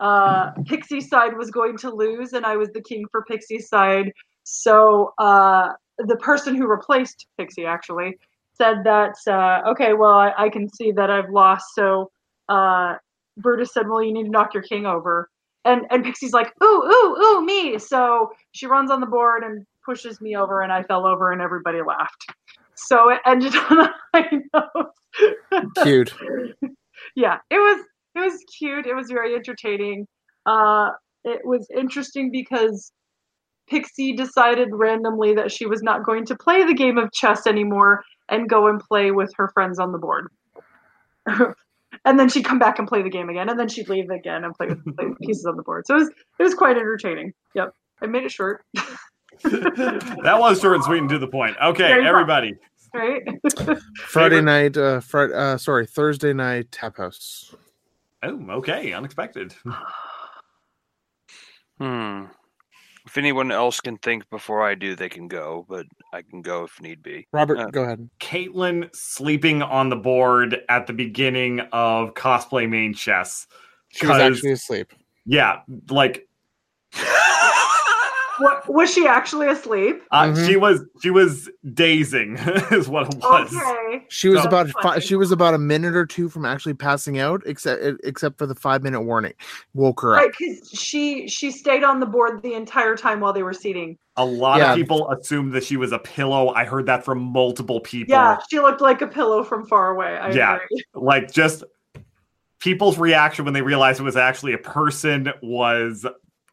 [0.01, 4.12] uh, Pixie side was going to lose, and I was the king for Pixie side.
[4.44, 8.19] So uh, the person who replaced Pixie actually
[8.55, 11.66] said that, uh, okay, well, I, I can see that I've lost.
[11.74, 12.11] So
[12.49, 12.97] uh,
[13.39, 15.29] Brutus said, well, you need to knock your king over.
[15.65, 17.79] and and Pixie's like, ooh, ooh, ooh, me.
[17.79, 21.41] So she runs on the board and pushes me over, and I fell over, and
[21.43, 22.27] everybody laughed.
[22.74, 25.73] So it ended on a high note.
[25.83, 26.15] Cute.
[27.16, 28.87] yeah, it was it was cute.
[28.87, 30.07] It was very entertaining.
[30.47, 30.91] Uh,
[31.24, 32.93] it was interesting because
[33.73, 38.05] Pixie decided randomly that she was not going to play the game of chess anymore
[38.28, 40.28] and go and play with her friends on the board.
[42.05, 44.44] and then she'd come back and play the game again, and then she'd leave again
[44.44, 45.86] and play with, play with pieces on the board.
[45.86, 46.09] So it was
[46.39, 47.32] it was quite entertaining.
[47.55, 48.65] Yep, I made it short.
[49.43, 51.57] that was short and sweet and to the point.
[51.62, 52.07] Okay, Very fun.
[52.07, 52.55] everybody.
[52.94, 53.23] right?
[53.97, 57.55] Friday Favorite- night, uh, Fri- uh, sorry, Thursday night tap house.
[58.23, 59.55] Oh, okay, unexpected.
[61.78, 62.24] Hmm.
[63.13, 65.85] If anyone else can think before I do, they can go, but
[66.15, 67.29] I can go if need be.
[67.31, 68.09] Robert, Uh, go ahead.
[68.21, 73.47] Caitlin sleeping on the board at the beginning of cosplay main chess.
[73.91, 74.95] She was actually asleep.
[75.27, 75.61] Yeah,
[75.91, 76.27] like
[78.43, 80.02] what, was she actually asleep?
[80.10, 80.47] uh, Mhm.
[80.47, 82.36] she was she was dazing
[82.70, 83.55] is what it was.
[83.55, 84.05] Okay.
[84.09, 87.19] She was So- about fi- she was about a minute or two from actually passing
[87.19, 89.32] out, except except for the five minute warning.
[89.74, 90.23] Woke her up.
[90.23, 93.97] Right, because she she stayed on the board the entire time while they were seating.
[94.16, 94.73] A lot Yeah.
[94.73, 96.51] of people assumed that she was a pillow.
[96.51, 98.12] I heard that from multiple people.
[98.12, 100.19] Yeah, she looked like a pillow from far away.
[100.19, 100.56] I Yeah.
[100.56, 100.85] agree.
[100.94, 101.64] Like just
[102.60, 106.06] people's reaction when they realized it was actually a person was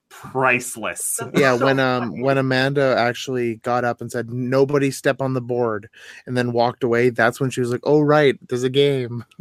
[0.09, 1.19] priceless.
[1.35, 5.41] Yeah, So when um when Amanda actually got up and said nobody step on the
[5.41, 5.89] board
[6.25, 9.23] and then walked away, that's when she was like, "Oh right, there's a game."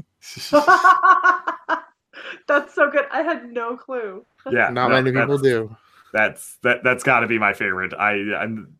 [2.47, 3.05] That's so good.
[3.13, 4.25] I had no clue.
[4.51, 5.77] Yeah, Not no, many people do.
[6.13, 6.83] That's that.
[6.83, 7.93] That's got to be my favorite.
[7.95, 8.13] I.
[8.35, 8.75] I'm.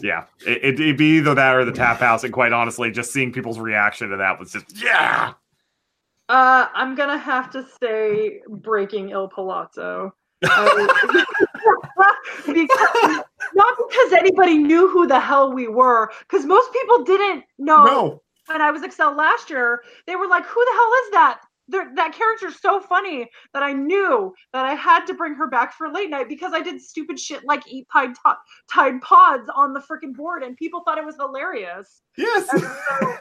[0.00, 3.12] Yeah, it, it, it'd be either that or the tap house, and quite honestly, just
[3.12, 5.34] seeing people's reaction to that was just yeah.
[6.28, 10.14] Uh, I'm gonna have to say breaking Il Palazzo.
[10.44, 11.24] I- um,
[12.54, 13.24] because,
[13.54, 18.22] not because anybody knew who the hell we were, because most people didn't know No,
[18.46, 19.82] when I was Excel last year.
[20.06, 23.72] They were like, "Who the hell is that?" They're, that character's so funny that I
[23.72, 27.20] knew that I had to bring her back for late night because I did stupid
[27.20, 28.14] shit like eat Tide,
[28.70, 33.16] Tide Pods on the freaking board, and people thought it was hilarious yes, and so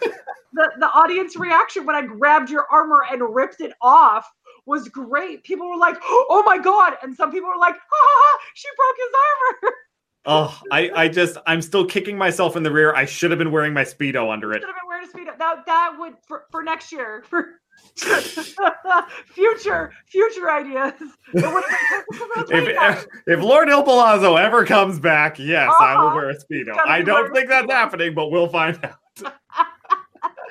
[0.54, 4.30] the the audience reaction when I grabbed your armor and ripped it off
[4.66, 5.44] was great.
[5.44, 8.40] People were like, "Oh my god!" and some people were like, "Ha ha ha!
[8.54, 9.16] She broke his
[9.70, 9.76] armor."
[10.24, 12.94] Oh, I, I just, I'm still kicking myself in the rear.
[12.94, 14.60] I should have been wearing my speedo under it.
[14.62, 15.36] Should have been wearing a speedo.
[15.40, 17.60] That that would for, for next year for
[19.34, 20.94] future future ideas.
[21.34, 25.74] It would have been perfect for If, if Lord Il Palazzo ever comes back, yes,
[25.80, 26.16] I will Uh-huh.
[26.16, 26.78] wear a speedo.
[26.86, 29.34] I don't think that's happening, but we'll find out.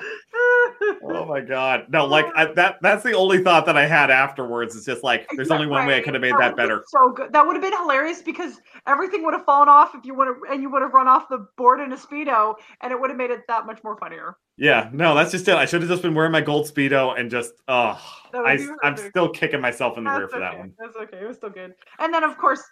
[1.03, 2.05] Oh my god, no!
[2.05, 2.77] Like I, that.
[2.81, 4.75] That's the only thought that I had afterwards.
[4.75, 6.83] It's just like there's only one way I could have made That that better.
[6.87, 7.33] So good.
[7.33, 10.37] That would have been hilarious because everything would have fallen off if you would have,
[10.49, 13.17] and you would have run off the board in a speedo, and it would have
[13.17, 14.37] made it that much more funnier.
[14.57, 15.55] Yeah, no, that's just it.
[15.55, 17.53] I should have just been wearing my gold speedo and just.
[17.67, 17.99] Oh,
[18.33, 20.73] I, i'm still kicking myself in the rear That's for that one.
[20.79, 21.17] That's okay.
[21.17, 21.73] It was still good.
[21.99, 22.63] And then of course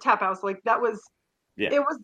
[0.00, 1.00] Tap House, like that was
[1.56, 1.72] Yeah.
[1.72, 1.98] it was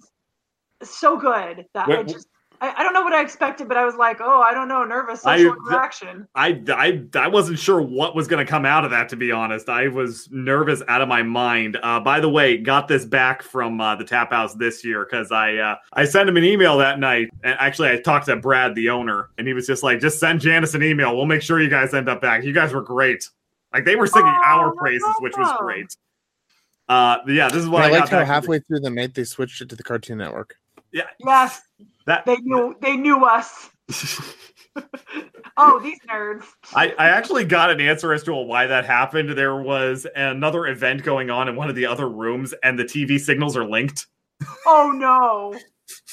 [0.82, 2.28] so good that I just
[2.62, 4.84] I, I don't know what I expected, but I was like, oh, I don't know,
[4.84, 6.28] nervous I- social interaction.
[6.36, 9.32] I, I, I wasn't sure what was going to come out of that, to be
[9.32, 9.68] honest.
[9.68, 11.76] I was nervous out of my mind.
[11.82, 15.32] Uh, by the way, got this back from uh, the Tap House this year because
[15.32, 17.30] I uh, I sent him an email that night.
[17.42, 20.40] And actually, I talked to Brad, the owner, and he was just like, just send
[20.40, 21.16] Janice an email.
[21.16, 22.44] We'll make sure you guys end up back.
[22.44, 23.28] You guys were great.
[23.74, 25.96] Like, they were singing Oh, our no praises, which was great.
[26.88, 29.24] Uh, yeah, this is what I I, got liked how halfway through the night they
[29.24, 30.54] switched it to the Cartoon Network.
[30.92, 31.04] Yeah.
[31.24, 31.62] Yes,
[32.06, 33.70] that they knew they knew us.
[35.56, 36.44] Oh, these nerds.
[36.74, 39.30] I, I actually got an answer as to why that happened.
[39.30, 43.20] There was another event going on in one of the other rooms, and the TV
[43.20, 44.06] signals are linked.
[44.66, 45.58] Oh no.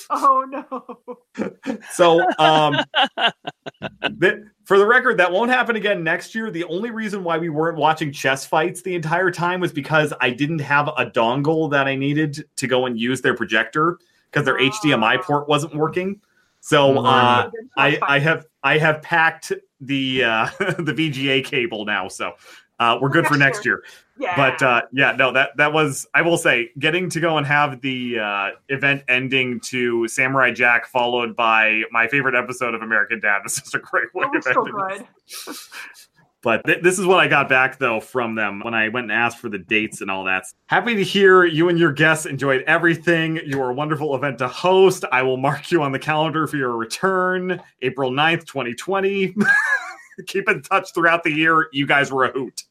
[0.09, 1.51] Oh no.
[1.91, 6.51] So, um, that, for the record, that won't happen again next year.
[6.51, 10.31] The only reason why we weren't watching chess fights the entire time was because I
[10.31, 13.99] didn't have a dongle that I needed to go and use their projector
[14.31, 16.21] because their HDMI port wasn't working.
[16.61, 22.33] So, uh, I, I have I have packed the uh, the VGA cable now, so
[22.79, 23.83] uh, we're good for Next next year.
[24.17, 24.35] yeah.
[24.35, 27.81] But uh, yeah, no, that that was I will say getting to go and have
[27.81, 33.39] the uh, event ending to Samurai Jack followed by my favorite episode of American Dad
[33.43, 35.07] was just a great way it was so good.
[36.41, 39.11] But th- this is what I got back though from them when I went and
[39.11, 40.45] asked for the dates and all that.
[40.67, 43.41] Happy to hear you and your guests enjoyed everything.
[43.45, 45.03] You were a wonderful event to host.
[45.11, 49.35] I will mark you on the calendar for your return, April 9th, 2020.
[50.27, 51.67] Keep in touch throughout the year.
[51.71, 52.63] You guys were a hoot.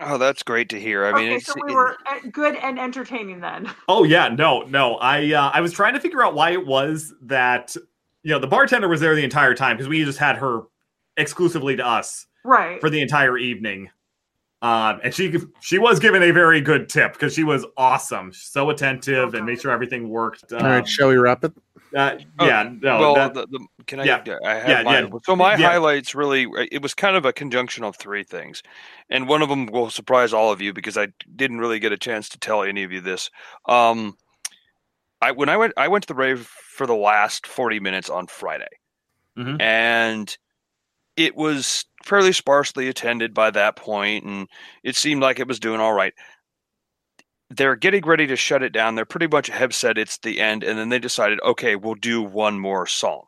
[0.00, 1.06] Oh, that's great to hear.
[1.06, 3.68] I mean, okay, it's, so we were uh, good and entertaining then.
[3.88, 4.94] Oh yeah, no, no.
[4.96, 7.74] I uh, I was trying to figure out why it was that
[8.22, 10.62] you know the bartender was there the entire time because we just had her
[11.18, 12.80] exclusively to us Right.
[12.80, 13.90] for the entire evening.
[14.62, 18.70] Um, and she she was given a very good tip because she was awesome, so
[18.70, 20.52] attentive, and made sure everything worked.
[20.52, 21.52] All Um, right, shall we wrap it?
[21.96, 24.04] uh, Oh, yeah, no, well, that- the, the, can I?
[24.04, 24.22] yeah.
[24.44, 25.08] I have Yeah, mine.
[25.12, 25.18] yeah.
[25.24, 25.68] So my Yeah.
[25.68, 28.62] highlights really, uh, it was kind of a conjunction of three things,
[29.10, 31.96] and one of them will surprise all of you because I didn't really get a
[31.96, 33.30] chance to tell any of you this.
[33.66, 34.16] Um,
[35.22, 38.26] I when I went, I went to the rave for the last forty minutes on
[38.26, 38.66] Friday,
[39.36, 39.60] Mhm.
[39.62, 40.36] and
[41.18, 44.48] it was fairly sparsely attended by that point, and
[44.82, 46.14] it seemed like it was doing all right
[47.50, 48.94] they're getting ready to shut it down.
[48.94, 52.22] They're pretty much have said it's the end, and then they decided, okay, we'll do
[52.22, 53.24] one more song.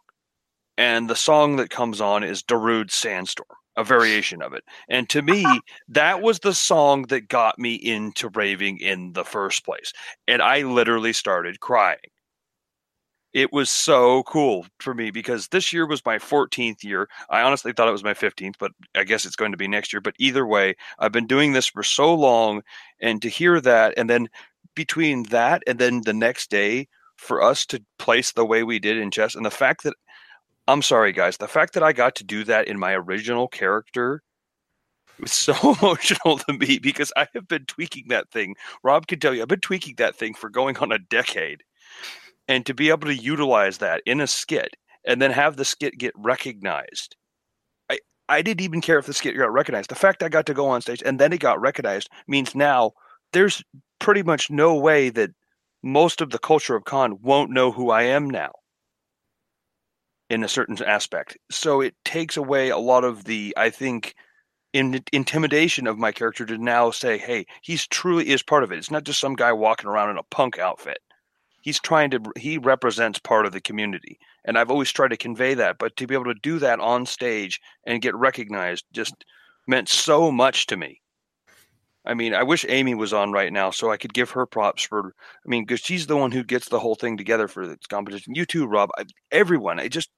[0.76, 3.46] And the song that comes on is Darude Sandstorm,
[3.76, 4.64] a variation of it.
[4.88, 5.44] And to me,
[5.88, 9.92] that was the song that got me into raving in the first place.
[10.26, 11.98] And I literally started crying.
[13.32, 17.08] It was so cool for me because this year was my 14th year.
[17.28, 19.92] I honestly thought it was my 15th, but I guess it's going to be next
[19.92, 20.00] year.
[20.00, 22.62] But either way, I've been doing this for so long
[23.00, 24.28] and to hear that and then
[24.74, 28.96] between that and then the next day for us to place the way we did
[28.96, 29.94] in chess and the fact that
[30.68, 34.22] i'm sorry guys the fact that i got to do that in my original character
[35.18, 39.34] was so emotional to me because i have been tweaking that thing rob can tell
[39.34, 41.62] you i've been tweaking that thing for going on a decade
[42.50, 45.96] and to be able to utilize that in a skit and then have the skit
[45.96, 47.16] get recognized
[47.88, 47.98] I
[48.28, 49.90] I didn't even care if the skit got recognized.
[49.90, 52.92] The fact I got to go on stage and then it got recognized means now
[53.32, 53.62] there's
[53.98, 55.30] pretty much no way that
[55.82, 58.52] most of the culture of con won't know who I am now
[60.28, 61.36] in a certain aspect.
[61.50, 64.14] So it takes away a lot of the, I think,
[64.72, 68.78] in, intimidation of my character to now say, hey, he's truly is part of it.
[68.78, 70.98] It's not just some guy walking around in a punk outfit.
[71.60, 74.18] He's trying to, he represents part of the community.
[74.44, 75.78] And I've always tried to convey that.
[75.78, 79.14] But to be able to do that on stage and get recognized just
[79.66, 81.00] meant so much to me.
[82.06, 84.82] I mean, I wish Amy was on right now so I could give her props
[84.82, 85.14] for.
[85.44, 88.34] I mean, because she's the one who gets the whole thing together for this competition.
[88.34, 88.88] You too, Rob.
[88.96, 89.78] I, everyone.
[89.78, 90.08] It just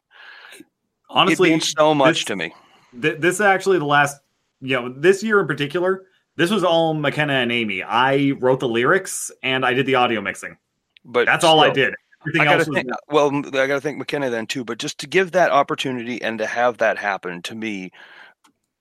[1.10, 2.54] honestly, it means so much this- to me.
[3.00, 4.20] th- this is actually the last,
[4.60, 6.06] you know, this year in particular,
[6.36, 7.82] this was all McKenna and Amy.
[7.82, 10.56] I wrote the lyrics and I did the audio mixing.
[11.04, 11.94] But That's all I did.
[12.22, 14.64] Everything I gotta else was think, well, I got to thank McKenna then too.
[14.64, 17.90] But just to give that opportunity and to have that happen to me,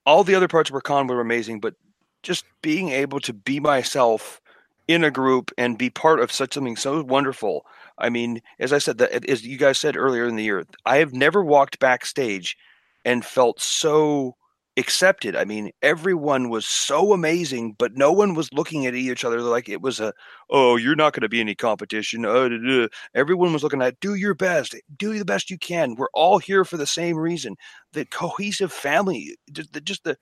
[0.06, 1.60] all the other parts of Recon were amazing.
[1.60, 1.74] But
[2.22, 4.40] just being able to be myself
[4.88, 7.66] in a group and be part of such something so wonderful.
[7.98, 10.98] I mean, as I said, that as you guys said earlier in the year, I
[10.98, 12.58] have never walked backstage
[13.06, 14.36] and felt so
[14.82, 15.38] accepted.
[15.38, 19.70] I mean, everyone was so amazing, but no one was looking at each other like
[19.70, 20.14] it was a,
[20.50, 22.26] oh, you're not going to be any competition.
[22.26, 25.96] Uh, duh, duh." Everyone was looking at, do your best, do the best you can.
[25.96, 27.56] We're all here for the same reason.
[27.94, 30.18] The cohesive family, just the, just the,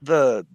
[0.00, 0.46] the,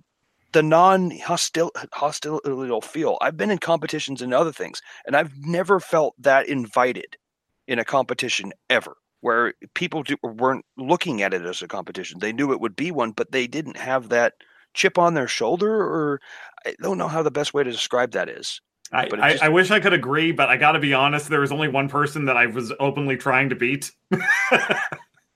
[0.51, 3.19] the non-hostile hostile feel.
[3.21, 7.17] I've been in competitions and other things, and I've never felt that invited
[7.67, 12.19] in a competition ever where people do, weren't looking at it as a competition.
[12.19, 14.33] They knew it would be one, but they didn't have that
[14.73, 16.21] chip on their shoulder, or
[16.65, 18.61] I don't know how the best way to describe that is.
[18.91, 20.93] I, but it I, just- I wish I could agree, but I got to be
[20.93, 21.29] honest.
[21.29, 23.91] There was only one person that I was openly trying to beat.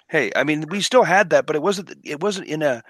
[0.09, 1.91] Hey, I mean, we still had that, but it wasn't.
[2.03, 2.83] It wasn't in a.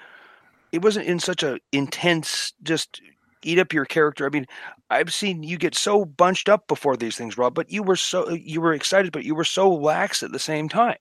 [0.74, 2.52] It wasn't in such a intense.
[2.62, 3.00] Just
[3.46, 4.26] eat up your character.
[4.26, 4.46] I mean,
[4.90, 7.54] I've seen you get so bunched up before these things, Rob.
[7.54, 10.70] But you were so you were excited, but you were so lax at the same
[10.70, 10.98] time.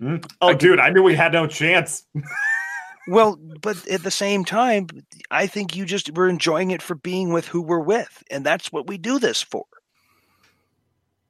[0.00, 0.16] Hmm?
[0.40, 2.04] oh, dude, I knew we had no chance.
[3.08, 4.88] Well, but at the same time,
[5.30, 8.70] I think you just were enjoying it for being with who we're with, and that's
[8.70, 9.64] what we do this for.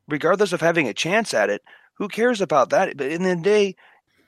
[0.09, 1.63] Regardless of having a chance at it,
[1.95, 2.97] who cares about that?
[2.97, 3.77] But in the day,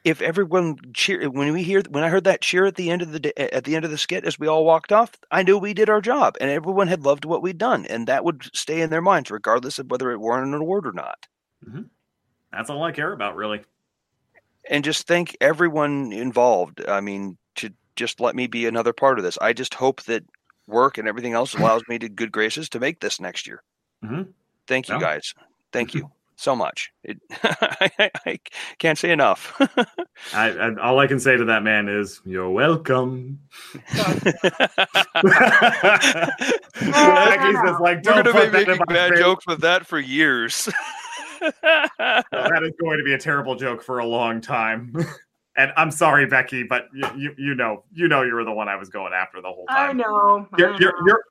[0.05, 3.13] if everyone cheer when we hear when I heard that cheer at the end of
[3.13, 5.75] the at the end of the skit as we all walked off, I knew we
[5.75, 8.91] did our job, and everyone had loved what we'd done, and that would stay in
[8.91, 11.27] their minds, regardless of whether it won an award or not.
[12.53, 13.63] That's all I care about, really.
[14.69, 16.83] and just thank everyone involved.
[16.89, 19.39] I mean, to just let me be another part of this.
[19.39, 20.25] I just hope that
[20.67, 23.63] work and everything else allows me to good graces to make this next year.
[24.05, 24.33] Mhm.
[24.67, 25.35] Thank you guys.
[25.73, 26.11] Thank you
[26.41, 26.91] so much.
[27.05, 27.91] It, I,
[28.27, 28.39] I
[28.79, 29.55] can't say enough.
[30.35, 33.41] I, I, all I can say to that man is, "You're welcome."
[33.93, 34.37] Becky's
[37.63, 40.69] just like, We're gonna put be that making bad face." jokes with that for years.
[41.41, 44.95] that is going to be a terrible joke for a long time.
[45.57, 48.69] And I'm sorry, Becky, but you, you, you know, you know, you were the one
[48.69, 49.97] I was going after the whole I time.
[49.99, 50.47] know.
[50.53, 50.79] I You're, you're, know.
[50.81, 51.25] you're, you're,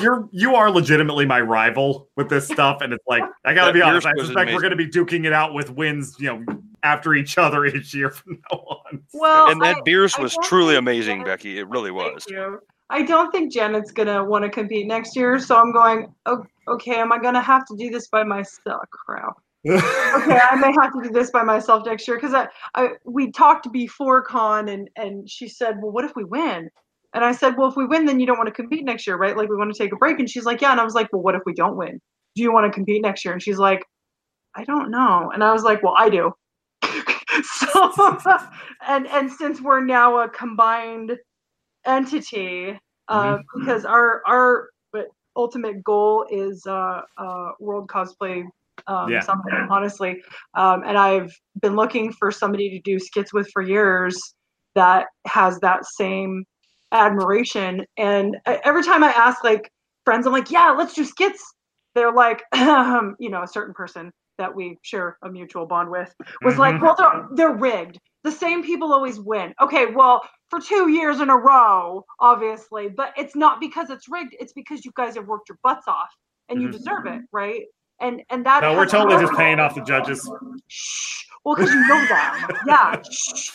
[0.00, 3.72] you're, you are legitimately my rival with this stuff, and it's like I gotta Yeah,
[3.72, 4.06] be honest.
[4.06, 6.44] I yours was suspect we're gonna be duking it out with wins, you know,
[6.82, 9.02] after each other each year from now on.
[9.14, 11.58] Well, and that I- Beerus was truly amazing, that- Becky.
[11.58, 12.26] It really Thank was.
[12.28, 12.58] you.
[12.92, 16.12] I don't think Janet's gonna want to compete next year, so I'm going.
[16.26, 18.82] Oh, okay, am I gonna have to do this by myself?
[18.90, 19.34] Crap.
[19.66, 23.30] Okay, I may have to do this by myself next year because I, I, we
[23.30, 26.70] talked before con, and and she said, well, what if we win?
[27.12, 29.16] And I said, well, if we win, then you don't want to compete next year,
[29.16, 29.36] right?
[29.36, 30.18] Like we want to take a break.
[30.18, 30.70] And she's like, yeah.
[30.70, 32.00] And I was like, well, what if we don't win?
[32.36, 33.34] Do you want to compete next year?
[33.34, 33.82] And she's like,
[34.54, 35.30] I don't know.
[35.32, 36.32] And I was like, well, I do.
[37.42, 38.18] so,
[38.86, 41.16] and and since we're now a combined
[41.84, 42.78] entity,
[43.08, 44.68] uh, because our our
[45.36, 48.44] ultimate goal is uh, uh, World Cosplay
[48.86, 49.20] um, Yeah.
[49.20, 50.22] Summit, honestly.
[50.54, 54.18] Um, and I've been looking for somebody to do skits with for years
[54.74, 56.44] that has that same
[56.92, 57.84] admiration.
[57.96, 59.70] And every time I ask like
[60.04, 61.54] friends, I'm like, yeah, let's do skits.
[61.94, 66.56] They're like, you know, a certain person that we share a mutual bond with was
[66.56, 66.80] like, Mhm.
[66.82, 67.98] well, they're they're rigged.
[68.22, 69.54] The same people always win.
[69.60, 74.34] Okay, well, for two years in a row, obviously, but it's not because it's rigged.
[74.40, 76.08] It's because you guys have worked your butts off
[76.48, 76.72] and you Mhm.
[76.72, 77.64] deserve it, right?
[78.00, 80.30] And and that No, we're totally just paying off the judges.
[80.68, 81.24] Shh.
[81.44, 82.46] Well, because you know them.
[82.66, 83.00] yeah.
[83.10, 83.50] Shh.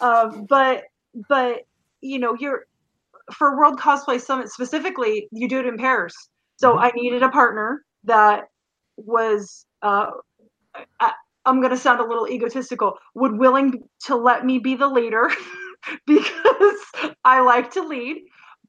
[0.00, 0.84] Um, but
[1.28, 1.66] but
[2.02, 2.66] you know you're
[3.32, 6.14] for World Cosplay Summit specifically, you do it in pairs.
[6.56, 6.82] So Mhm.
[6.82, 8.44] I needed a partner that
[8.96, 9.66] was.
[9.82, 10.10] Uh,
[11.00, 11.12] I,
[11.44, 12.98] I'm going to sound a little egotistical.
[13.14, 15.30] Would willing to let me be the leader
[16.06, 16.80] because
[17.24, 18.18] I like to lead.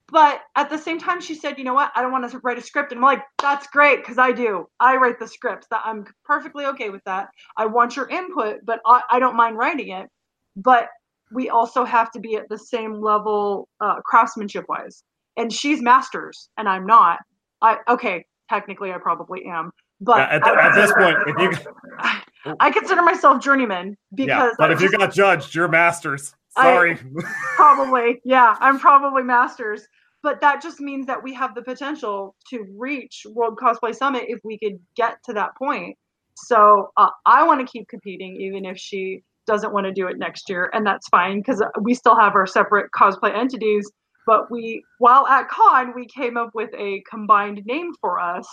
[0.10, 1.92] But at the same time, she said, "You know what?
[1.96, 4.66] I don't want to write a script." And I'm like, "That's great because I do.
[4.80, 5.68] I write the scripts.
[5.70, 7.28] That I'm perfectly okay with that.
[7.58, 10.08] I want your input, but I, I don't mind writing it.
[10.56, 10.88] But
[11.32, 15.04] we also have to be at the same level uh, craftsmanship wise.
[15.38, 17.20] And she's masters, and I'm not.
[17.62, 19.72] I okay, technically I probably am,
[20.02, 24.56] but Yeah, at, th- at this point, if you I consider myself journeyman yeah, because
[24.58, 26.34] but I if you got judged, you're masters.
[26.56, 26.98] I- Sorry.
[27.56, 29.88] probably yeah i'm probably masters
[30.24, 34.40] but that just means that we have the potential to reach world cosplay summit if
[34.44, 35.96] we could get to that point
[36.36, 40.18] so uh, i want to keep competing even if she doesn't want to do it
[40.18, 43.90] next year and that's fine because we still have our separate cosplay entities
[44.26, 48.48] but we while at con we came up with a combined name for us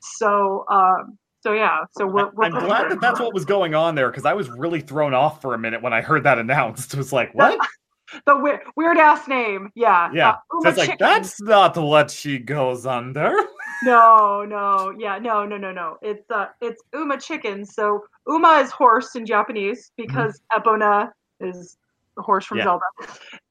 [0.00, 3.94] so um so yeah so we're, we're I'm glad that that's what was going on
[3.94, 6.94] there because I was really thrown off for a minute when I heard that announced.
[6.94, 7.58] It was like, what?
[8.26, 10.30] the weird, weird ass name yeah Yeah.
[10.30, 13.34] uh, So it's like, that's not what she goes under.
[13.84, 15.98] No, no, yeah, no, no, no, no.
[16.02, 17.64] It's uh, it's Uma chicken.
[17.64, 21.76] So Uma is horse in Japanese because Epona is
[22.16, 22.64] the horse from Yeah.
[22.64, 22.84] Zelda,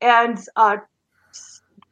[0.02, 0.78] and uh,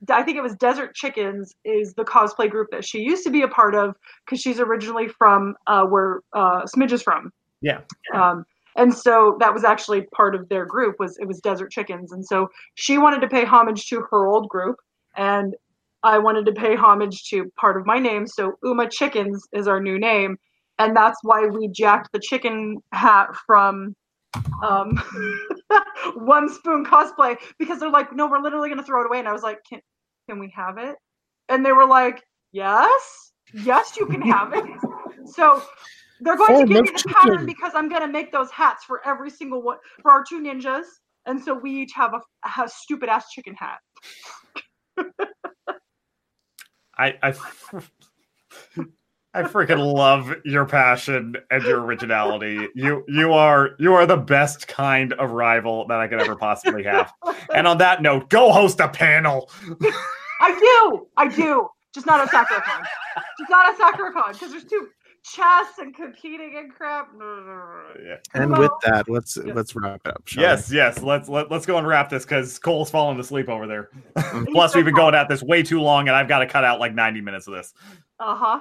[0.09, 3.43] I think it was Desert Chickens is the cosplay group that she used to be
[3.43, 3.95] a part of
[4.25, 7.31] because she's originally from uh, where uh, Smidge is from.
[7.61, 7.81] Yeah.
[8.13, 8.45] Um,
[8.75, 12.25] and so that was actually part of their group was it was Desert Chickens, and
[12.25, 14.77] so she wanted to pay homage to her old group,
[15.15, 15.55] and
[16.03, 18.27] I wanted to pay homage to part of my name.
[18.27, 20.37] So Uma Chickens is our new name,
[20.79, 23.95] and that's why we jacked the chicken hat from
[24.63, 24.97] um,
[26.15, 29.33] One Spoon Cosplay because they're like, no, we're literally gonna throw it away, and I
[29.33, 29.79] was like, can
[30.29, 30.95] can we have it?
[31.49, 32.21] And they were like,
[32.51, 34.63] yes, yes, you can have it.
[35.25, 35.61] so
[36.21, 39.05] they're going Form to give me the pattern because I'm gonna make those hats for
[39.05, 40.85] every single one for our two ninjas,
[41.25, 43.79] and so we each have a, a stupid ass chicken hat.
[47.01, 47.33] I I,
[49.33, 52.67] I freaking love your passion and your originality.
[52.75, 56.83] You you are you are the best kind of rival that I could ever possibly
[56.83, 57.11] have.
[57.53, 59.49] And on that note, go host a panel.
[60.41, 62.83] I do, I do, just not a at SakuraCon.
[63.39, 64.89] just not a at SakuraCon because there's two
[65.23, 67.09] chess and competing and crap.
[68.03, 68.17] Yeah.
[68.33, 70.27] And with that, let's let's wrap it up.
[70.27, 70.47] shall we?
[70.47, 71.01] Yes, yes.
[71.01, 73.89] Let's let, let's go and wrap this because Cole's falling asleep over there.
[74.51, 76.79] Plus, we've been going at this way too long, and I've got to cut out
[76.79, 77.73] like ninety minutes of this.
[78.19, 78.59] Uh huh.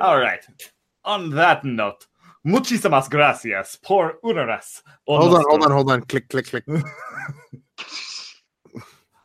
[0.00, 0.44] All right.
[1.04, 2.06] On that note,
[2.46, 4.82] muchísimas gracias por unas.
[5.06, 6.02] Hold on, hold on, hold on.
[6.02, 6.64] Click, click, click.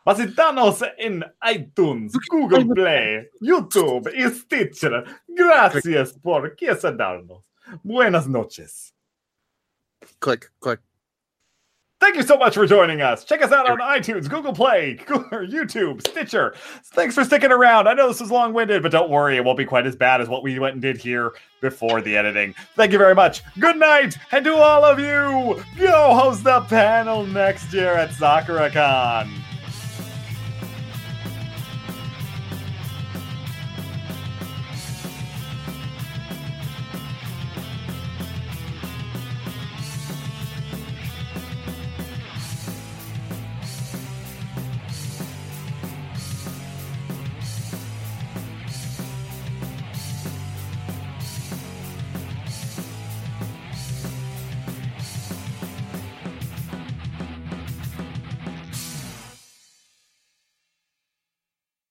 [0.06, 5.03] Visitanos en iTunes, Google Play, YouTube y Stitcher.
[5.27, 7.49] Gracias por quedarnos.
[7.84, 8.94] Buenas noches.
[10.19, 10.80] Click, click.
[11.99, 13.23] Thank you so much for joining us.
[13.23, 16.53] Check us out on iTunes, Google Play, YouTube, Stitcher.
[16.94, 17.88] Thanks for sticking around.
[17.88, 20.22] I know this was long winded, but don't worry, it won't be quite as bad
[20.22, 22.53] as what we went and did here before the editing.
[22.76, 23.41] Thank you very much.
[23.60, 24.18] Good night.
[24.32, 29.45] And to all of you, go host the panel next year at SakuraCon.